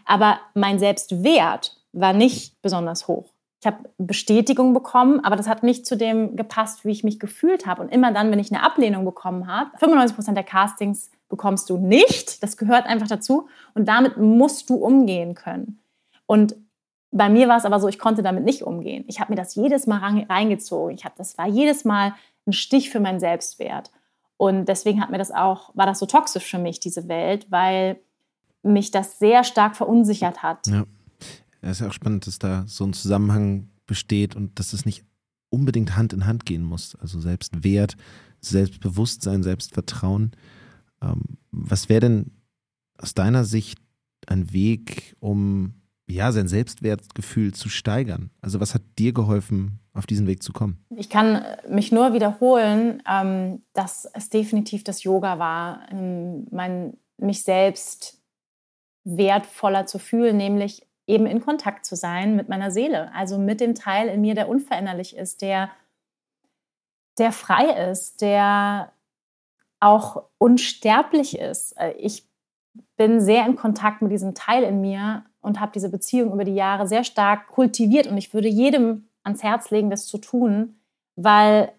Aber 0.05 0.39
mein 0.53 0.79
Selbstwert 0.79 1.77
war 1.91 2.13
nicht 2.13 2.61
besonders 2.61 3.07
hoch. 3.07 3.33
Ich 3.59 3.67
habe 3.67 3.89
Bestätigung 3.99 4.73
bekommen, 4.73 5.19
aber 5.23 5.35
das 5.35 5.47
hat 5.47 5.61
nicht 5.61 5.85
zu 5.85 5.95
dem 5.95 6.35
gepasst, 6.35 6.83
wie 6.83 6.91
ich 6.91 7.03
mich 7.03 7.19
gefühlt 7.19 7.67
habe. 7.67 7.83
Und 7.83 7.89
immer 7.89 8.11
dann, 8.11 8.31
wenn 8.31 8.39
ich 8.39 8.51
eine 8.51 8.63
Ablehnung 8.63 9.05
bekommen 9.05 9.45
habe, 9.45 9.69
95 9.77 10.15
Prozent 10.15 10.37
der 10.37 10.43
Castings 10.43 11.11
bekommst 11.29 11.69
du 11.69 11.77
nicht. 11.77 12.41
Das 12.41 12.57
gehört 12.57 12.87
einfach 12.87 13.07
dazu. 13.07 13.47
Und 13.75 13.87
damit 13.87 14.17
musst 14.17 14.69
du 14.69 14.75
umgehen 14.75 15.35
können. 15.35 15.79
Und 16.25 16.55
bei 17.11 17.29
mir 17.29 17.47
war 17.47 17.57
es 17.57 17.65
aber 17.65 17.79
so, 17.79 17.87
ich 17.87 17.99
konnte 17.99 18.23
damit 18.23 18.45
nicht 18.45 18.63
umgehen. 18.63 19.03
Ich 19.07 19.19
habe 19.19 19.31
mir 19.31 19.35
das 19.35 19.55
jedes 19.55 19.85
Mal 19.85 20.23
reingezogen. 20.29 20.95
Ich 20.95 21.03
habe, 21.03 21.15
das 21.17 21.37
war 21.37 21.47
jedes 21.47 21.83
Mal 21.83 22.13
ein 22.47 22.53
Stich 22.53 22.89
für 22.89 22.99
meinen 22.99 23.19
Selbstwert. 23.19 23.91
Und 24.37 24.65
deswegen 24.65 25.01
hat 25.01 25.11
mir 25.11 25.17
das 25.17 25.31
auch, 25.31 25.75
war 25.75 25.85
das 25.85 25.99
so 25.99 26.05
toxisch 26.05 26.49
für 26.49 26.57
mich, 26.57 26.79
diese 26.79 27.07
Welt, 27.07 27.47
weil 27.51 27.99
mich 28.63 28.91
das 28.91 29.19
sehr 29.19 29.43
stark 29.43 29.75
verunsichert 29.75 30.41
hat. 30.41 30.67
Ja. 30.67 30.85
Es 31.61 31.73
ist 31.73 31.81
ja 31.81 31.87
auch 31.89 31.93
spannend, 31.93 32.25
dass 32.25 32.39
da 32.39 32.63
so 32.65 32.85
ein 32.85 32.93
Zusammenhang 32.93 33.69
besteht 33.85 34.35
und 34.35 34.57
dass 34.57 34.73
es 34.73 34.85
nicht 34.85 35.05
unbedingt 35.49 35.95
Hand 35.95 36.13
in 36.13 36.25
Hand 36.25 36.45
gehen 36.45 36.63
muss. 36.63 36.95
Also 36.95 37.19
Selbstwert, 37.19 37.97
Selbstbewusstsein, 38.39 39.43
Selbstvertrauen. 39.43 40.31
Ähm, 41.03 41.37
was 41.51 41.89
wäre 41.89 41.99
denn 41.99 42.31
aus 42.97 43.13
deiner 43.13 43.43
Sicht 43.43 43.79
ein 44.27 44.53
Weg, 44.53 45.15
um 45.19 45.80
ja, 46.11 46.31
sein 46.31 46.47
Selbstwertgefühl 46.47 47.53
zu 47.53 47.69
steigern? 47.69 48.31
Also 48.41 48.59
was 48.59 48.73
hat 48.73 48.81
dir 48.97 49.13
geholfen, 49.13 49.79
auf 49.93 50.05
diesen 50.05 50.27
Weg 50.27 50.43
zu 50.43 50.53
kommen? 50.53 50.85
Ich 50.95 51.09
kann 51.09 51.43
mich 51.67 51.91
nur 51.91 52.13
wiederholen, 52.13 53.01
ähm, 53.09 53.63
dass 53.73 54.05
es 54.13 54.29
definitiv 54.29 54.83
das 54.83 55.03
Yoga 55.03 55.39
war, 55.39 55.87
mein, 55.91 56.97
mich 57.17 57.43
selbst 57.43 58.21
wertvoller 59.03 59.85
zu 59.85 59.99
fühlen, 59.99 60.37
nämlich 60.37 60.87
eben 61.07 61.25
in 61.25 61.41
Kontakt 61.41 61.85
zu 61.85 61.95
sein 61.95 62.35
mit 62.35 62.49
meiner 62.49 62.71
Seele, 62.71 63.13
also 63.13 63.37
mit 63.37 63.59
dem 63.59 63.75
Teil 63.75 64.07
in 64.07 64.21
mir, 64.21 64.35
der 64.35 64.47
unveränderlich 64.47 65.15
ist, 65.15 65.41
der, 65.41 65.71
der 67.17 67.31
frei 67.31 67.89
ist, 67.91 68.21
der 68.21 68.93
auch 69.79 70.29
unsterblich 70.37 71.37
ist. 71.37 71.73
Äh, 71.77 71.93
ich 71.93 72.29
bin 72.95 73.19
sehr 73.19 73.45
in 73.45 73.55
Kontakt 73.55 74.01
mit 74.01 74.11
diesem 74.11 74.35
Teil 74.35 74.63
in 74.63 74.79
mir 74.79 75.25
und 75.41 75.59
habe 75.59 75.71
diese 75.73 75.89
Beziehung 75.89 76.31
über 76.33 76.45
die 76.45 76.55
Jahre 76.55 76.87
sehr 76.87 77.03
stark 77.03 77.47
kultiviert. 77.47 78.07
Und 78.07 78.17
ich 78.17 78.33
würde 78.33 78.47
jedem 78.47 79.07
ans 79.23 79.43
Herz 79.43 79.71
legen, 79.71 79.89
das 79.89 80.05
zu 80.05 80.17
tun, 80.17 80.75
weil 81.15 81.71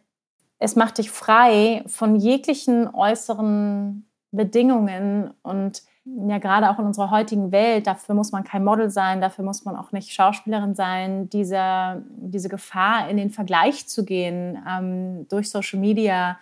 es 0.59 0.77
macht 0.77 0.99
dich 0.99 1.11
frei 1.11 1.83
von 1.87 2.17
jeglichen 2.17 2.93
äußeren 2.95 4.07
Bedingungen 4.31 5.35
und 5.43 5.83
ja 6.05 6.39
gerade 6.39 6.71
auch 6.71 6.79
in 6.79 6.87
unserer 6.87 7.11
heutigen 7.11 7.53
Welt, 7.53 7.87
dafür 7.87 8.15
muss 8.15 8.33
man 8.33 8.45
kein 8.45 8.65
Model 8.65 8.91
sein, 8.91 9.21
dafür 9.21 9.45
muss 9.45 9.65
man 9.65 9.77
auch 9.77 9.93
nicht 9.93 10.13
Schauspielerin 10.13 10.75
sein, 10.75 11.29
diese, 11.31 12.03
diese 12.17 12.49
Gefahr 12.49 13.09
in 13.09 13.17
den 13.17 13.31
Vergleich 13.31 13.87
zu 13.89 14.05
gehen, 14.05 14.59
ähm, 14.69 15.29
durch 15.29 15.51
Social 15.51 15.79
Media 15.79 16.39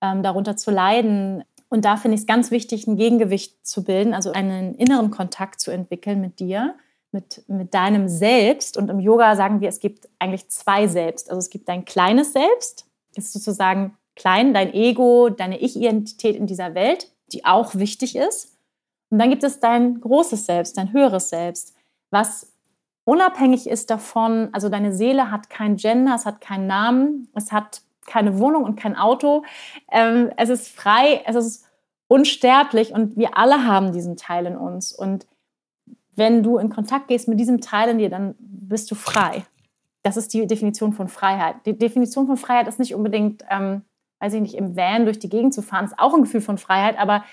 ähm, 0.00 0.22
darunter 0.22 0.56
zu 0.56 0.70
leiden. 0.70 1.44
Und 1.72 1.86
da 1.86 1.96
finde 1.96 2.16
ich 2.16 2.20
es 2.20 2.26
ganz 2.26 2.50
wichtig, 2.50 2.86
ein 2.86 2.98
Gegengewicht 2.98 3.66
zu 3.66 3.82
bilden, 3.82 4.12
also 4.12 4.30
einen 4.30 4.74
inneren 4.74 5.10
Kontakt 5.10 5.58
zu 5.58 5.70
entwickeln 5.70 6.20
mit 6.20 6.38
dir, 6.38 6.74
mit, 7.12 7.48
mit 7.48 7.72
deinem 7.72 8.08
Selbst. 8.08 8.76
Und 8.76 8.90
im 8.90 9.00
Yoga 9.00 9.36
sagen 9.36 9.62
wir, 9.62 9.70
es 9.70 9.80
gibt 9.80 10.06
eigentlich 10.18 10.50
zwei 10.50 10.86
Selbst. 10.86 11.30
Also 11.30 11.38
es 11.38 11.48
gibt 11.48 11.70
dein 11.70 11.86
kleines 11.86 12.34
Selbst, 12.34 12.84
das 13.14 13.24
ist 13.24 13.32
sozusagen 13.32 13.96
klein, 14.16 14.52
dein 14.52 14.74
Ego, 14.74 15.30
deine 15.30 15.62
Ich-Identität 15.62 16.36
in 16.36 16.46
dieser 16.46 16.74
Welt, 16.74 17.10
die 17.32 17.46
auch 17.46 17.74
wichtig 17.74 18.16
ist. 18.16 18.54
Und 19.08 19.18
dann 19.18 19.30
gibt 19.30 19.42
es 19.42 19.58
dein 19.58 19.98
großes 19.98 20.44
Selbst, 20.44 20.76
dein 20.76 20.92
höheres 20.92 21.30
Selbst, 21.30 21.74
was 22.10 22.52
unabhängig 23.04 23.66
ist 23.66 23.88
davon, 23.88 24.50
also 24.52 24.68
deine 24.68 24.92
Seele 24.92 25.30
hat 25.30 25.48
kein 25.48 25.76
Gender, 25.76 26.16
es 26.16 26.26
hat 26.26 26.42
keinen 26.42 26.66
Namen, 26.66 27.28
es 27.34 27.50
hat 27.50 27.80
keine 28.06 28.38
Wohnung 28.38 28.64
und 28.64 28.76
kein 28.76 28.96
Auto. 28.96 29.44
Ähm, 29.90 30.30
es 30.36 30.48
ist 30.48 30.68
frei, 30.68 31.22
es 31.26 31.36
ist 31.36 31.66
unsterblich 32.08 32.92
und 32.92 33.16
wir 33.16 33.38
alle 33.38 33.66
haben 33.66 33.92
diesen 33.92 34.16
Teil 34.16 34.46
in 34.46 34.56
uns. 34.56 34.92
Und 34.92 35.26
wenn 36.14 36.42
du 36.42 36.58
in 36.58 36.68
Kontakt 36.68 37.08
gehst 37.08 37.28
mit 37.28 37.40
diesem 37.40 37.60
Teil 37.60 37.88
in 37.90 37.98
dir, 37.98 38.10
dann 38.10 38.34
bist 38.38 38.90
du 38.90 38.94
frei. 38.94 39.44
Das 40.02 40.16
ist 40.16 40.34
die 40.34 40.46
Definition 40.46 40.92
von 40.92 41.08
Freiheit. 41.08 41.56
Die 41.64 41.78
Definition 41.78 42.26
von 42.26 42.36
Freiheit 42.36 42.68
ist 42.68 42.78
nicht 42.78 42.94
unbedingt, 42.94 43.44
ähm, 43.48 43.82
weiß 44.20 44.34
ich 44.34 44.40
nicht, 44.40 44.54
im 44.54 44.76
Van 44.76 45.04
durch 45.04 45.18
die 45.18 45.28
Gegend 45.28 45.54
zu 45.54 45.62
fahren, 45.62 45.84
ist 45.84 45.98
auch 45.98 46.14
ein 46.14 46.22
Gefühl 46.22 46.40
von 46.40 46.58
Freiheit, 46.58 46.98
aber 46.98 47.24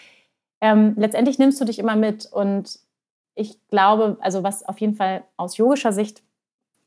ähm, 0.62 0.94
letztendlich 0.98 1.40
nimmst 1.40 1.60
du 1.60 1.66
dich 1.66 1.80
immer 1.80 1.96
mit. 1.96 2.28
Und 2.32 2.80
ich 3.36 3.60
glaube, 3.68 4.18
also 4.22 4.44
was 4.44 4.64
auf 4.64 4.80
jeden 4.80 4.96
Fall 4.96 5.24
aus 5.36 5.58
yogischer 5.58 5.92
Sicht, 5.92 6.24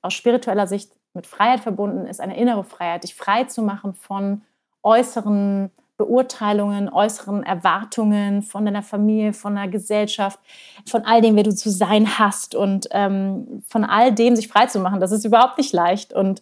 aus 0.02 0.14
spiritueller 0.14 0.66
Sicht 0.66 0.92
mit 1.14 1.26
Freiheit 1.26 1.60
verbunden 1.60 2.06
ist, 2.06 2.20
eine 2.20 2.38
innere 2.38 2.64
Freiheit, 2.64 3.04
dich 3.04 3.14
frei 3.14 3.44
zu 3.44 3.62
machen 3.62 3.94
von 3.94 4.42
äußeren 4.82 5.70
Beurteilungen, 5.98 6.88
äußeren 6.88 7.42
Erwartungen 7.42 8.42
von 8.42 8.64
deiner 8.64 8.82
Familie, 8.82 9.32
von 9.32 9.54
der 9.54 9.68
Gesellschaft, 9.68 10.40
von 10.86 11.02
all 11.04 11.20
dem, 11.20 11.36
wer 11.36 11.44
du 11.44 11.54
zu 11.54 11.70
sein 11.70 12.18
hast 12.18 12.54
und 12.54 12.88
ähm, 12.90 13.62
von 13.66 13.84
all 13.84 14.12
dem 14.12 14.34
sich 14.34 14.48
frei 14.48 14.66
zu 14.66 14.80
machen. 14.80 15.00
Das 15.00 15.12
ist 15.12 15.24
überhaupt 15.24 15.58
nicht 15.58 15.72
leicht 15.72 16.12
und 16.12 16.40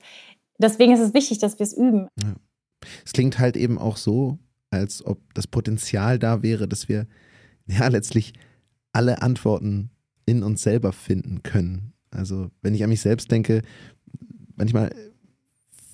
deswegen 0.58 0.92
ist 0.92 1.00
es 1.00 1.14
wichtig, 1.14 1.38
dass 1.38 1.58
wir 1.58 1.64
es 1.64 1.76
üben. 1.76 2.08
Ja. 2.22 2.34
Es 3.04 3.12
klingt 3.12 3.38
halt 3.38 3.56
eben 3.56 3.78
auch 3.78 3.98
so, 3.98 4.38
als 4.70 5.04
ob 5.04 5.18
das 5.34 5.46
Potenzial 5.46 6.18
da 6.18 6.42
wäre, 6.42 6.66
dass 6.66 6.88
wir 6.88 7.06
ja 7.66 7.86
letztlich 7.88 8.32
alle 8.92 9.20
Antworten 9.20 9.90
in 10.26 10.42
uns 10.42 10.62
selber 10.62 10.92
finden 10.92 11.42
können. 11.42 11.92
Also 12.10 12.50
wenn 12.62 12.74
ich 12.74 12.82
an 12.82 12.90
mich 12.90 13.02
selbst 13.02 13.30
denke, 13.30 13.62
manchmal 14.60 14.94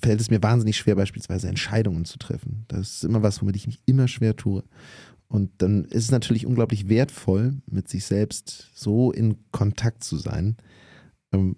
fällt 0.01 0.21
es 0.21 0.29
mir 0.29 0.43
wahnsinnig 0.43 0.77
schwer, 0.77 0.95
beispielsweise 0.95 1.47
Entscheidungen 1.47 2.05
zu 2.05 2.19
treffen. 2.19 2.65
Das 2.67 2.97
ist 2.97 3.03
immer 3.03 3.23
was, 3.23 3.41
womit 3.41 3.55
ich 3.55 3.65
mich 3.65 3.81
immer 3.85 4.07
schwer 4.07 4.35
tue. 4.35 4.63
Und 5.27 5.61
dann 5.61 5.85
ist 5.85 6.05
es 6.05 6.11
natürlich 6.11 6.45
unglaublich 6.45 6.87
wertvoll, 6.87 7.55
mit 7.65 7.89
sich 7.89 8.05
selbst 8.05 8.69
so 8.73 9.11
in 9.11 9.37
Kontakt 9.51 10.03
zu 10.03 10.17
sein. 10.17 10.57
Ähm, 11.33 11.57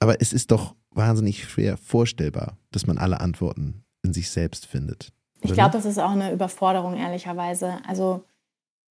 aber 0.00 0.20
es 0.20 0.32
ist 0.32 0.50
doch 0.50 0.74
wahnsinnig 0.90 1.44
schwer 1.44 1.76
vorstellbar, 1.76 2.56
dass 2.70 2.86
man 2.86 2.98
alle 2.98 3.20
Antworten 3.20 3.84
in 4.02 4.12
sich 4.12 4.30
selbst 4.30 4.66
findet. 4.66 5.12
Ich 5.42 5.52
glaube, 5.52 5.72
das 5.72 5.84
ist 5.84 5.98
auch 5.98 6.10
eine 6.10 6.32
Überforderung, 6.32 6.96
ehrlicherweise. 6.96 7.78
Also 7.86 8.24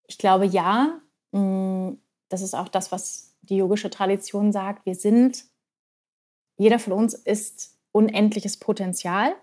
ich 0.08 0.18
glaube, 0.18 0.46
ja, 0.46 1.00
mm, 1.32 1.94
das 2.30 2.42
ist 2.42 2.54
auch 2.54 2.70
das, 2.70 2.92
was 2.92 3.36
die 3.42 3.58
yogische 3.58 3.90
Tradition 3.90 4.52
sagt. 4.52 4.86
Wir 4.86 4.96
sind, 4.96 5.46
jeder 6.58 6.80
von 6.80 6.94
uns 6.94 7.14
ist 7.14 7.78
unendliches 7.92 8.58
Potenzial, 8.58 9.36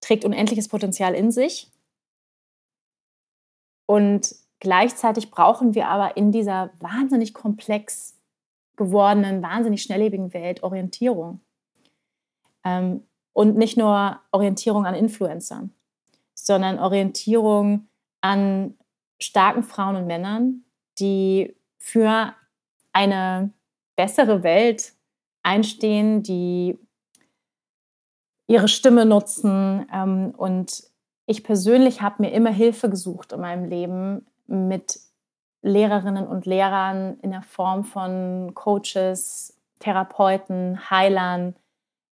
trägt 0.00 0.24
unendliches 0.24 0.68
Potenzial 0.68 1.14
in 1.14 1.30
sich. 1.30 1.70
Und 3.86 4.34
gleichzeitig 4.60 5.30
brauchen 5.30 5.74
wir 5.74 5.88
aber 5.88 6.16
in 6.16 6.32
dieser 6.32 6.70
wahnsinnig 6.78 7.34
komplex 7.34 8.16
gewordenen, 8.76 9.42
wahnsinnig 9.42 9.82
schnelllebigen 9.82 10.32
Welt 10.34 10.62
Orientierung. 10.62 11.40
Ähm, 12.64 13.06
und 13.32 13.56
nicht 13.56 13.76
nur 13.76 14.20
Orientierung 14.30 14.86
an 14.86 14.94
Influencern 14.94 15.74
sondern 16.34 16.78
Orientierung 16.78 17.88
an 18.20 18.76
starken 19.18 19.62
Frauen 19.62 19.96
und 19.96 20.06
Männern, 20.06 20.64
die 20.98 21.56
für 21.78 22.34
eine 22.92 23.50
bessere 23.96 24.42
Welt 24.42 24.92
einstehen, 25.44 26.24
die 26.24 26.78
ihre 28.48 28.68
Stimme 28.68 29.06
nutzen. 29.06 29.86
Ähm, 29.92 30.34
und 30.36 30.82
ich 31.26 31.44
persönlich 31.44 32.02
habe 32.02 32.22
mir 32.22 32.32
immer 32.32 32.50
Hilfe 32.50 32.90
gesucht 32.90 33.32
in 33.32 33.40
meinem 33.40 33.64
Leben 33.66 34.26
mit 34.46 34.98
Lehrerinnen 35.62 36.26
und 36.26 36.44
Lehrern 36.44 37.18
in 37.20 37.30
der 37.30 37.42
Form 37.42 37.84
von 37.84 38.52
Coaches, 38.54 39.58
Therapeuten, 39.78 40.90
Heilern, 40.90 41.54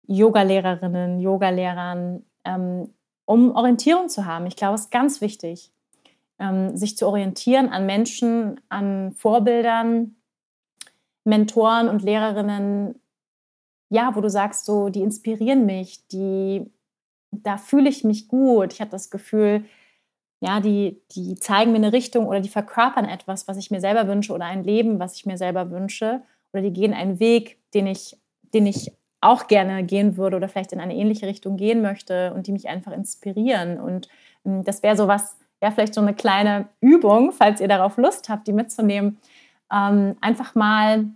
Yogalehrerinnen, 0.06 1.20
Yogalehrern, 1.20 2.24
ähm, 2.44 2.94
um 3.24 3.54
Orientierung 3.54 4.08
zu 4.08 4.26
haben. 4.26 4.46
Ich 4.46 4.56
glaube, 4.56 4.74
es 4.74 4.82
ist 4.82 4.90
ganz 4.90 5.20
wichtig, 5.20 5.72
ähm, 6.38 6.76
sich 6.76 6.96
zu 6.96 7.06
orientieren 7.06 7.68
an 7.68 7.86
Menschen, 7.86 8.60
an 8.68 9.12
Vorbildern, 9.12 10.16
Mentoren 11.24 11.88
und 11.88 12.02
Lehrerinnen, 12.02 12.99
ja, 13.90 14.14
wo 14.14 14.20
du 14.20 14.30
sagst, 14.30 14.64
so, 14.64 14.88
die 14.88 15.02
inspirieren 15.02 15.66
mich, 15.66 16.06
die, 16.08 16.70
da 17.32 17.58
fühle 17.58 17.90
ich 17.90 18.04
mich 18.04 18.28
gut. 18.28 18.72
Ich 18.72 18.80
habe 18.80 18.90
das 18.90 19.10
Gefühl, 19.10 19.64
ja, 20.40 20.60
die, 20.60 21.02
die 21.14 21.34
zeigen 21.34 21.72
mir 21.72 21.78
eine 21.78 21.92
Richtung 21.92 22.26
oder 22.26 22.40
die 22.40 22.48
verkörpern 22.48 23.04
etwas, 23.04 23.46
was 23.48 23.58
ich 23.58 23.70
mir 23.70 23.80
selber 23.80 24.08
wünsche 24.08 24.32
oder 24.32 24.46
ein 24.46 24.64
Leben, 24.64 24.98
was 24.98 25.16
ich 25.16 25.26
mir 25.26 25.36
selber 25.36 25.70
wünsche. 25.70 26.22
Oder 26.52 26.62
die 26.62 26.72
gehen 26.72 26.94
einen 26.94 27.20
Weg, 27.20 27.58
den 27.74 27.86
ich, 27.86 28.16
den 28.54 28.66
ich 28.66 28.92
auch 29.20 29.48
gerne 29.48 29.84
gehen 29.84 30.16
würde 30.16 30.36
oder 30.36 30.48
vielleicht 30.48 30.72
in 30.72 30.80
eine 30.80 30.94
ähnliche 30.94 31.26
Richtung 31.26 31.56
gehen 31.56 31.82
möchte 31.82 32.32
und 32.32 32.46
die 32.46 32.52
mich 32.52 32.68
einfach 32.68 32.92
inspirieren. 32.92 33.78
Und 33.78 34.08
ähm, 34.46 34.64
das 34.64 34.82
wäre 34.82 34.96
so 34.96 35.08
was, 35.08 35.36
ja, 35.62 35.70
vielleicht 35.70 35.94
so 35.94 36.00
eine 36.00 36.14
kleine 36.14 36.68
Übung, 36.80 37.32
falls 37.32 37.60
ihr 37.60 37.68
darauf 37.68 37.98
Lust 37.98 38.28
habt, 38.28 38.46
die 38.46 38.52
mitzunehmen. 38.54 39.18
Ähm, 39.70 40.16
einfach 40.20 40.54
mal, 40.54 41.06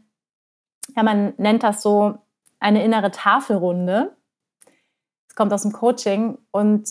ja, 0.94 1.02
man 1.02 1.32
nennt 1.38 1.62
das 1.62 1.82
so 1.82 2.18
eine 2.64 2.82
innere 2.82 3.10
Tafelrunde. 3.10 4.16
Es 5.28 5.34
kommt 5.34 5.52
aus 5.52 5.62
dem 5.62 5.72
Coaching 5.72 6.38
und 6.50 6.88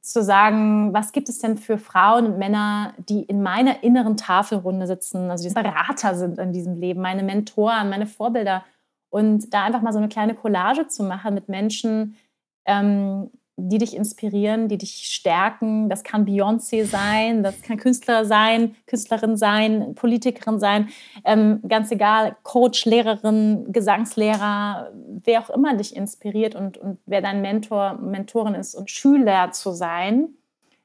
zu 0.00 0.22
sagen, 0.22 0.94
was 0.94 1.12
gibt 1.12 1.28
es 1.28 1.40
denn 1.40 1.58
für 1.58 1.76
Frauen 1.76 2.24
und 2.24 2.38
Männer, 2.38 2.94
die 2.96 3.24
in 3.24 3.42
meiner 3.42 3.82
inneren 3.82 4.16
Tafelrunde 4.16 4.86
sitzen, 4.86 5.30
also 5.30 5.46
die 5.46 5.54
Berater 5.54 6.14
sind 6.14 6.38
in 6.38 6.54
diesem 6.54 6.74
Leben, 6.74 7.02
meine 7.02 7.22
Mentoren, 7.22 7.90
meine 7.90 8.06
Vorbilder 8.06 8.64
und 9.10 9.52
da 9.52 9.64
einfach 9.64 9.82
mal 9.82 9.92
so 9.92 9.98
eine 9.98 10.08
kleine 10.08 10.34
Collage 10.34 10.88
zu 10.88 11.02
machen 11.02 11.34
mit 11.34 11.50
Menschen, 11.50 12.16
ähm, 12.64 13.30
die 13.68 13.78
dich 13.78 13.94
inspirieren, 13.96 14.68
die 14.68 14.78
dich 14.78 15.08
stärken. 15.12 15.88
Das 15.88 16.02
kann 16.02 16.26
Beyoncé 16.26 16.84
sein, 16.84 17.42
das 17.42 17.60
kann 17.62 17.76
Künstler 17.76 18.24
sein, 18.24 18.74
Künstlerin 18.86 19.36
sein, 19.36 19.94
Politikerin 19.94 20.58
sein, 20.58 20.88
ähm, 21.24 21.60
ganz 21.68 21.90
egal, 21.90 22.36
Coach, 22.42 22.84
Lehrerin, 22.84 23.72
Gesangslehrer, 23.72 24.92
wer 25.24 25.40
auch 25.40 25.50
immer 25.50 25.74
dich 25.74 25.94
inspiriert 25.96 26.54
und, 26.54 26.78
und 26.78 26.98
wer 27.06 27.22
dein 27.22 27.42
Mentor, 27.42 27.98
Mentorin 28.00 28.54
ist 28.54 28.74
und 28.74 28.90
Schüler 28.90 29.52
zu 29.52 29.72
sein, 29.72 30.28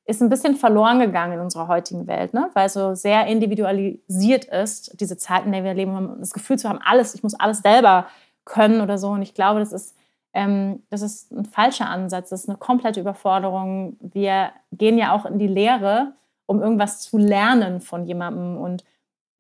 ist 0.05 0.21
ein 0.21 0.30
bisschen 0.30 0.55
verloren 0.55 0.99
gegangen 0.99 1.34
in 1.34 1.39
unserer 1.39 1.67
heutigen 1.67 2.05
Welt, 2.05 2.34
ne? 2.34 2.49
weil 2.53 2.69
so 2.69 2.93
sehr 2.93 3.26
individualisiert 3.26 4.45
ist, 4.45 4.99
diese 4.99 5.17
Zeit, 5.17 5.45
in 5.45 5.51
der 5.51 5.63
wir 5.63 5.73
leben, 5.73 6.17
das 6.19 6.32
Gefühl 6.32 6.59
zu 6.59 6.69
haben, 6.69 6.80
alles, 6.84 7.15
ich 7.15 7.23
muss 7.23 7.34
alles 7.34 7.59
selber 7.59 8.05
können 8.45 8.82
oder 8.82 8.97
so. 8.97 9.09
Und 9.09 9.23
ich 9.23 9.34
glaube, 9.34 9.59
das 9.59 9.73
ist, 9.73 9.97
ähm, 10.36 10.83
das 10.89 11.01
ist 11.01 11.31
ein 11.31 11.45
falscher 11.45 11.89
Ansatz, 11.89 12.29
das 12.29 12.43
ist 12.43 12.49
eine 12.49 12.57
komplette 12.57 12.99
Überforderung. 12.99 13.97
Wir 14.01 14.51
gehen 14.71 14.97
ja 14.97 15.15
auch 15.15 15.25
in 15.25 15.39
die 15.39 15.47
Lehre, 15.47 16.13
um 16.45 16.61
irgendwas 16.61 17.01
zu 17.01 17.17
lernen 17.17 17.81
von 17.81 18.05
jemandem 18.05 18.57
und 18.57 18.83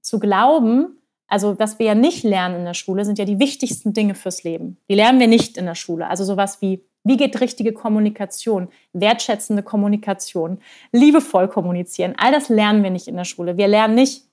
zu 0.01 0.19
glauben, 0.19 0.97
also 1.27 1.59
was 1.59 1.79
wir 1.79 1.87
ja 1.87 1.95
nicht 1.95 2.23
lernen 2.23 2.55
in 2.57 2.65
der 2.65 2.73
Schule, 2.73 3.03
sind 3.03 3.19
ja 3.19 3.25
die 3.25 3.39
wichtigsten 3.39 3.93
Dinge 3.93 4.15
fürs 4.15 4.43
Leben. 4.43 4.77
Die 4.89 4.95
lernen 4.95 5.19
wir 5.19 5.27
nicht 5.27 5.57
in 5.57 5.65
der 5.65 5.75
Schule. 5.75 6.07
Also 6.07 6.23
sowas 6.23 6.61
wie 6.61 6.85
wie 7.07 7.17
geht 7.17 7.39
richtige 7.39 7.71
Kommunikation, 7.71 8.67
wertschätzende 8.91 9.61
Kommunikation, 9.61 10.57
liebevoll 10.91 11.47
kommunizieren? 11.47 12.15
All 12.17 12.31
das 12.31 12.49
lernen 12.49 12.81
wir 12.81 12.89
nicht 12.89 13.07
in 13.07 13.15
der 13.15 13.25
Schule. 13.25 13.57
Wir 13.57 13.67
lernen 13.67 13.93
nicht, 13.93 14.23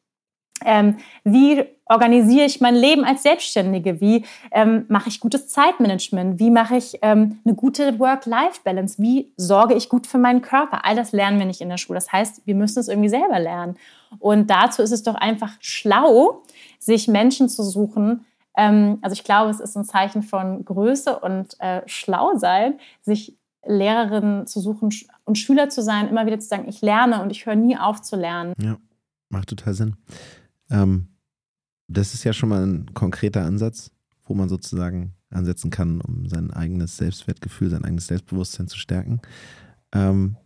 ähm, 0.64 0.96
wie 1.22 1.66
organisiere 1.92 2.46
ich 2.46 2.60
mein 2.60 2.74
Leben 2.74 3.04
als 3.04 3.22
Selbstständige? 3.22 4.00
Wie 4.00 4.24
ähm, 4.50 4.84
mache 4.88 5.08
ich 5.08 5.20
gutes 5.20 5.48
Zeitmanagement? 5.48 6.38
Wie 6.38 6.50
mache 6.50 6.76
ich 6.76 6.98
ähm, 7.02 7.38
eine 7.44 7.54
gute 7.54 7.98
Work-Life-Balance? 7.98 9.00
Wie 9.00 9.32
sorge 9.36 9.74
ich 9.74 9.88
gut 9.88 10.06
für 10.06 10.18
meinen 10.18 10.42
Körper? 10.42 10.84
All 10.84 10.96
das 10.96 11.12
lernen 11.12 11.38
wir 11.38 11.46
nicht 11.46 11.60
in 11.60 11.68
der 11.68 11.76
Schule. 11.76 11.98
Das 11.98 12.10
heißt, 12.10 12.46
wir 12.46 12.54
müssen 12.54 12.78
es 12.78 12.88
irgendwie 12.88 13.08
selber 13.08 13.38
lernen. 13.38 13.76
Und 14.18 14.50
dazu 14.50 14.82
ist 14.82 14.92
es 14.92 15.02
doch 15.02 15.14
einfach 15.14 15.52
schlau, 15.60 16.42
sich 16.78 17.08
Menschen 17.08 17.48
zu 17.48 17.62
suchen. 17.62 18.24
Ähm, 18.56 18.98
also 19.02 19.14
ich 19.14 19.24
glaube, 19.24 19.50
es 19.50 19.60
ist 19.60 19.76
ein 19.76 19.84
Zeichen 19.84 20.22
von 20.22 20.64
Größe 20.64 21.18
und 21.18 21.58
äh, 21.60 21.82
schlau 21.86 22.36
sein, 22.36 22.78
sich 23.02 23.36
Lehrerinnen 23.64 24.46
zu 24.46 24.60
suchen 24.60 24.90
und 25.24 25.38
Schüler 25.38 25.68
zu 25.68 25.82
sein, 25.82 26.08
immer 26.08 26.26
wieder 26.26 26.40
zu 26.40 26.48
sagen, 26.48 26.68
ich 26.68 26.80
lerne 26.80 27.22
und 27.22 27.30
ich 27.30 27.46
höre 27.46 27.54
nie 27.54 27.76
auf 27.76 28.02
zu 28.02 28.16
lernen. 28.16 28.54
Ja, 28.60 28.76
macht 29.28 29.48
total 29.48 29.74
Sinn. 29.74 29.96
Ähm, 30.70 31.11
das 31.92 32.14
ist 32.14 32.24
ja 32.24 32.32
schon 32.32 32.48
mal 32.48 32.64
ein 32.64 32.94
konkreter 32.94 33.44
Ansatz, 33.44 33.90
wo 34.24 34.34
man 34.34 34.48
sozusagen 34.48 35.14
ansetzen 35.30 35.70
kann, 35.70 36.00
um 36.00 36.28
sein 36.28 36.50
eigenes 36.50 36.96
Selbstwertgefühl, 36.96 37.70
sein 37.70 37.84
eigenes 37.84 38.06
Selbstbewusstsein 38.06 38.68
zu 38.68 38.78
stärken. 38.78 39.20
Ähm, 39.92 40.36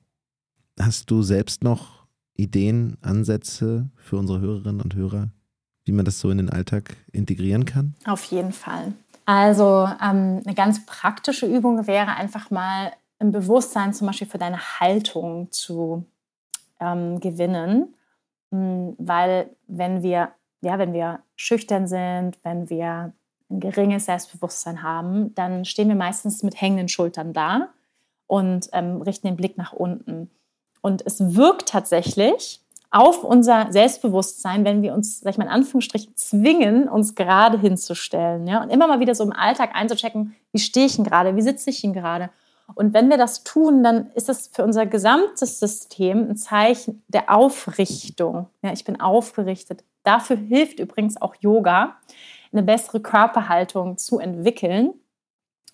hast 0.78 1.10
du 1.10 1.22
selbst 1.22 1.64
noch 1.64 2.06
Ideen, 2.34 2.96
Ansätze 3.00 3.90
für 3.96 4.16
unsere 4.16 4.40
Hörerinnen 4.40 4.80
und 4.80 4.94
Hörer, 4.94 5.30
wie 5.84 5.92
man 5.92 6.04
das 6.04 6.20
so 6.20 6.30
in 6.30 6.38
den 6.38 6.50
Alltag 6.50 6.96
integrieren 7.12 7.64
kann? 7.64 7.94
Auf 8.04 8.24
jeden 8.24 8.52
Fall. 8.52 8.92
Also 9.24 9.88
ähm, 10.02 10.42
eine 10.44 10.54
ganz 10.54 10.86
praktische 10.86 11.46
Übung 11.46 11.86
wäre 11.86 12.14
einfach 12.14 12.50
mal 12.50 12.92
ein 13.18 13.32
Bewusstsein 13.32 13.94
zum 13.94 14.06
Beispiel 14.06 14.28
für 14.28 14.38
deine 14.38 14.80
Haltung 14.80 15.50
zu 15.50 16.04
ähm, 16.80 17.18
gewinnen. 17.20 17.94
Hm, 18.52 18.94
weil 18.98 19.50
wenn 19.66 20.02
wir 20.02 20.30
ja, 20.66 20.78
wenn 20.78 20.92
wir 20.92 21.20
schüchtern 21.36 21.86
sind, 21.86 22.38
wenn 22.42 22.68
wir 22.68 23.12
ein 23.48 23.60
geringes 23.60 24.06
Selbstbewusstsein 24.06 24.82
haben, 24.82 25.32
dann 25.34 25.64
stehen 25.64 25.88
wir 25.88 25.94
meistens 25.94 26.42
mit 26.42 26.60
hängenden 26.60 26.88
Schultern 26.88 27.32
da 27.32 27.68
und 28.26 28.68
ähm, 28.72 29.00
richten 29.00 29.28
den 29.28 29.36
Blick 29.36 29.56
nach 29.56 29.72
unten. 29.72 30.28
Und 30.82 31.06
es 31.06 31.36
wirkt 31.36 31.68
tatsächlich 31.68 32.60
auf 32.90 33.22
unser 33.22 33.70
Selbstbewusstsein, 33.70 34.64
wenn 34.64 34.82
wir 34.82 34.92
uns, 34.94 35.20
sag 35.20 35.30
ich 35.32 35.38
mal 35.38 35.44
in 35.44 35.50
Anführungsstrichen, 35.50 36.16
zwingen, 36.16 36.88
uns 36.88 37.14
gerade 37.14 37.60
hinzustellen. 37.60 38.48
Ja? 38.48 38.62
Und 38.62 38.70
immer 38.70 38.88
mal 38.88 39.00
wieder 39.00 39.14
so 39.14 39.22
im 39.22 39.32
Alltag 39.32 39.70
einzuchecken, 39.74 40.34
wie 40.52 40.58
stehe 40.58 40.86
ich 40.86 40.96
denn 40.96 41.04
gerade, 41.04 41.36
wie 41.36 41.42
sitze 41.42 41.70
ich 41.70 41.80
denn 41.80 41.92
gerade. 41.92 42.30
Und 42.74 42.92
wenn 42.92 43.08
wir 43.08 43.16
das 43.16 43.44
tun, 43.44 43.84
dann 43.84 44.10
ist 44.14 44.28
das 44.28 44.48
für 44.48 44.64
unser 44.64 44.86
gesamtes 44.86 45.60
System 45.60 46.30
ein 46.30 46.36
Zeichen 46.36 47.04
der 47.06 47.32
Aufrichtung. 47.32 48.48
Ja, 48.62 48.72
ich 48.72 48.82
bin 48.82 49.00
aufgerichtet. 49.00 49.84
Dafür 50.06 50.36
hilft 50.36 50.78
übrigens 50.78 51.20
auch 51.20 51.34
Yoga, 51.40 51.96
eine 52.52 52.62
bessere 52.62 53.00
Körperhaltung 53.00 53.98
zu 53.98 54.20
entwickeln. 54.20 54.94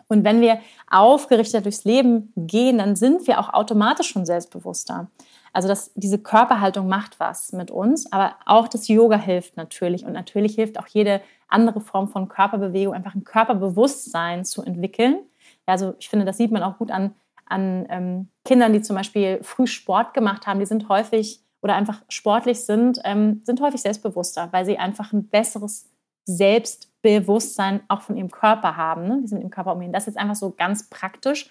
Und 0.08 0.24
wenn 0.24 0.40
wir 0.40 0.60
aufgerichtet 0.90 1.66
durchs 1.66 1.84
Leben 1.84 2.32
gehen, 2.36 2.78
dann 2.78 2.96
sind 2.96 3.26
wir 3.26 3.38
auch 3.38 3.52
automatisch 3.52 4.08
schon 4.08 4.24
selbstbewusster. 4.24 5.08
Also 5.52 5.68
das, 5.68 5.92
diese 5.94 6.18
Körperhaltung 6.18 6.88
macht 6.88 7.20
was 7.20 7.52
mit 7.52 7.70
uns, 7.70 8.10
aber 8.10 8.36
auch 8.46 8.68
das 8.68 8.88
Yoga 8.88 9.16
hilft 9.16 9.58
natürlich. 9.58 10.06
Und 10.06 10.14
natürlich 10.14 10.54
hilft 10.54 10.78
auch 10.78 10.86
jede 10.86 11.20
andere 11.48 11.82
Form 11.82 12.08
von 12.08 12.28
Körperbewegung, 12.28 12.94
einfach 12.94 13.14
ein 13.14 13.24
Körperbewusstsein 13.24 14.46
zu 14.46 14.62
entwickeln. 14.62 15.20
Also 15.66 15.94
ich 15.98 16.08
finde, 16.08 16.24
das 16.24 16.38
sieht 16.38 16.52
man 16.52 16.62
auch 16.62 16.78
gut 16.78 16.90
an, 16.90 17.14
an 17.44 17.86
ähm, 17.90 18.28
Kindern, 18.46 18.72
die 18.72 18.80
zum 18.80 18.96
Beispiel 18.96 19.40
früh 19.42 19.66
Sport 19.66 20.14
gemacht 20.14 20.46
haben. 20.46 20.58
Die 20.58 20.66
sind 20.66 20.88
häufig 20.88 21.42
oder 21.62 21.74
einfach 21.74 22.02
sportlich 22.08 22.64
sind, 22.64 23.00
ähm, 23.04 23.40
sind 23.44 23.60
häufig 23.60 23.80
selbstbewusster, 23.80 24.48
weil 24.50 24.66
sie 24.66 24.78
einfach 24.78 25.12
ein 25.12 25.28
besseres 25.28 25.88
Selbstbewusstsein 26.24 27.80
auch 27.88 28.02
von 28.02 28.16
ihrem 28.16 28.30
Körper 28.30 28.76
haben, 28.76 29.08
ne? 29.08 29.18
wie 29.22 29.26
sie 29.28 29.34
mit 29.34 29.44
dem 29.44 29.50
Körper 29.50 29.72
umgehen. 29.72 29.92
Das 29.92 30.02
ist 30.02 30.14
jetzt 30.14 30.18
einfach 30.18 30.34
so 30.34 30.50
ganz 30.50 30.88
praktisch. 30.88 31.50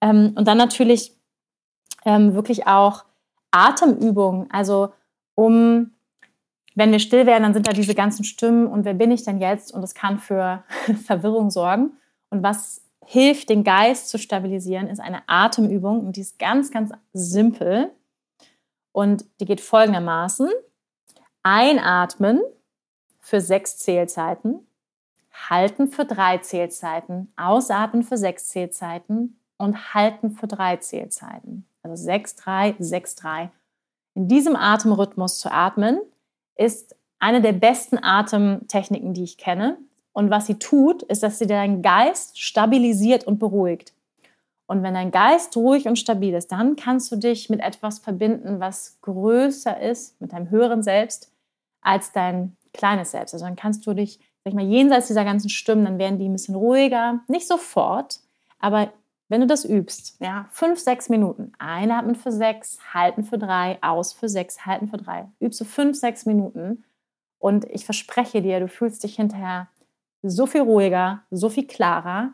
Ähm, 0.00 0.32
und 0.36 0.46
dann 0.46 0.58
natürlich 0.58 1.16
ähm, 2.04 2.34
wirklich 2.34 2.66
auch 2.66 3.04
Atemübungen, 3.50 4.50
also 4.50 4.92
um, 5.34 5.92
wenn 6.74 6.92
wir 6.92 6.98
still 6.98 7.26
werden, 7.26 7.44
dann 7.44 7.54
sind 7.54 7.68
da 7.68 7.72
diese 7.72 7.94
ganzen 7.94 8.24
Stimmen 8.24 8.66
und 8.66 8.84
wer 8.84 8.94
bin 8.94 9.10
ich 9.10 9.24
denn 9.24 9.40
jetzt? 9.40 9.72
Und 9.72 9.80
das 9.82 9.94
kann 9.94 10.18
für 10.18 10.64
Verwirrung 11.04 11.50
sorgen. 11.50 11.92
Und 12.30 12.42
was 12.42 12.82
hilft, 13.06 13.48
den 13.48 13.64
Geist 13.64 14.08
zu 14.08 14.18
stabilisieren, 14.18 14.88
ist 14.88 15.00
eine 15.00 15.22
Atemübung 15.28 16.06
und 16.06 16.16
die 16.16 16.20
ist 16.20 16.38
ganz, 16.38 16.70
ganz 16.70 16.92
simpel. 17.12 17.92
Und 18.94 19.24
die 19.40 19.44
geht 19.44 19.60
folgendermaßen. 19.60 20.48
Einatmen 21.42 22.40
für 23.18 23.40
sechs 23.40 23.78
Zählzeiten, 23.78 24.66
halten 25.32 25.88
für 25.88 26.04
drei 26.04 26.38
Zählzeiten, 26.38 27.32
ausatmen 27.36 28.04
für 28.04 28.16
sechs 28.16 28.48
Zählzeiten 28.48 29.40
und 29.58 29.94
halten 29.94 30.30
für 30.30 30.46
drei 30.46 30.76
Zählzeiten. 30.76 31.66
Also 31.82 31.96
sechs, 32.02 32.36
drei, 32.36 32.76
sechs, 32.78 33.16
drei. 33.16 33.50
In 34.14 34.28
diesem 34.28 34.54
Atemrhythmus 34.54 35.40
zu 35.40 35.50
atmen 35.50 36.00
ist 36.54 36.94
eine 37.18 37.42
der 37.42 37.52
besten 37.52 37.98
Atemtechniken, 38.00 39.12
die 39.12 39.24
ich 39.24 39.38
kenne. 39.38 39.76
Und 40.12 40.30
was 40.30 40.46
sie 40.46 40.60
tut, 40.60 41.02
ist, 41.02 41.24
dass 41.24 41.40
sie 41.40 41.48
deinen 41.48 41.82
Geist 41.82 42.40
stabilisiert 42.40 43.24
und 43.24 43.40
beruhigt. 43.40 43.92
Und 44.66 44.82
wenn 44.82 44.94
dein 44.94 45.10
Geist 45.10 45.56
ruhig 45.56 45.86
und 45.86 45.98
stabil 45.98 46.34
ist, 46.34 46.50
dann 46.50 46.76
kannst 46.76 47.12
du 47.12 47.16
dich 47.16 47.50
mit 47.50 47.60
etwas 47.60 47.98
verbinden, 47.98 48.60
was 48.60 48.98
größer 49.02 49.80
ist, 49.80 50.20
mit 50.20 50.32
deinem 50.32 50.50
höheren 50.50 50.82
Selbst, 50.82 51.30
als 51.82 52.12
dein 52.12 52.56
kleines 52.72 53.10
Selbst. 53.10 53.34
Also 53.34 53.44
dann 53.44 53.56
kannst 53.56 53.86
du 53.86 53.92
dich, 53.92 54.18
sag 54.42 54.50
ich 54.50 54.54
mal, 54.54 54.64
jenseits 54.64 55.08
dieser 55.08 55.24
ganzen 55.24 55.50
Stimmen, 55.50 55.84
dann 55.84 55.98
werden 55.98 56.18
die 56.18 56.28
ein 56.28 56.32
bisschen 56.32 56.54
ruhiger. 56.54 57.20
Nicht 57.28 57.46
sofort, 57.46 58.20
aber 58.58 58.92
wenn 59.28 59.40
du 59.40 59.46
das 59.46 59.64
übst, 59.64 60.16
ja, 60.20 60.46
fünf, 60.50 60.78
sechs 60.78 61.08
Minuten, 61.08 61.52
einatmen 61.58 62.14
für 62.14 62.32
sechs, 62.32 62.78
halten 62.92 63.24
für 63.24 63.38
drei, 63.38 63.78
aus 63.82 64.12
für 64.12 64.28
sechs, 64.28 64.64
halten 64.64 64.88
für 64.88 64.96
drei, 64.98 65.28
übst 65.40 65.60
du 65.60 65.64
fünf, 65.64 65.98
sechs 65.98 66.26
Minuten 66.26 66.84
und 67.38 67.64
ich 67.66 67.84
verspreche 67.84 68.42
dir, 68.42 68.60
du 68.60 68.68
fühlst 68.68 69.02
dich 69.02 69.16
hinterher 69.16 69.68
so 70.22 70.46
viel 70.46 70.62
ruhiger, 70.62 71.22
so 71.30 71.48
viel 71.48 71.66
klarer 71.66 72.32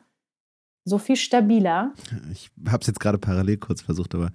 so 0.84 0.98
viel 0.98 1.16
stabiler. 1.16 1.92
Ich 2.32 2.50
habe 2.66 2.80
es 2.80 2.86
jetzt 2.86 3.00
gerade 3.00 3.18
parallel 3.18 3.58
kurz 3.58 3.82
versucht, 3.82 4.14
aber 4.14 4.32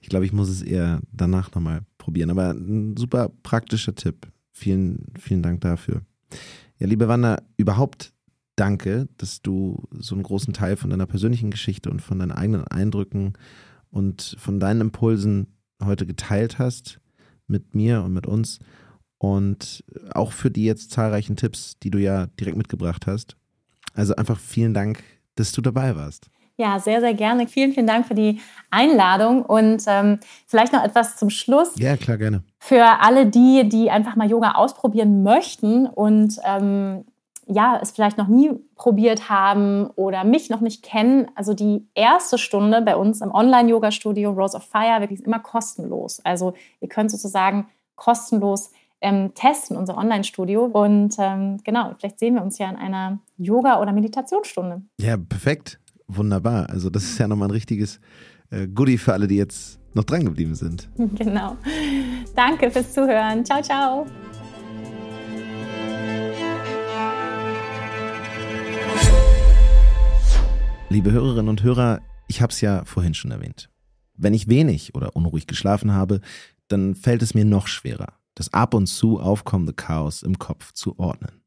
ich 0.00 0.08
glaube, 0.08 0.24
ich 0.24 0.32
muss 0.32 0.48
es 0.48 0.62
eher 0.62 1.00
danach 1.12 1.52
nochmal 1.54 1.82
probieren. 1.98 2.30
Aber 2.30 2.50
ein 2.50 2.96
super 2.96 3.30
praktischer 3.42 3.94
Tipp. 3.94 4.28
Vielen, 4.52 5.12
vielen 5.18 5.42
Dank 5.42 5.60
dafür. 5.60 6.02
Ja, 6.78 6.86
liebe 6.86 7.08
Wanda, 7.08 7.42
überhaupt 7.56 8.12
danke, 8.56 9.08
dass 9.16 9.42
du 9.42 9.88
so 9.90 10.14
einen 10.14 10.24
großen 10.24 10.52
Teil 10.52 10.76
von 10.76 10.90
deiner 10.90 11.06
persönlichen 11.06 11.50
Geschichte 11.50 11.90
und 11.90 12.00
von 12.00 12.18
deinen 12.18 12.32
eigenen 12.32 12.66
Eindrücken 12.66 13.34
und 13.90 14.36
von 14.38 14.60
deinen 14.60 14.80
Impulsen 14.82 15.48
heute 15.82 16.06
geteilt 16.06 16.58
hast 16.58 17.00
mit 17.46 17.74
mir 17.74 18.02
und 18.02 18.12
mit 18.12 18.26
uns 18.26 18.58
und 19.18 19.84
auch 20.10 20.32
für 20.32 20.50
die 20.50 20.64
jetzt 20.64 20.90
zahlreichen 20.90 21.36
Tipps, 21.36 21.78
die 21.80 21.90
du 21.90 21.98
ja 21.98 22.26
direkt 22.26 22.56
mitgebracht 22.56 23.06
hast. 23.06 23.36
Also 23.94 24.14
einfach 24.16 24.38
vielen 24.38 24.74
Dank 24.74 25.02
dass 25.38 25.52
du 25.52 25.60
dabei 25.60 25.96
warst. 25.96 26.28
Ja, 26.56 26.80
sehr, 26.80 27.00
sehr 27.00 27.14
gerne. 27.14 27.46
Vielen, 27.46 27.72
vielen 27.72 27.86
Dank 27.86 28.06
für 28.06 28.16
die 28.16 28.40
Einladung 28.70 29.44
und 29.44 29.84
ähm, 29.86 30.18
vielleicht 30.46 30.72
noch 30.72 30.82
etwas 30.82 31.16
zum 31.16 31.30
Schluss. 31.30 31.70
Ja, 31.76 31.96
klar, 31.96 32.18
gerne. 32.18 32.42
Für 32.58 33.00
alle 33.00 33.26
die, 33.26 33.68
die 33.68 33.90
einfach 33.92 34.16
mal 34.16 34.28
Yoga 34.28 34.52
ausprobieren 34.52 35.22
möchten 35.22 35.86
und 35.86 36.36
ähm, 36.44 37.04
ja, 37.46 37.78
es 37.80 37.92
vielleicht 37.92 38.18
noch 38.18 38.26
nie 38.26 38.50
probiert 38.74 39.30
haben 39.30 39.88
oder 39.94 40.24
mich 40.24 40.50
noch 40.50 40.60
nicht 40.60 40.82
kennen. 40.82 41.28
Also 41.36 41.54
die 41.54 41.86
erste 41.94 42.38
Stunde 42.38 42.82
bei 42.82 42.96
uns 42.96 43.20
im 43.20 43.32
Online-Yoga-Studio 43.32 44.32
Rose 44.32 44.56
of 44.56 44.64
Fire 44.64 45.00
wirklich 45.00 45.24
immer 45.24 45.38
kostenlos. 45.38 46.20
Also 46.24 46.54
ihr 46.80 46.88
könnt 46.88 47.10
sozusagen 47.10 47.68
kostenlos 47.94 48.70
ähm, 49.00 49.32
testen, 49.34 49.76
unser 49.76 49.96
Online-Studio. 49.96 50.64
Und 50.64 51.14
ähm, 51.18 51.58
genau, 51.64 51.94
vielleicht 51.98 52.18
sehen 52.18 52.34
wir 52.34 52.42
uns 52.42 52.58
ja 52.58 52.70
in 52.70 52.76
einer 52.76 53.20
Yoga- 53.36 53.80
oder 53.80 53.92
Meditationsstunde. 53.92 54.82
Ja, 55.00 55.16
perfekt. 55.16 55.78
Wunderbar. 56.06 56.70
Also 56.70 56.90
das 56.90 57.04
ist 57.04 57.18
ja 57.18 57.28
nochmal 57.28 57.48
ein 57.48 57.52
richtiges 57.52 58.00
äh, 58.50 58.66
Goodie 58.66 58.98
für 58.98 59.12
alle, 59.12 59.26
die 59.26 59.36
jetzt 59.36 59.78
noch 59.94 60.04
dran 60.04 60.24
geblieben 60.24 60.54
sind. 60.54 60.88
Genau. 61.18 61.56
Danke 62.34 62.70
fürs 62.70 62.92
Zuhören. 62.92 63.44
Ciao, 63.44 63.62
ciao. 63.62 64.06
Liebe 70.90 71.12
Hörerinnen 71.12 71.48
und 71.48 71.62
Hörer, 71.62 72.00
ich 72.28 72.40
habe 72.40 72.50
es 72.50 72.62
ja 72.62 72.84
vorhin 72.86 73.12
schon 73.12 73.30
erwähnt. 73.30 73.68
Wenn 74.16 74.32
ich 74.32 74.48
wenig 74.48 74.94
oder 74.94 75.14
unruhig 75.14 75.46
geschlafen 75.46 75.92
habe, 75.92 76.20
dann 76.68 76.94
fällt 76.94 77.22
es 77.22 77.34
mir 77.34 77.44
noch 77.44 77.66
schwerer, 77.66 78.14
das 78.38 78.52
ab 78.52 78.74
und 78.74 78.86
zu 78.86 79.20
aufkommende 79.20 79.72
Chaos 79.72 80.22
im 80.22 80.38
Kopf 80.38 80.72
zu 80.72 80.98
ordnen. 80.98 81.42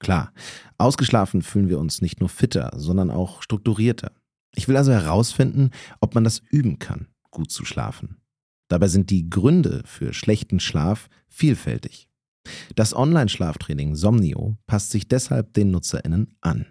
Klar, 0.00 0.32
ausgeschlafen 0.78 1.42
fühlen 1.42 1.68
wir 1.68 1.78
uns 1.78 2.02
nicht 2.02 2.18
nur 2.18 2.28
fitter, 2.28 2.72
sondern 2.76 3.10
auch 3.10 3.42
strukturierter. 3.42 4.12
Ich 4.54 4.66
will 4.66 4.76
also 4.76 4.92
herausfinden, 4.92 5.70
ob 6.00 6.14
man 6.14 6.24
das 6.24 6.42
üben 6.50 6.78
kann, 6.78 7.06
gut 7.30 7.52
zu 7.52 7.64
schlafen. 7.64 8.16
Dabei 8.68 8.88
sind 8.88 9.10
die 9.10 9.30
Gründe 9.30 9.82
für 9.84 10.12
schlechten 10.12 10.58
Schlaf 10.58 11.08
vielfältig. 11.28 12.08
Das 12.74 12.94
Online-Schlaftraining 12.94 13.94
Somnio 13.94 14.56
passt 14.66 14.90
sich 14.90 15.06
deshalb 15.06 15.54
den 15.54 15.70
NutzerInnen 15.70 16.34
an. 16.40 16.66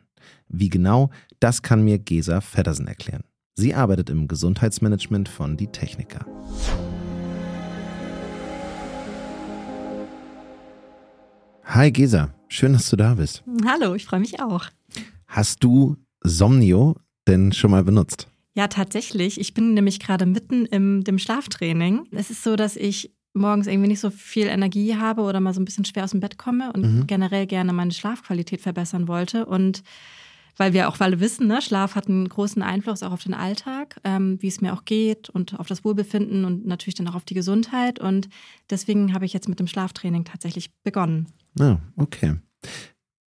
Wie 0.50 0.70
genau, 0.70 1.10
das 1.40 1.62
kann 1.62 1.84
mir 1.84 1.98
Gesa 1.98 2.42
Feddersen 2.42 2.88
erklären. 2.88 3.24
Sie 3.56 3.74
arbeitet 3.74 4.10
im 4.10 4.28
Gesundheitsmanagement 4.28 5.30
von 5.30 5.56
Die 5.56 5.68
Techniker. 5.68 6.26
Hi 11.74 11.90
Gesa, 11.90 12.34
schön, 12.50 12.74
dass 12.74 12.90
du 12.90 12.98
da 12.98 13.14
bist. 13.14 13.46
Hallo, 13.66 13.96
ich 13.96 14.04
freue 14.04 14.20
mich 14.20 14.42
auch. 14.42 14.66
Hast 15.26 15.64
du 15.64 15.96
Somnio 16.22 16.98
denn 17.30 17.54
schon 17.54 17.72
mal 17.72 17.86
benutzt? 17.86 18.28
Ja, 18.56 18.68
tatsächlich. 18.68 19.40
Ich 19.40 19.54
bin 19.54 19.74
nämlich 19.74 20.02
gerade 20.02 20.26
mitten 20.26 20.66
im 20.66 21.06
dem 21.06 21.18
Schlaftraining. 21.18 22.08
Es 22.12 22.30
ist 22.30 22.44
so, 22.44 22.58
dass 22.58 22.76
ich 22.76 23.14
morgens 23.34 23.68
irgendwie 23.68 23.88
nicht 23.88 24.02
so 24.02 24.10
viel 24.10 24.48
Energie 24.48 24.98
habe 24.98 25.22
oder 25.22 25.40
mal 25.40 25.54
so 25.54 25.62
ein 25.62 25.66
bisschen 25.66 25.86
schwer 25.86 26.04
aus 26.04 26.12
dem 26.12 26.20
Bett 26.20 26.38
komme 26.38 26.74
und 26.74 26.82
mhm. 26.82 27.08
generell 27.08 27.48
gerne 27.48 27.72
meine 27.72 27.94
Schlafqualität 27.94 28.60
verbessern 28.60 29.08
wollte. 29.08 29.46
Und 29.46 29.82
weil 30.58 30.74
wir 30.74 30.90
auch 30.90 31.00
alle 31.00 31.22
wissen, 31.22 31.48
ne, 31.48 31.62
Schlaf 31.62 31.96
hat 31.96 32.10
einen 32.10 32.28
großen 32.28 32.62
Einfluss 32.62 33.02
auch 33.02 33.14
auf 33.14 33.24
den 33.24 33.34
Alltag, 33.34 33.96
ähm, 34.04 34.42
wie 34.42 34.50
es 34.50 34.60
mir 34.60 34.74
auch 34.74 34.84
geht 34.84 35.30
und 35.30 35.58
auf 35.58 35.68
das 35.68 35.86
Wohlbefinden 35.86 36.44
und 36.44 36.66
natürlich 36.66 36.96
dann 36.96 37.08
auch 37.08 37.16
auf 37.16 37.24
die 37.24 37.34
Gesundheit. 37.34 37.98
Und 37.98 38.28
deswegen 38.70 39.14
habe 39.14 39.24
ich 39.24 39.32
jetzt 39.32 39.48
mit 39.48 39.62
dem 39.62 39.68
Schlaftraining 39.68 40.26
tatsächlich 40.26 40.70
begonnen. 40.84 41.28
Ah, 41.60 41.78
okay. 41.96 42.36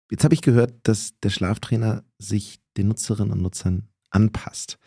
Jetzt 0.09 0.23
habe 0.23 0.33
ich 0.33 0.41
gehört, 0.41 0.73
dass 0.83 1.17
der 1.21 1.29
Schlaftrainer 1.29 2.03
sich 2.19 2.59
den 2.77 2.89
Nutzerinnen 2.89 3.31
und 3.31 3.41
Nutzern 3.41 3.87
anpasst. 4.09 4.77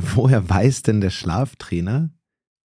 Woher 0.00 0.48
weiß 0.48 0.82
denn 0.82 1.00
der 1.00 1.10
Schlaftrainer, 1.10 2.10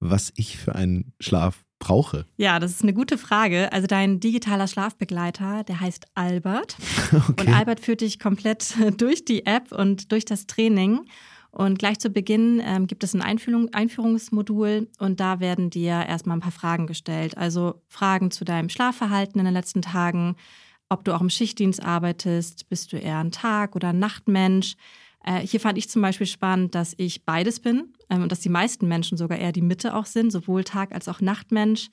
was 0.01 0.33
ich 0.37 0.59
für 0.59 0.75
einen 0.75 1.13
Schlaf 1.21 1.65
brauche? 1.79 2.27
Ja, 2.37 2.59
das 2.59 2.71
ist 2.71 2.83
eine 2.83 2.95
gute 2.95 3.19
Frage. 3.19 3.73
Also 3.73 3.87
dein 3.87 4.21
digitaler 4.21 4.69
Schlafbegleiter, 4.69 5.65
der 5.65 5.81
heißt 5.81 6.07
Albert. 6.15 6.77
Okay. 7.13 7.43
Und 7.43 7.55
Albert 7.55 7.81
führt 7.81 8.01
dich 8.01 8.19
komplett 8.19 8.75
durch 8.97 9.27
die 9.27 9.45
App 9.45 9.71
und 9.71 10.13
durch 10.13 10.25
das 10.25 10.47
Training. 10.47 11.01
Und 11.53 11.79
gleich 11.79 11.99
zu 11.99 12.09
Beginn 12.09 12.63
ähm, 12.65 12.87
gibt 12.87 13.05
es 13.05 13.13
ein 13.13 13.21
Einführung, 13.21 13.73
Einführungsmodul 13.75 14.89
und 14.99 15.21
da 15.21 15.39
werden 15.39 15.69
dir 15.69 16.07
erstmal 16.09 16.39
ein 16.39 16.41
paar 16.41 16.51
Fragen 16.51 16.87
gestellt. 16.87 17.37
Also 17.37 17.83
Fragen 17.89 18.31
zu 18.31 18.47
deinem 18.47 18.71
Schlafverhalten 18.71 19.39
in 19.39 19.45
den 19.45 19.55
letzten 19.55 19.83
Tagen, 19.83 20.37
ob 20.89 21.05
du 21.05 21.15
auch 21.15 21.21
im 21.21 21.29
Schichtdienst 21.29 21.83
arbeitest, 21.83 22.71
bist 22.71 22.93
du 22.93 22.97
eher 22.97 23.19
ein 23.19 23.33
Tag- 23.33 23.77
oder 23.77 23.91
ein 23.91 23.99
Nachtmensch. 23.99 24.77
Äh, 25.25 25.41
hier 25.41 25.61
fand 25.61 25.77
ich 25.77 25.91
zum 25.91 26.01
Beispiel 26.01 26.27
spannend, 26.27 26.75
dass 26.75 26.95
ich 26.97 27.27
beides 27.27 27.61
bin 27.61 27.93
ähm, 28.09 28.23
und 28.23 28.33
dass 28.33 28.41
die 28.41 28.49
meisten 28.49 28.89
Menschen 28.89 29.19
sogar 29.19 29.39
eher 29.39 29.53
die 29.53 29.61
Mitte 29.61 29.95
auch 29.95 30.07
sind, 30.07 30.31
sowohl 30.31 30.65
Tag- 30.65 30.93
als 30.93 31.07
auch 31.07 31.21
Nachtmensch. 31.21 31.91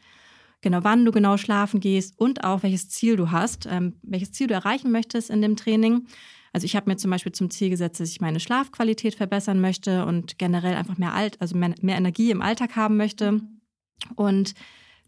Genau, 0.62 0.80
wann 0.84 1.03
du 1.03 1.12
genau 1.12 1.36
schlafen 1.36 1.82
gehst 1.82 2.18
und 2.18 2.45
auch 2.45 2.64
welches 2.64 2.89
Ziel 2.89 3.18
du 3.18 3.32
hast, 3.32 3.68
ähm, 3.70 3.95
welches 4.03 4.32
Ziel 4.32 4.47
du 4.47 4.53
erreichen 4.53 4.91
möchtest 4.91 5.30
in 5.30 5.41
dem 5.41 5.57
Training. 5.57 6.07
Also 6.54 6.66
ich 6.66 6.76
habe 6.76 6.89
mir 6.89 6.97
zum 6.97 7.12
Beispiel 7.12 7.32
zum 7.32 7.50
Ziel 7.50 7.70
gesetzt, 7.70 8.00
dass 8.00 8.10
ich 8.10 8.22
meine 8.22 8.39
Schlafqualität 8.39 9.16
verbessern 9.16 9.62
möchte 9.62 10.06
und 10.06 10.38
generell 10.38 10.76
einfach 10.76 10.97
mehr 10.97 11.14
Alt, 11.14 11.39
also 11.39 11.56
mehr, 11.56 11.76
mehr 11.82 11.97
Energie 11.97 12.32
im 12.32 12.41
Alltag 12.41 12.76
haben 12.76 12.97
möchte. 12.97 13.41
Und 14.16 14.54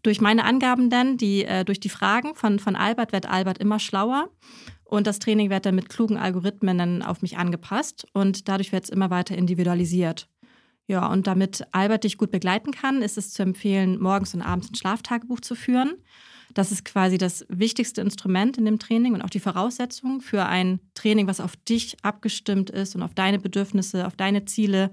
durch 0.02 0.20
meine 0.20 0.44
Angaben 0.44 0.90
dann, 0.90 1.16
die, 1.16 1.44
äh, 1.44 1.64
durch 1.64 1.80
die 1.80 1.88
Fragen 1.88 2.34
von, 2.34 2.58
von 2.58 2.76
Albert, 2.76 3.12
wird 3.12 3.26
Albert 3.26 3.58
immer 3.58 3.78
schlauer. 3.78 4.28
Und 4.84 5.06
das 5.06 5.20
Training 5.20 5.48
wird 5.48 5.64
dann 5.64 5.74
mit 5.74 5.88
klugen 5.88 6.18
Algorithmen 6.18 6.76
dann 6.76 7.02
auf 7.02 7.22
mich 7.22 7.38
angepasst 7.38 8.06
und 8.12 8.48
dadurch 8.48 8.72
wird 8.72 8.84
es 8.84 8.90
immer 8.90 9.08
weiter 9.08 9.36
individualisiert. 9.36 10.28
Ja, 10.86 11.06
und 11.06 11.26
damit 11.26 11.64
Albert 11.72 12.04
dich 12.04 12.18
gut 12.18 12.30
begleiten 12.30 12.72
kann, 12.72 13.00
ist 13.00 13.16
es 13.16 13.32
zu 13.32 13.42
empfehlen, 13.42 13.98
morgens 14.00 14.34
und 14.34 14.42
abends 14.42 14.70
ein 14.70 14.74
Schlaftagebuch 14.74 15.40
zu 15.40 15.54
führen. 15.54 15.94
Das 16.54 16.72
ist 16.72 16.84
quasi 16.84 17.18
das 17.18 17.44
wichtigste 17.48 18.00
Instrument 18.00 18.58
in 18.58 18.64
dem 18.64 18.78
Training 18.78 19.14
und 19.14 19.22
auch 19.22 19.30
die 19.30 19.40
Voraussetzung 19.40 20.20
für 20.20 20.46
ein 20.46 20.80
Training, 20.94 21.26
was 21.26 21.40
auf 21.40 21.56
dich 21.56 21.96
abgestimmt 22.02 22.70
ist 22.70 22.94
und 22.94 23.02
auf 23.02 23.14
deine 23.14 23.38
Bedürfnisse, 23.38 24.06
auf 24.06 24.16
deine 24.16 24.44
Ziele. 24.44 24.90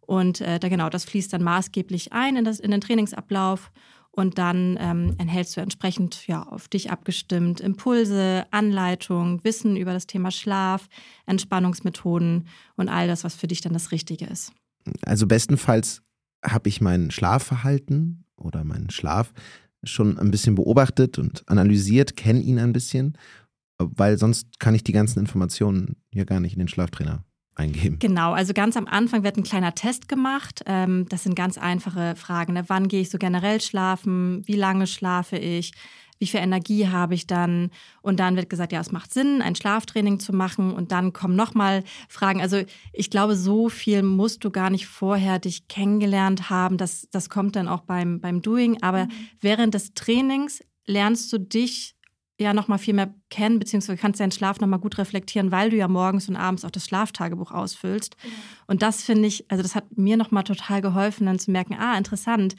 Und 0.00 0.40
äh, 0.40 0.58
da 0.58 0.68
genau, 0.68 0.88
das 0.88 1.04
fließt 1.04 1.32
dann 1.32 1.42
maßgeblich 1.42 2.12
ein 2.12 2.36
in, 2.36 2.44
das, 2.44 2.60
in 2.60 2.70
den 2.70 2.80
Trainingsablauf. 2.80 3.70
Und 4.12 4.38
dann 4.38 4.76
ähm, 4.80 5.14
enthältst 5.18 5.56
du 5.56 5.60
entsprechend 5.60 6.26
ja, 6.26 6.42
auf 6.42 6.66
dich 6.66 6.90
abgestimmt 6.90 7.60
Impulse, 7.60 8.44
Anleitung, 8.50 9.44
Wissen 9.44 9.76
über 9.76 9.92
das 9.92 10.06
Thema 10.06 10.32
Schlaf, 10.32 10.88
Entspannungsmethoden 11.26 12.48
und 12.76 12.88
all 12.88 13.06
das, 13.06 13.22
was 13.22 13.36
für 13.36 13.46
dich 13.46 13.60
dann 13.60 13.72
das 13.72 13.92
Richtige 13.92 14.26
ist. 14.26 14.52
Also 15.02 15.26
bestenfalls 15.26 16.02
habe 16.44 16.68
ich 16.68 16.80
mein 16.80 17.10
Schlafverhalten 17.10 18.24
oder 18.36 18.64
meinen 18.64 18.90
Schlaf 18.90 19.32
schon 19.84 20.18
ein 20.18 20.30
bisschen 20.30 20.54
beobachtet 20.54 21.18
und 21.18 21.42
analysiert, 21.48 22.16
kenne 22.16 22.40
ihn 22.40 22.58
ein 22.58 22.72
bisschen, 22.72 23.16
weil 23.78 24.18
sonst 24.18 24.60
kann 24.60 24.74
ich 24.74 24.84
die 24.84 24.92
ganzen 24.92 25.20
Informationen 25.20 25.96
ja 26.12 26.24
gar 26.24 26.40
nicht 26.40 26.52
in 26.52 26.58
den 26.58 26.68
Schlaftrainer 26.68 27.24
eingeben. 27.56 27.98
Genau, 27.98 28.32
also 28.32 28.52
ganz 28.52 28.76
am 28.76 28.86
Anfang 28.86 29.22
wird 29.22 29.36
ein 29.36 29.42
kleiner 29.42 29.74
Test 29.74 30.08
gemacht. 30.08 30.62
Ähm, 30.66 31.06
das 31.08 31.24
sind 31.24 31.34
ganz 31.34 31.58
einfache 31.58 32.14
Fragen. 32.16 32.54
Ne? 32.54 32.64
Wann 32.68 32.88
gehe 32.88 33.00
ich 33.00 33.10
so 33.10 33.18
generell 33.18 33.60
schlafen? 33.60 34.42
Wie 34.46 34.56
lange 34.56 34.86
schlafe 34.86 35.36
ich? 35.36 35.72
Wie 36.20 36.26
viel 36.26 36.40
Energie 36.40 36.86
habe 36.86 37.14
ich 37.14 37.26
dann? 37.26 37.70
Und 38.02 38.20
dann 38.20 38.36
wird 38.36 38.50
gesagt, 38.50 38.72
ja, 38.72 38.80
es 38.80 38.92
macht 38.92 39.12
Sinn, 39.12 39.40
ein 39.40 39.56
Schlaftraining 39.56 40.20
zu 40.20 40.34
machen. 40.34 40.72
Und 40.72 40.92
dann 40.92 41.14
kommen 41.14 41.34
nochmal 41.34 41.82
Fragen. 42.08 42.42
Also 42.42 42.62
ich 42.92 43.10
glaube, 43.10 43.34
so 43.34 43.70
viel 43.70 44.02
musst 44.02 44.44
du 44.44 44.50
gar 44.50 44.68
nicht 44.68 44.86
vorher 44.86 45.38
dich 45.38 45.66
kennengelernt 45.66 46.50
haben. 46.50 46.76
Das, 46.76 47.08
das 47.10 47.30
kommt 47.30 47.56
dann 47.56 47.68
auch 47.68 47.80
beim, 47.80 48.20
beim 48.20 48.42
Doing. 48.42 48.82
Aber 48.82 49.06
mhm. 49.06 49.10
während 49.40 49.74
des 49.74 49.94
Trainings 49.94 50.62
lernst 50.86 51.32
du 51.32 51.38
dich 51.38 51.96
ja 52.40 52.54
noch 52.54 52.68
mal 52.68 52.78
viel 52.78 52.94
mehr 52.94 53.12
kennen, 53.28 53.58
beziehungsweise 53.58 53.98
kannst 53.98 54.20
deinen 54.20 54.32
Schlaf 54.32 54.60
noch 54.60 54.68
mal 54.68 54.78
gut 54.78 54.98
reflektieren, 54.98 55.52
weil 55.52 55.70
du 55.70 55.76
ja 55.76 55.88
morgens 55.88 56.28
und 56.28 56.36
abends 56.36 56.64
auch 56.64 56.70
das 56.70 56.86
Schlaftagebuch 56.86 57.52
ausfüllst. 57.52 58.16
Mhm. 58.22 58.28
Und 58.66 58.82
das 58.82 59.02
finde 59.02 59.28
ich, 59.28 59.50
also 59.50 59.62
das 59.62 59.74
hat 59.74 59.96
mir 59.96 60.16
noch 60.16 60.30
mal 60.30 60.42
total 60.42 60.80
geholfen, 60.80 61.26
dann 61.26 61.38
zu 61.38 61.50
merken, 61.50 61.76
ah, 61.78 61.96
interessant, 61.96 62.56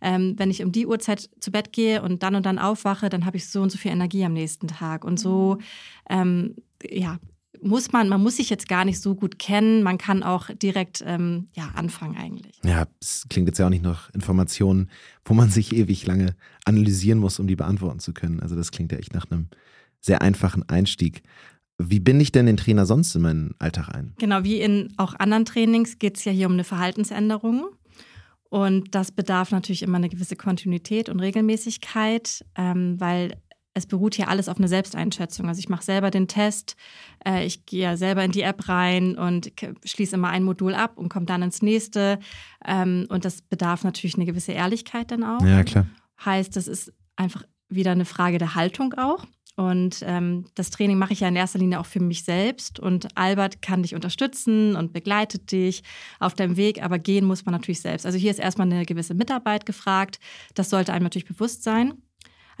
ähm, 0.00 0.34
wenn 0.36 0.50
ich 0.50 0.62
um 0.62 0.72
die 0.72 0.86
Uhrzeit 0.86 1.30
zu 1.40 1.52
Bett 1.52 1.72
gehe 1.72 2.02
und 2.02 2.22
dann 2.22 2.34
und 2.34 2.44
dann 2.44 2.58
aufwache, 2.58 3.08
dann 3.08 3.24
habe 3.24 3.36
ich 3.36 3.48
so 3.48 3.62
und 3.62 3.70
so 3.70 3.78
viel 3.78 3.92
Energie 3.92 4.24
am 4.24 4.32
nächsten 4.32 4.68
Tag. 4.68 5.04
Und 5.04 5.18
so, 5.18 5.58
mhm. 5.58 5.64
ähm, 6.10 6.56
ja, 6.90 7.18
muss 7.62 7.92
man, 7.92 8.08
man 8.08 8.22
muss 8.22 8.36
sich 8.36 8.50
jetzt 8.50 8.68
gar 8.68 8.84
nicht 8.84 9.00
so 9.00 9.14
gut 9.14 9.38
kennen. 9.38 9.82
Man 9.82 9.98
kann 9.98 10.22
auch 10.22 10.50
direkt 10.50 11.02
ähm, 11.06 11.48
ja, 11.54 11.70
anfangen 11.74 12.16
eigentlich. 12.16 12.58
Ja, 12.64 12.86
es 13.00 13.26
klingt 13.28 13.48
jetzt 13.48 13.58
ja 13.58 13.66
auch 13.66 13.70
nicht 13.70 13.82
nach 13.82 14.10
Informationen, 14.10 14.90
wo 15.24 15.34
man 15.34 15.50
sich 15.50 15.72
ewig 15.72 16.06
lange 16.06 16.34
analysieren 16.64 17.18
muss, 17.18 17.38
um 17.38 17.46
die 17.46 17.56
beantworten 17.56 18.00
zu 18.00 18.12
können. 18.12 18.40
Also 18.40 18.56
das 18.56 18.70
klingt 18.70 18.92
ja 18.92 18.98
echt 18.98 19.14
nach 19.14 19.30
einem 19.30 19.48
sehr 20.00 20.22
einfachen 20.22 20.68
Einstieg. 20.68 21.22
Wie 21.78 22.00
binde 22.00 22.22
ich 22.22 22.32
denn 22.32 22.46
den 22.46 22.56
Trainer 22.56 22.86
sonst 22.86 23.14
in 23.14 23.22
meinen 23.22 23.54
Alltag 23.58 23.88
ein? 23.88 24.14
Genau, 24.18 24.44
wie 24.44 24.60
in 24.60 24.92
auch 24.96 25.14
anderen 25.14 25.44
Trainings 25.44 25.98
geht 25.98 26.16
es 26.16 26.24
ja 26.24 26.32
hier 26.32 26.46
um 26.46 26.52
eine 26.52 26.64
Verhaltensänderung. 26.64 27.66
Und 28.50 28.94
das 28.94 29.10
bedarf 29.10 29.50
natürlich 29.50 29.82
immer 29.82 29.96
eine 29.96 30.10
gewisse 30.10 30.36
Kontinuität 30.36 31.08
und 31.08 31.20
Regelmäßigkeit, 31.20 32.44
ähm, 32.56 33.00
weil 33.00 33.34
es 33.74 33.86
beruht 33.86 34.14
hier 34.14 34.28
alles 34.28 34.48
auf 34.48 34.58
einer 34.58 34.68
Selbsteinschätzung. 34.68 35.48
Also 35.48 35.58
ich 35.58 35.68
mache 35.68 35.84
selber 35.84 36.10
den 36.10 36.28
Test, 36.28 36.76
äh, 37.26 37.44
ich 37.46 37.64
gehe 37.66 37.82
ja 37.82 37.96
selber 37.96 38.24
in 38.24 38.32
die 38.32 38.42
App 38.42 38.68
rein 38.68 39.16
und 39.16 39.52
schließe 39.84 40.16
immer 40.16 40.28
ein 40.28 40.44
Modul 40.44 40.74
ab 40.74 40.98
und 40.98 41.08
komme 41.08 41.26
dann 41.26 41.42
ins 41.42 41.62
nächste. 41.62 42.18
Ähm, 42.64 43.06
und 43.08 43.24
das 43.24 43.42
bedarf 43.42 43.84
natürlich 43.84 44.16
eine 44.16 44.26
gewisse 44.26 44.52
Ehrlichkeit 44.52 45.10
dann 45.10 45.24
auch. 45.24 45.42
Ja, 45.42 45.64
klar. 45.64 45.86
Heißt, 46.24 46.54
das 46.56 46.68
ist 46.68 46.92
einfach 47.16 47.44
wieder 47.68 47.92
eine 47.92 48.04
Frage 48.04 48.38
der 48.38 48.54
Haltung 48.54 48.94
auch. 48.94 49.26
Und 49.54 50.02
ähm, 50.06 50.46
das 50.54 50.70
Training 50.70 50.96
mache 50.96 51.12
ich 51.12 51.20
ja 51.20 51.28
in 51.28 51.36
erster 51.36 51.58
Linie 51.58 51.78
auch 51.78 51.86
für 51.86 52.00
mich 52.00 52.24
selbst. 52.24 52.80
Und 52.80 53.16
Albert 53.18 53.60
kann 53.60 53.82
dich 53.82 53.94
unterstützen 53.94 54.76
und 54.76 54.92
begleitet 54.92 55.52
dich 55.52 55.82
auf 56.20 56.34
deinem 56.34 56.56
Weg, 56.56 56.82
aber 56.82 56.98
gehen 56.98 57.26
muss 57.26 57.44
man 57.44 57.52
natürlich 57.52 57.82
selbst. 57.82 58.06
Also 58.06 58.16
hier 58.16 58.30
ist 58.30 58.40
erstmal 58.40 58.70
eine 58.70 58.86
gewisse 58.86 59.14
Mitarbeit 59.14 59.66
gefragt. 59.66 60.20
Das 60.54 60.70
sollte 60.70 60.92
einem 60.92 61.04
natürlich 61.04 61.28
bewusst 61.28 61.64
sein. 61.64 61.94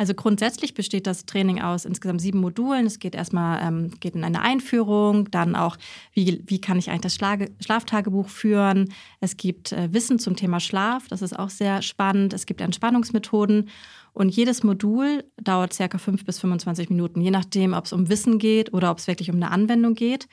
Also 0.02 0.14
grundsätzlich 0.14 0.74
besteht 0.74 1.06
das 1.06 1.26
Training 1.26 1.62
aus 1.62 1.84
insgesamt 1.84 2.20
sieben 2.20 2.40
Modulen. 2.40 2.86
Es 2.86 2.98
geht 2.98 3.14
erstmal 3.14 3.62
ähm, 3.62 3.92
geht 4.00 4.16
in 4.16 4.24
eine 4.24 4.42
Einführung, 4.42 5.30
dann 5.30 5.54
auch, 5.54 5.76
wie, 6.12 6.42
wie 6.44 6.60
kann 6.60 6.76
ich 6.76 6.90
eigentlich 6.90 7.02
das 7.02 7.14
Schlage, 7.14 7.52
Schlaftagebuch 7.60 8.28
führen. 8.28 8.92
Es 9.20 9.36
gibt 9.36 9.70
äh, 9.70 9.92
Wissen 9.92 10.18
zum 10.18 10.34
Thema 10.34 10.58
Schlaf, 10.58 11.06
das 11.06 11.22
ist 11.22 11.38
auch 11.38 11.50
sehr 11.50 11.82
spannend. 11.82 12.32
Es 12.32 12.46
gibt 12.46 12.60
Entspannungsmethoden 12.60 13.68
und 14.12 14.30
jedes 14.30 14.64
Modul 14.64 15.22
dauert 15.40 15.72
circa 15.72 15.98
fünf 15.98 16.24
bis 16.24 16.40
25 16.40 16.90
Minuten, 16.90 17.20
je 17.20 17.30
nachdem, 17.30 17.72
ob 17.72 17.84
es 17.84 17.92
um 17.92 18.08
Wissen 18.08 18.40
geht 18.40 18.72
oder 18.72 18.90
ob 18.90 18.98
es 18.98 19.06
wirklich 19.06 19.30
um 19.30 19.36
eine 19.36 19.52
Anwendung 19.52 19.94
geht. 19.94 20.26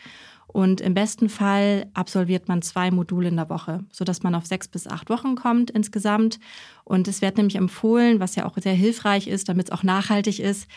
Und 0.51 0.81
im 0.81 0.95
besten 0.95 1.29
Fall 1.29 1.85
absolviert 1.93 2.47
man 2.47 2.63
zwei 2.63 2.89
Module 2.89 3.27
in 3.27 3.35
der 3.35 3.49
Woche, 3.49 3.83
sodass 3.91 4.23
man 4.23 4.33
auf 4.33 4.47
sechs 4.47 4.67
bis 4.67 4.87
acht 4.87 5.09
Wochen 5.11 5.35
kommt 5.35 5.69
insgesamt. 5.69 6.39
Und 6.83 7.07
es 7.07 7.21
wird 7.21 7.37
nämlich 7.37 7.55
empfohlen, 7.55 8.19
was 8.19 8.35
ja 8.35 8.45
auch 8.45 8.57
sehr 8.57 8.73
hilfreich 8.73 9.27
ist, 9.27 9.47
damit 9.47 9.67
es 9.67 9.71
auch 9.71 9.83
nachhaltig 9.83 10.39
ist, 10.39 10.67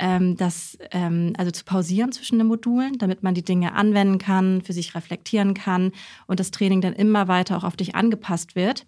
ähm, 0.00 0.36
das 0.36 0.78
ähm, 0.90 1.34
also 1.38 1.52
zu 1.52 1.64
pausieren 1.64 2.10
zwischen 2.10 2.38
den 2.38 2.48
Modulen, 2.48 2.98
damit 2.98 3.22
man 3.22 3.34
die 3.34 3.44
Dinge 3.44 3.74
anwenden 3.74 4.18
kann, 4.18 4.62
für 4.62 4.72
sich 4.72 4.96
reflektieren 4.96 5.54
kann 5.54 5.92
und 6.26 6.40
das 6.40 6.50
Training 6.50 6.80
dann 6.80 6.94
immer 6.94 7.28
weiter 7.28 7.56
auch 7.56 7.64
auf 7.64 7.76
dich 7.76 7.94
angepasst 7.94 8.56
wird. 8.56 8.84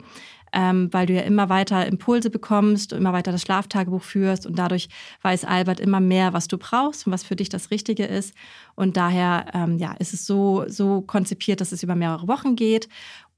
Ähm, 0.53 0.89
weil 0.93 1.07
du 1.07 1.15
ja 1.15 1.23
immer 1.23 1.49
weiter 1.49 1.87
Impulse 1.87 2.31
bekommst, 2.31 2.93
immer 2.93 3.13
weiter 3.13 3.33
das 3.33 3.43
Schlaftagebuch 3.43 4.03
führst 4.03 4.47
und 4.47 4.59
dadurch 4.59 4.89
weiß 5.23 5.45
Albert 5.45 5.81
immer 5.81 6.01
mehr, 6.01 6.33
was 6.33 6.49
du 6.49 6.59
brauchst 6.59 7.07
und 7.07 7.13
was 7.13 7.25
für 7.25 7.37
dich 7.37 7.49
das 7.49 7.71
Richtige 7.71 8.05
ist. 8.05 8.35
Und 8.75 8.97
daher 8.97 9.47
ähm, 9.55 9.79
ja, 9.79 9.93
ist 9.93 10.15
es 10.15 10.27
so, 10.27 10.65
so 10.69 11.03
konzipiert, 11.03 11.61
dass 11.61 11.73
es 11.73 11.83
über 11.83 11.95
mehrere 11.95 12.29
Wochen 12.29 12.57
geht. 12.57 12.89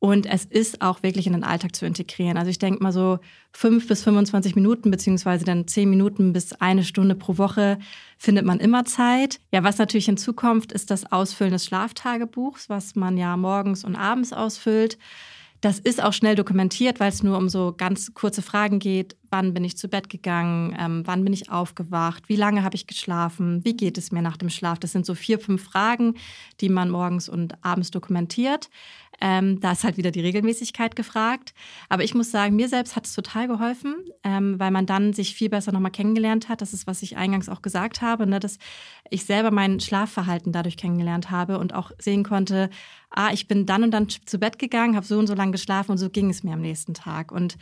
Und 0.04 0.26
es 0.26 0.44
ist 0.44 0.82
auch 0.82 1.02
wirklich 1.02 1.26
in 1.26 1.32
den 1.32 1.44
Alltag 1.44 1.74
zu 1.74 1.86
integrieren. 1.86 2.36
Also 2.36 2.50
ich 2.50 2.58
denke 2.58 2.82
mal 2.82 2.92
so 2.92 3.20
fünf 3.52 3.88
bis 3.88 4.02
25 4.02 4.54
Minuten, 4.54 4.90
beziehungsweise 4.90 5.46
dann 5.46 5.66
zehn 5.66 5.88
Minuten 5.88 6.34
bis 6.34 6.52
eine 6.52 6.84
Stunde 6.84 7.14
pro 7.14 7.38
Woche 7.38 7.78
findet 8.18 8.44
man 8.44 8.60
immer 8.60 8.84
Zeit. 8.84 9.40
Ja, 9.50 9.64
was 9.64 9.78
natürlich 9.78 10.04
hinzukommt, 10.04 10.72
ist 10.72 10.90
das 10.90 11.10
Ausfüllen 11.10 11.52
des 11.52 11.64
Schlaftagebuchs, 11.64 12.68
was 12.68 12.96
man 12.96 13.16
ja 13.16 13.34
morgens 13.38 13.82
und 13.82 13.96
abends 13.96 14.34
ausfüllt. 14.34 14.98
Das 15.64 15.78
ist 15.78 16.02
auch 16.02 16.12
schnell 16.12 16.34
dokumentiert, 16.34 17.00
weil 17.00 17.08
es 17.08 17.22
nur 17.22 17.38
um 17.38 17.48
so 17.48 17.72
ganz 17.74 18.12
kurze 18.12 18.42
Fragen 18.42 18.80
geht. 18.80 19.16
Wann 19.30 19.54
bin 19.54 19.64
ich 19.64 19.78
zu 19.78 19.88
Bett 19.88 20.10
gegangen? 20.10 20.76
Ähm, 20.78 21.04
wann 21.06 21.24
bin 21.24 21.32
ich 21.32 21.50
aufgewacht? 21.50 22.28
Wie 22.28 22.36
lange 22.36 22.62
habe 22.64 22.76
ich 22.76 22.86
geschlafen? 22.86 23.64
Wie 23.64 23.74
geht 23.74 23.96
es 23.96 24.12
mir 24.12 24.20
nach 24.20 24.36
dem 24.36 24.50
Schlaf? 24.50 24.78
Das 24.78 24.92
sind 24.92 25.06
so 25.06 25.14
vier, 25.14 25.38
fünf 25.38 25.64
Fragen, 25.64 26.16
die 26.60 26.68
man 26.68 26.90
morgens 26.90 27.30
und 27.30 27.54
abends 27.64 27.90
dokumentiert. 27.90 28.68
Ähm, 29.20 29.60
da 29.60 29.72
ist 29.72 29.84
halt 29.84 29.96
wieder 29.96 30.10
die 30.10 30.20
Regelmäßigkeit 30.20 30.96
gefragt. 30.96 31.54
Aber 31.88 32.04
ich 32.04 32.14
muss 32.14 32.30
sagen, 32.30 32.56
mir 32.56 32.68
selbst 32.68 32.96
hat 32.96 33.06
es 33.06 33.14
total 33.14 33.48
geholfen, 33.48 33.96
ähm, 34.22 34.58
weil 34.58 34.70
man 34.70 34.86
dann 34.86 35.12
sich 35.12 35.34
viel 35.34 35.48
besser 35.48 35.72
nochmal 35.72 35.90
kennengelernt 35.90 36.48
hat. 36.48 36.60
Das 36.60 36.72
ist, 36.72 36.86
was 36.86 37.02
ich 37.02 37.16
eingangs 37.16 37.48
auch 37.48 37.62
gesagt 37.62 38.02
habe, 38.02 38.26
ne, 38.26 38.40
dass 38.40 38.58
ich 39.10 39.24
selber 39.24 39.50
mein 39.50 39.80
Schlafverhalten 39.80 40.52
dadurch 40.52 40.76
kennengelernt 40.76 41.30
habe 41.30 41.58
und 41.58 41.74
auch 41.74 41.92
sehen 41.98 42.24
konnte, 42.24 42.70
ah, 43.10 43.30
ich 43.32 43.46
bin 43.46 43.64
dann 43.66 43.84
und 43.84 43.92
dann 43.92 44.08
zu 44.08 44.38
Bett 44.38 44.58
gegangen, 44.58 44.96
habe 44.96 45.06
so 45.06 45.18
und 45.18 45.26
so 45.26 45.34
lange 45.34 45.52
geschlafen 45.52 45.92
und 45.92 45.98
so 45.98 46.10
ging 46.10 46.30
es 46.30 46.42
mir 46.42 46.54
am 46.54 46.60
nächsten 46.60 46.94
Tag. 46.94 47.30
Und 47.30 47.56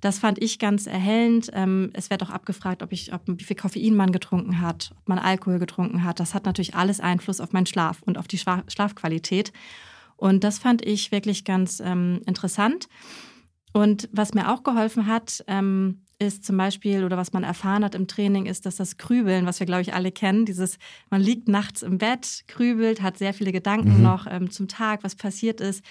das 0.00 0.18
fand 0.18 0.42
ich 0.42 0.58
ganz 0.58 0.86
erhellend. 0.86 1.50
Ähm, 1.54 1.90
es 1.94 2.10
wird 2.10 2.22
auch 2.22 2.30
abgefragt, 2.30 2.82
ob 2.82 2.92
ich, 2.92 3.12
ob, 3.12 3.22
wie 3.26 3.44
viel 3.44 3.56
Koffein 3.56 3.94
man 3.94 4.12
getrunken 4.12 4.60
hat, 4.60 4.92
ob 4.98 5.08
man 5.08 5.18
Alkohol 5.18 5.58
getrunken 5.58 6.04
hat. 6.04 6.20
Das 6.20 6.34
hat 6.34 6.44
natürlich 6.44 6.74
alles 6.74 7.00
Einfluss 7.00 7.40
auf 7.40 7.52
meinen 7.52 7.66
Schlaf 7.66 8.02
und 8.02 8.18
auf 8.18 8.28
die 8.28 8.38
Schlafqualität. 8.38 9.52
Und 10.18 10.44
das 10.44 10.58
fand 10.58 10.84
ich 10.84 11.10
wirklich 11.10 11.44
ganz 11.44 11.80
ähm, 11.80 12.20
interessant. 12.26 12.88
Und 13.72 14.08
was 14.12 14.34
mir 14.34 14.52
auch 14.52 14.64
geholfen 14.64 15.06
hat, 15.06 15.44
ähm, 15.46 16.02
ist 16.18 16.44
zum 16.44 16.56
Beispiel, 16.56 17.04
oder 17.04 17.16
was 17.16 17.32
man 17.32 17.44
erfahren 17.44 17.84
hat 17.84 17.94
im 17.94 18.08
Training, 18.08 18.46
ist, 18.46 18.66
dass 18.66 18.76
das 18.76 18.96
Grübeln, 18.96 19.46
was 19.46 19.60
wir, 19.60 19.66
glaube 19.66 19.82
ich, 19.82 19.94
alle 19.94 20.10
kennen, 20.10 20.44
dieses, 20.44 20.78
man 21.10 21.20
liegt 21.20 21.48
nachts 21.48 21.82
im 21.82 21.98
Bett, 21.98 22.44
grübelt, 22.48 23.00
hat 23.00 23.18
sehr 23.18 23.32
viele 23.32 23.52
Gedanken 23.52 23.98
mhm. 23.98 24.02
noch 24.02 24.26
ähm, 24.28 24.50
zum 24.50 24.66
Tag, 24.66 25.04
was 25.04 25.14
passiert 25.14 25.60
ist, 25.60 25.84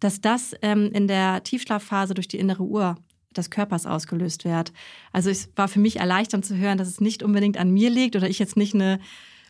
dass 0.00 0.20
das 0.22 0.54
ähm, 0.62 0.90
in 0.92 1.06
der 1.08 1.42
Tiefschlafphase 1.42 2.14
durch 2.14 2.28
die 2.28 2.38
innere 2.38 2.62
Uhr 2.62 2.96
des 3.36 3.50
Körpers 3.50 3.84
ausgelöst 3.84 4.46
wird. 4.46 4.72
Also 5.12 5.28
es 5.28 5.50
war 5.56 5.68
für 5.68 5.80
mich 5.80 5.96
erleichternd 5.96 6.46
zu 6.46 6.56
hören, 6.56 6.78
dass 6.78 6.88
es 6.88 7.02
nicht 7.02 7.22
unbedingt 7.22 7.58
an 7.58 7.70
mir 7.70 7.90
liegt 7.90 8.16
oder 8.16 8.30
ich 8.30 8.38
jetzt 8.38 8.56
nicht 8.56 8.74
eine 8.74 8.98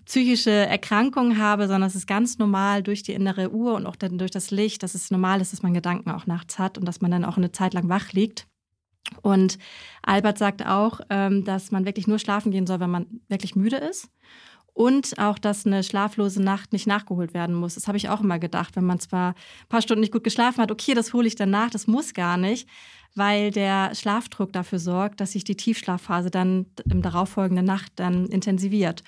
psychische 0.06 0.52
Erkrankung 0.52 1.36
habe, 1.36 1.66
sondern 1.66 1.88
es 1.88 1.96
ist 1.96 2.06
ganz 2.06 2.38
normal 2.38 2.82
durch 2.82 3.02
die 3.02 3.12
innere 3.12 3.50
Uhr 3.50 3.74
und 3.74 3.86
auch 3.86 3.96
dann 3.96 4.18
durch 4.18 4.30
das 4.30 4.50
Licht, 4.50 4.82
dass 4.82 4.94
es 4.94 5.10
normal 5.10 5.40
ist, 5.40 5.52
dass 5.52 5.62
man 5.62 5.74
Gedanken 5.74 6.10
auch 6.10 6.26
nachts 6.26 6.58
hat 6.58 6.78
und 6.78 6.86
dass 6.86 7.00
man 7.00 7.10
dann 7.10 7.24
auch 7.24 7.36
eine 7.36 7.52
Zeit 7.52 7.74
lang 7.74 7.88
wach 7.88 8.12
liegt. 8.12 8.46
Und 9.22 9.58
Albert 10.02 10.38
sagt 10.38 10.64
auch, 10.64 11.00
ähm, 11.10 11.44
dass 11.44 11.70
man 11.70 11.84
wirklich 11.84 12.06
nur 12.06 12.18
schlafen 12.18 12.52
gehen 12.52 12.66
soll, 12.66 12.80
wenn 12.80 12.90
man 12.90 13.06
wirklich 13.28 13.56
müde 13.56 13.76
ist. 13.76 14.08
Und 14.72 15.18
auch, 15.18 15.38
dass 15.38 15.64
eine 15.64 15.82
schlaflose 15.82 16.42
Nacht 16.42 16.72
nicht 16.72 16.86
nachgeholt 16.86 17.32
werden 17.32 17.54
muss. 17.54 17.76
Das 17.76 17.88
habe 17.88 17.96
ich 17.96 18.08
auch 18.10 18.20
immer 18.20 18.38
gedacht, 18.38 18.76
wenn 18.76 18.84
man 18.84 19.00
zwar 19.00 19.30
ein 19.30 19.68
paar 19.68 19.80
Stunden 19.80 20.00
nicht 20.00 20.12
gut 20.12 20.22
geschlafen 20.22 20.60
hat, 20.60 20.70
okay, 20.70 20.94
das 20.94 21.14
hole 21.14 21.26
ich 21.26 21.34
dann 21.34 21.50
nach, 21.50 21.70
das 21.70 21.86
muss 21.86 22.12
gar 22.12 22.36
nicht, 22.36 22.68
weil 23.14 23.50
der 23.50 23.94
Schlafdruck 23.94 24.52
dafür 24.52 24.78
sorgt, 24.78 25.20
dass 25.20 25.32
sich 25.32 25.44
die 25.44 25.56
Tiefschlafphase 25.56 26.30
dann 26.30 26.66
im 26.90 27.00
darauffolgenden 27.00 27.64
Nacht 27.64 27.92
dann 27.96 28.26
intensiviert. 28.26 29.02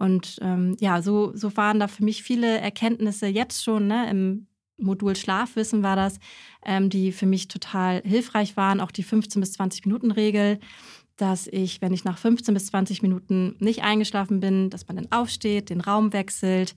Und 0.00 0.38
ähm, 0.40 0.76
ja, 0.80 1.02
so, 1.02 1.36
so 1.36 1.54
waren 1.56 1.78
da 1.78 1.86
für 1.86 2.02
mich 2.02 2.22
viele 2.22 2.58
Erkenntnisse 2.58 3.26
jetzt 3.26 3.62
schon, 3.62 3.86
ne, 3.86 4.10
im 4.10 4.46
Modul 4.78 5.14
Schlafwissen 5.14 5.82
war 5.82 5.94
das, 5.94 6.18
ähm, 6.64 6.88
die 6.88 7.12
für 7.12 7.26
mich 7.26 7.48
total 7.48 8.00
hilfreich 8.02 8.56
waren. 8.56 8.80
Auch 8.80 8.90
die 8.90 9.02
15 9.02 9.40
bis 9.40 9.52
20 9.52 9.84
Minuten 9.84 10.10
Regel, 10.10 10.58
dass 11.18 11.46
ich, 11.48 11.82
wenn 11.82 11.92
ich 11.92 12.04
nach 12.04 12.16
15 12.16 12.54
bis 12.54 12.66
20 12.66 13.02
Minuten 13.02 13.56
nicht 13.58 13.82
eingeschlafen 13.82 14.40
bin, 14.40 14.70
dass 14.70 14.88
man 14.88 14.96
dann 14.96 15.12
aufsteht, 15.12 15.68
den 15.68 15.82
Raum 15.82 16.14
wechselt, 16.14 16.74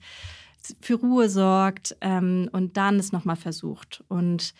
für 0.80 0.94
Ruhe 0.94 1.30
sorgt 1.30 1.96
ähm, 2.02 2.50
und 2.52 2.76
dann 2.76 2.98
es 2.98 3.10
nochmal 3.10 3.36
versucht. 3.36 4.04
Und 4.08 4.52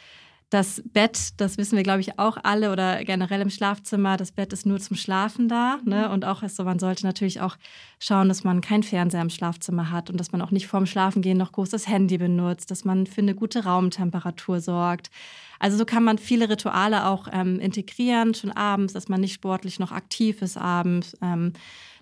das 0.50 0.82
Bett, 0.84 1.30
das 1.38 1.58
wissen 1.58 1.76
wir, 1.76 1.82
glaube 1.82 2.00
ich, 2.00 2.18
auch 2.18 2.36
alle 2.42 2.70
oder 2.70 3.04
generell 3.04 3.40
im 3.40 3.50
Schlafzimmer, 3.50 4.16
das 4.16 4.30
Bett 4.30 4.52
ist 4.52 4.66
nur 4.66 4.78
zum 4.78 4.96
Schlafen 4.96 5.48
da. 5.48 5.78
Ne? 5.84 6.10
Und 6.10 6.24
auch 6.24 6.46
so, 6.48 6.64
man 6.64 6.78
sollte 6.78 7.04
natürlich 7.06 7.40
auch 7.40 7.56
schauen, 7.98 8.28
dass 8.28 8.44
man 8.44 8.60
keinen 8.60 8.82
Fernseher 8.82 9.22
im 9.22 9.30
Schlafzimmer 9.30 9.90
hat 9.90 10.10
und 10.10 10.20
dass 10.20 10.32
man 10.32 10.42
auch 10.42 10.50
nicht 10.50 10.66
vorm 10.66 10.86
Schlafengehen 10.86 11.38
noch 11.38 11.52
groß 11.52 11.70
das 11.70 11.88
Handy 11.88 12.18
benutzt, 12.18 12.70
dass 12.70 12.84
man 12.84 13.06
für 13.06 13.22
eine 13.22 13.34
gute 13.34 13.64
Raumtemperatur 13.64 14.60
sorgt. 14.60 15.10
Also 15.58 15.76
so 15.76 15.84
kann 15.84 16.04
man 16.04 16.18
viele 16.18 16.48
Rituale 16.48 17.06
auch 17.06 17.26
ähm, 17.32 17.58
integrieren, 17.58 18.34
schon 18.34 18.52
abends, 18.52 18.92
dass 18.92 19.08
man 19.08 19.20
nicht 19.20 19.34
sportlich 19.34 19.78
noch 19.80 19.92
aktiv 19.92 20.42
ist 20.42 20.56
abends. 20.56 21.16
Ähm, 21.22 21.52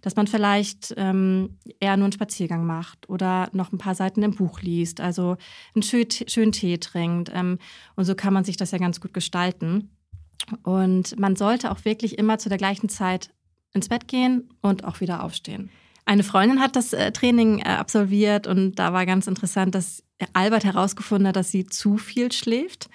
dass 0.02 0.16
man 0.16 0.26
vielleicht 0.26 0.92
ähm, 0.96 1.58
eher 1.80 1.96
nur 1.96 2.06
einen 2.06 2.12
Spaziergang 2.12 2.66
macht 2.66 3.08
oder 3.08 3.48
noch 3.52 3.72
ein 3.72 3.78
paar 3.78 3.94
Seiten 3.94 4.22
im 4.22 4.34
Buch 4.34 4.60
liest, 4.60 5.00
also 5.00 5.36
einen 5.74 5.82
schön, 5.82 6.06
schönen 6.10 6.52
Tee 6.52 6.78
trinkt. 6.78 7.30
Ähm, 7.32 7.58
und 7.96 8.04
so 8.04 8.14
kann 8.14 8.34
man 8.34 8.44
sich 8.44 8.56
das 8.56 8.72
ja 8.72 8.78
ganz 8.78 9.00
gut 9.00 9.14
gestalten. 9.14 9.90
Und 10.64 11.18
man 11.18 11.36
sollte 11.36 11.70
auch 11.70 11.84
wirklich 11.84 12.18
immer 12.18 12.38
zu 12.38 12.48
der 12.48 12.58
gleichen 12.58 12.88
Zeit 12.88 13.30
ins 13.72 13.88
Bett 13.88 14.08
gehen 14.08 14.50
und 14.60 14.84
auch 14.84 15.00
wieder 15.00 15.22
aufstehen. 15.22 15.70
Eine 16.04 16.24
Freundin 16.24 16.60
hat 16.60 16.74
das 16.74 16.92
äh, 16.92 17.12
Training 17.12 17.60
äh, 17.60 17.68
absolviert 17.68 18.48
und 18.48 18.74
da 18.74 18.92
war 18.92 19.06
ganz 19.06 19.28
interessant, 19.28 19.74
dass 19.74 20.02
Albert 20.32 20.64
herausgefunden 20.64 21.28
hat, 21.28 21.36
dass 21.36 21.50
sie 21.50 21.66
zu 21.66 21.96
viel 21.96 22.32
schläft. 22.32 22.90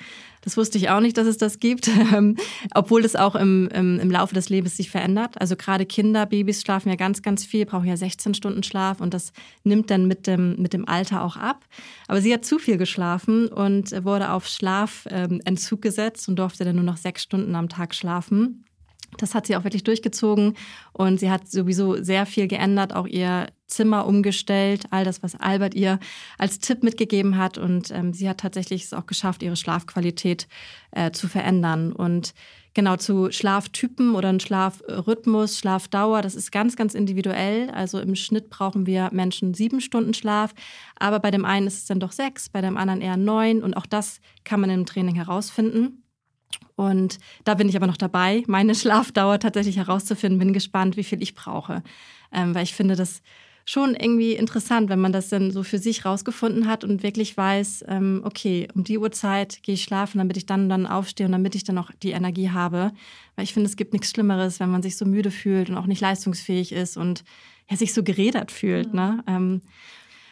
Das 0.48 0.56
wusste 0.56 0.78
ich 0.78 0.90
auch 0.90 1.02
nicht, 1.02 1.18
dass 1.18 1.28
es 1.28 1.38
das 1.38 1.60
gibt, 1.60 1.90
ähm, 2.16 2.38
obwohl 2.74 3.04
es 3.04 3.18
auch 3.18 3.36
im, 3.36 3.68
im, 3.74 4.00
im, 4.00 4.10
Laufe 4.10 4.34
des 4.34 4.48
Lebens 4.48 4.78
sich 4.78 4.90
verändert. 4.90 5.42
Also 5.42 5.58
gerade 5.58 5.86
Kinder, 5.86 6.26
Babys 6.26 6.62
schlafen 6.62 6.88
ja 6.88 6.96
ganz, 6.96 7.22
ganz 7.22 7.44
viel, 7.44 7.66
brauchen 7.66 7.86
ja 7.86 7.98
16 7.98 8.34
Stunden 8.34 8.64
Schlaf 8.64 9.02
und 9.02 9.14
das 9.14 9.34
nimmt 9.66 9.92
dann 9.92 10.08
mit 10.08 10.26
dem, 10.26 10.56
mit 10.56 10.72
dem 10.72 10.88
Alter 10.88 11.22
auch 11.22 11.36
ab. 11.36 11.66
Aber 12.08 12.22
sie 12.22 12.34
hat 12.34 12.46
zu 12.46 12.60
viel 12.60 12.78
geschlafen 12.78 13.50
und 13.50 13.92
wurde 14.06 14.32
auf 14.32 14.48
Schlafentzug 14.48 15.82
gesetzt 15.82 16.30
und 16.30 16.40
durfte 16.40 16.64
dann 16.64 16.78
nur 16.78 16.86
noch 16.86 16.96
sechs 16.96 17.24
Stunden 17.24 17.54
am 17.54 17.68
Tag 17.68 17.94
schlafen. 17.94 18.64
Das 19.18 19.36
hat 19.36 19.48
sie 19.48 19.56
auch 19.56 19.64
wirklich 19.64 19.84
durchgezogen 19.84 20.56
und 20.94 21.20
sie 21.20 21.30
hat 21.30 21.50
sowieso 21.50 22.02
sehr 22.02 22.26
viel 22.26 22.48
geändert, 22.48 22.94
auch 22.94 23.08
ihr 23.08 23.48
Zimmer 23.68 24.06
umgestellt, 24.06 24.86
all 24.92 25.04
das, 25.04 25.22
was 25.22 25.36
Albert 25.36 25.76
ihr 25.76 26.00
als 26.38 26.60
Tipp 26.60 26.84
mitgegeben 26.84 27.38
hat. 27.38 27.58
Und 27.58 27.92
ähm, 27.92 28.14
sie 28.14 28.28
hat 28.30 28.40
tatsächlich 28.40 28.86
es 28.86 28.94
auch 28.94 29.06
geschafft, 29.06 29.44
ihre 29.44 29.58
Schlafqualität 29.58 30.48
äh, 30.92 31.12
zu 31.12 31.28
verändern. 31.28 31.92
Und 31.92 32.34
genau 32.74 32.96
zu 32.96 33.32
Schlaftypen 33.32 34.16
oder 34.16 34.30
ein 34.30 34.40
Schlafrhythmus, 34.40 35.60
Schlafdauer, 35.60 36.22
das 36.22 36.36
ist 36.36 36.52
ganz, 36.52 36.76
ganz 36.76 36.94
individuell. 36.94 37.70
Also 37.72 38.00
im 38.00 38.16
Schnitt 38.16 38.50
brauchen 38.50 38.86
wir 38.86 39.10
Menschen 39.12 39.54
sieben 39.54 39.82
Stunden 39.82 40.14
Schlaf, 40.14 40.54
aber 40.96 41.20
bei 41.20 41.32
dem 41.32 41.44
einen 41.44 41.68
ist 41.68 41.78
es 41.80 41.86
dann 41.86 42.00
doch 42.00 42.14
sechs, 42.14 42.50
bei 42.50 42.62
dem 42.62 42.78
anderen 42.78 43.02
eher 43.02 43.18
neun. 43.18 43.64
Und 43.64 43.76
auch 43.76 43.86
das 43.86 44.22
kann 44.46 44.62
man 44.62 44.70
im 44.70 44.86
Training 44.86 45.16
herausfinden. 45.16 46.04
Und 46.78 47.18
da 47.44 47.56
bin 47.56 47.68
ich 47.68 47.76
aber 47.76 47.88
noch 47.88 47.98
dabei, 47.98 48.44
meine 48.48 48.76
Schlafdauer 48.76 49.40
tatsächlich 49.40 49.78
herauszufinden. 49.78 50.40
Bin 50.40 50.54
gespannt, 50.54 50.96
wie 50.96 51.04
viel 51.04 51.22
ich 51.22 51.36
brauche. 51.36 51.84
Ähm, 52.32 52.56
weil 52.56 52.64
ich 52.64 52.74
finde 52.74 52.96
das 52.96 53.22
schon 53.66 53.96
irgendwie 53.96 54.34
interessant, 54.34 54.90
wenn 54.90 55.00
man 55.00 55.12
das 55.12 55.28
dann 55.28 55.52
so 55.52 55.64
für 55.64 55.80
sich 55.80 56.06
rausgefunden 56.06 56.68
hat 56.68 56.86
und 56.86 57.04
wirklich 57.04 57.36
weiß, 57.36 57.84
ähm, 57.90 58.22
okay, 58.24 58.68
um 58.74 58.86
die 58.86 58.98
Uhrzeit 58.98 59.62
gehe 59.62 59.74
ich 59.76 59.84
schlafen, 59.84 60.20
damit 60.20 60.38
ich 60.38 60.46
dann 60.46 60.64
und 60.64 60.70
dann 60.70 60.88
aufstehe 60.88 61.26
und 61.26 61.34
damit 61.34 61.54
ich 61.56 61.66
dann 61.66 61.78
auch 61.78 61.92
die 62.02 62.12
Energie 62.12 62.52
habe. 62.52 62.92
Weil 63.36 63.44
ich 63.44 63.54
finde, 63.54 63.68
es 63.68 63.76
gibt 63.76 63.92
nichts 63.92 64.12
Schlimmeres, 64.12 64.62
wenn 64.62 64.72
man 64.72 64.84
sich 64.84 64.96
so 64.96 65.06
müde 65.06 65.32
fühlt 65.32 65.70
und 65.70 65.76
auch 65.76 65.88
nicht 65.88 66.00
leistungsfähig 66.00 66.72
ist 66.72 66.96
und 66.96 67.26
ja, 67.70 67.76
sich 67.76 67.94
so 67.94 68.04
gerädert 68.04 68.52
fühlt. 68.52 68.94
Mhm. 68.94 69.00
Ne? 69.00 69.24
Ähm, 69.28 69.62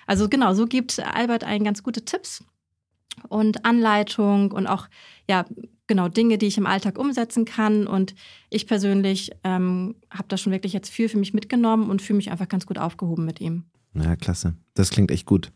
also 0.07 0.29
genau, 0.29 0.53
so 0.53 0.65
gibt 0.65 0.99
Albert 0.99 1.43
einen 1.43 1.65
ganz 1.65 1.83
gute 1.83 2.05
Tipps 2.05 2.43
und 3.27 3.65
Anleitung 3.65 4.51
und 4.51 4.67
auch 4.67 4.87
ja 5.27 5.45
genau 5.87 6.07
Dinge, 6.07 6.37
die 6.37 6.47
ich 6.47 6.57
im 6.57 6.65
Alltag 6.65 6.97
umsetzen 6.97 7.45
kann. 7.45 7.87
Und 7.87 8.15
ich 8.49 8.67
persönlich 8.67 9.31
ähm, 9.43 9.95
habe 10.09 10.27
da 10.27 10.37
schon 10.37 10.53
wirklich 10.53 10.73
jetzt 10.73 10.89
viel 10.89 11.09
für 11.09 11.17
mich 11.17 11.33
mitgenommen 11.33 11.89
und 11.89 12.01
fühle 12.01 12.17
mich 12.17 12.31
einfach 12.31 12.47
ganz 12.47 12.65
gut 12.65 12.77
aufgehoben 12.77 13.25
mit 13.25 13.41
ihm. 13.41 13.65
Ja, 13.93 14.15
klasse. 14.15 14.55
Das 14.73 14.89
klingt 14.89 15.11
echt 15.11 15.25
gut. 15.25 15.51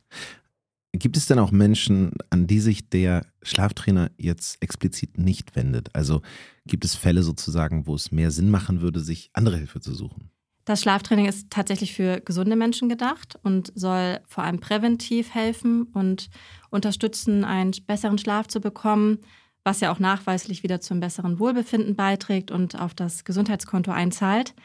Gibt 0.94 1.18
es 1.18 1.28
denn 1.28 1.38
auch 1.38 1.52
Menschen, 1.52 2.12
an 2.32 2.48
die 2.48 2.60
sich 2.60 2.90
der 2.90 3.26
Schlaftrainer 3.44 4.10
jetzt 4.18 4.62
explizit 4.62 5.20
nicht 5.20 5.56
wendet? 5.56 5.90
Also 5.94 6.22
gibt 6.66 6.84
es 6.84 6.96
Fälle 6.96 7.22
sozusagen, 7.22 7.86
wo 7.86 7.94
es 7.94 8.12
mehr 8.12 8.32
Sinn 8.32 8.50
machen 8.50 8.82
würde, 8.82 9.00
sich 9.00 9.30
andere 9.34 9.58
Hilfe 9.58 9.82
zu 9.82 9.94
suchen? 9.94 10.32
Das 10.66 10.82
Schlaftraining 10.82 11.26
ist 11.26 11.50
tatsächlich 11.50 11.94
für 11.94 12.22
gesunde 12.22 12.56
Menschen 12.56 12.90
gedacht 12.90 13.40
und 13.44 13.72
soll 13.76 14.20
vor 14.28 14.44
allem 14.44 14.60
präventiv 14.60 15.34
helfen 15.34 15.84
und 15.94 16.30
unterstützen, 16.70 17.44
einen 17.44 17.72
besseren 17.88 18.18
Schlaf 18.18 18.48
zu 18.48 18.60
bekommen, 18.60 19.20
was 19.70 19.82
ja 19.82 19.92
auch 19.92 20.00
nachweislich 20.00 20.64
wieder 20.64 20.82
zum 20.82 21.00
besseren 21.00 21.38
Wohlbefinden 21.38 21.96
beiträgt 21.96 22.50
und 22.50 22.82
auf 22.82 22.96
das 22.96 23.24
Gesundheitskonto 23.24 23.92
einzahlt. 23.92 24.56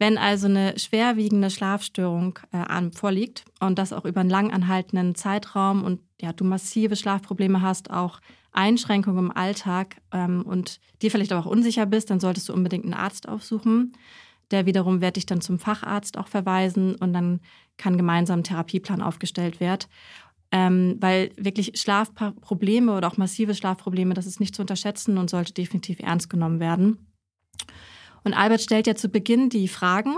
Wenn 0.00 0.18
also 0.18 0.48
eine 0.48 0.76
schwerwiegende 0.80 1.48
Schlafstörung 1.48 2.40
äh, 2.50 2.90
vorliegt 2.90 3.44
und 3.60 3.78
das 3.78 3.92
auch 3.92 4.04
über 4.04 4.22
einen 4.22 4.30
lang 4.30 4.52
anhaltenden 4.52 5.14
Zeitraum 5.14 5.84
und 5.84 6.00
ja, 6.20 6.32
du 6.32 6.42
massive 6.42 6.96
Schlafprobleme 6.96 7.62
hast, 7.62 7.92
auch 7.92 8.20
Einschränkungen 8.50 9.26
im 9.26 9.30
Alltag 9.30 9.98
ähm, 10.10 10.42
und 10.42 10.80
dir 11.02 11.12
vielleicht 11.12 11.32
auch 11.32 11.46
unsicher 11.46 11.86
bist, 11.86 12.10
dann 12.10 12.18
solltest 12.18 12.48
du 12.48 12.52
unbedingt 12.52 12.84
einen 12.84 12.94
Arzt 12.94 13.28
aufsuchen. 13.28 13.92
Der 14.50 14.66
wiederum 14.66 15.00
wird 15.00 15.14
dich 15.14 15.26
dann 15.26 15.40
zum 15.40 15.60
Facharzt 15.60 16.18
auch 16.18 16.26
verweisen 16.26 16.96
und 16.96 17.12
dann 17.12 17.38
kann 17.76 17.96
gemeinsam 17.96 18.40
ein 18.40 18.44
Therapieplan 18.44 19.02
aufgestellt 19.02 19.60
werden. 19.60 19.86
Ähm, 20.52 20.96
weil 21.00 21.32
wirklich 21.36 21.72
Schlafprobleme 21.80 22.94
oder 22.96 23.08
auch 23.08 23.16
massive 23.16 23.54
Schlafprobleme, 23.54 24.14
das 24.14 24.26
ist 24.26 24.38
nicht 24.38 24.54
zu 24.54 24.62
unterschätzen 24.62 25.18
und 25.18 25.28
sollte 25.28 25.52
definitiv 25.52 25.98
ernst 26.00 26.30
genommen 26.30 26.60
werden. 26.60 27.12
Und 28.22 28.34
Albert 28.34 28.60
stellt 28.60 28.86
ja 28.86 28.94
zu 28.94 29.08
Beginn 29.08 29.48
die 29.48 29.68
Fragen 29.68 30.16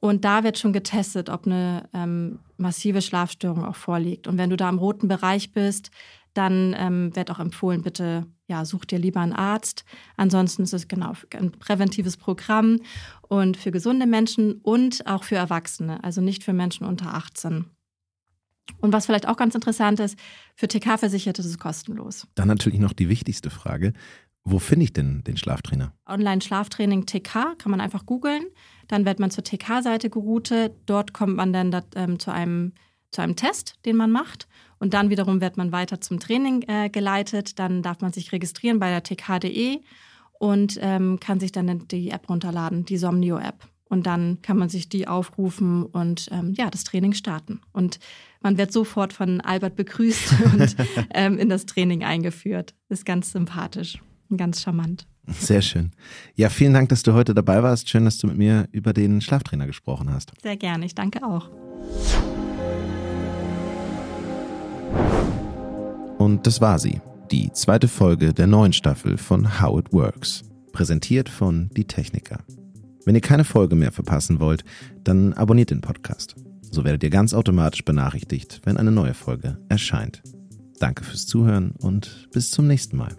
und 0.00 0.24
da 0.24 0.44
wird 0.44 0.58
schon 0.58 0.72
getestet, 0.72 1.30
ob 1.30 1.46
eine 1.46 1.88
ähm, 1.94 2.40
massive 2.56 3.02
Schlafstörung 3.02 3.64
auch 3.64 3.76
vorliegt. 3.76 4.26
Und 4.26 4.36
wenn 4.36 4.50
du 4.50 4.56
da 4.56 4.68
im 4.68 4.78
roten 4.78 5.08
Bereich 5.08 5.52
bist, 5.52 5.90
dann 6.34 6.74
ähm, 6.76 7.16
wird 7.16 7.30
auch 7.30 7.38
empfohlen, 7.38 7.82
bitte 7.82 8.26
ja, 8.46 8.64
such 8.64 8.84
dir 8.84 8.98
lieber 8.98 9.20
einen 9.20 9.32
Arzt. 9.32 9.84
Ansonsten 10.16 10.64
ist 10.64 10.74
es 10.74 10.88
genau 10.88 11.14
ein 11.34 11.52
präventives 11.52 12.16
Programm 12.16 12.80
und 13.22 13.56
für 13.56 13.70
gesunde 13.70 14.06
Menschen 14.06 14.60
und 14.60 15.06
auch 15.06 15.24
für 15.24 15.36
Erwachsene, 15.36 16.04
also 16.04 16.20
nicht 16.20 16.44
für 16.44 16.52
Menschen 16.52 16.86
unter 16.86 17.14
18. 17.14 17.73
Und 18.80 18.92
was 18.92 19.06
vielleicht 19.06 19.28
auch 19.28 19.36
ganz 19.36 19.54
interessant 19.54 20.00
ist, 20.00 20.18
für 20.54 20.68
TK-Versicherte 20.68 21.42
ist 21.42 21.48
es 21.48 21.58
kostenlos. 21.58 22.26
Dann 22.34 22.48
natürlich 22.48 22.80
noch 22.80 22.92
die 22.92 23.08
wichtigste 23.08 23.50
Frage. 23.50 23.92
Wo 24.44 24.58
finde 24.58 24.84
ich 24.84 24.92
denn 24.92 25.24
den 25.24 25.36
Schlaftrainer? 25.36 25.92
Online-Schlaftraining 26.06 27.06
TK 27.06 27.56
kann 27.58 27.70
man 27.70 27.80
einfach 27.80 28.04
googeln. 28.04 28.44
Dann 28.88 29.06
wird 29.06 29.18
man 29.18 29.30
zur 29.30 29.42
TK-Seite 29.42 30.10
geroutet. 30.10 30.74
Dort 30.84 31.14
kommt 31.14 31.36
man 31.36 31.52
dann 31.52 31.70
dat, 31.70 31.86
ähm, 31.94 32.18
zu, 32.18 32.30
einem, 32.30 32.72
zu 33.10 33.22
einem 33.22 33.36
Test, 33.36 33.76
den 33.86 33.96
man 33.96 34.10
macht. 34.10 34.46
Und 34.78 34.92
dann 34.92 35.08
wiederum 35.08 35.40
wird 35.40 35.56
man 35.56 35.72
weiter 35.72 36.00
zum 36.02 36.20
Training 36.20 36.62
äh, 36.68 36.90
geleitet. 36.90 37.58
Dann 37.58 37.82
darf 37.82 38.02
man 38.02 38.12
sich 38.12 38.32
registrieren 38.32 38.78
bei 38.78 38.90
der 38.90 39.02
TK.de 39.02 39.80
und 40.38 40.78
ähm, 40.82 41.18
kann 41.20 41.40
sich 41.40 41.52
dann 41.52 41.88
die 41.88 42.10
App 42.10 42.28
runterladen, 42.28 42.84
die 42.84 42.98
Somnio-App. 42.98 43.66
Und 43.88 44.06
dann 44.06 44.42
kann 44.42 44.58
man 44.58 44.68
sich 44.68 44.88
die 44.88 45.08
aufrufen 45.08 45.84
und 45.84 46.28
ähm, 46.32 46.52
ja, 46.54 46.68
das 46.68 46.84
Training 46.84 47.12
starten. 47.12 47.60
Und 47.72 47.98
man 48.44 48.58
wird 48.58 48.72
sofort 48.72 49.12
von 49.12 49.40
Albert 49.40 49.74
begrüßt 49.74 50.34
und 50.52 50.76
ähm, 51.12 51.38
in 51.38 51.48
das 51.48 51.66
Training 51.66 52.04
eingeführt. 52.04 52.74
Ist 52.88 53.04
ganz 53.04 53.32
sympathisch 53.32 53.98
ganz 54.36 54.62
charmant. 54.62 55.06
Sehr 55.26 55.62
schön. 55.62 55.92
Ja, 56.34 56.50
vielen 56.50 56.74
Dank, 56.74 56.90
dass 56.90 57.02
du 57.02 57.14
heute 57.14 57.34
dabei 57.34 57.62
warst. 57.62 57.88
Schön, 57.88 58.04
dass 58.04 58.18
du 58.18 58.26
mit 58.26 58.36
mir 58.36 58.68
über 58.72 58.92
den 58.92 59.20
Schlaftrainer 59.20 59.66
gesprochen 59.66 60.12
hast. 60.12 60.32
Sehr 60.42 60.56
gerne, 60.56 60.84
ich 60.84 60.94
danke 60.94 61.24
auch. 61.24 61.50
Und 66.18 66.46
das 66.46 66.60
war 66.60 66.78
sie, 66.78 67.00
die 67.30 67.50
zweite 67.52 67.88
Folge 67.88 68.34
der 68.34 68.46
neuen 68.46 68.72
Staffel 68.72 69.16
von 69.16 69.60
How 69.60 69.80
It 69.80 69.92
Works, 69.92 70.42
präsentiert 70.72 71.28
von 71.28 71.70
Die 71.76 71.84
Techniker. 71.84 72.40
Wenn 73.04 73.14
ihr 73.14 73.20
keine 73.20 73.44
Folge 73.44 73.76
mehr 73.76 73.92
verpassen 73.92 74.40
wollt, 74.40 74.64
dann 75.04 75.32
abonniert 75.34 75.70
den 75.70 75.80
Podcast. 75.80 76.36
So 76.74 76.82
werdet 76.82 77.04
ihr 77.04 77.10
ganz 77.10 77.34
automatisch 77.34 77.84
benachrichtigt, 77.84 78.60
wenn 78.64 78.78
eine 78.78 78.90
neue 78.90 79.14
Folge 79.14 79.58
erscheint. 79.68 80.24
Danke 80.80 81.04
fürs 81.04 81.24
Zuhören 81.24 81.70
und 81.78 82.28
bis 82.32 82.50
zum 82.50 82.66
nächsten 82.66 82.96
Mal. 82.96 83.16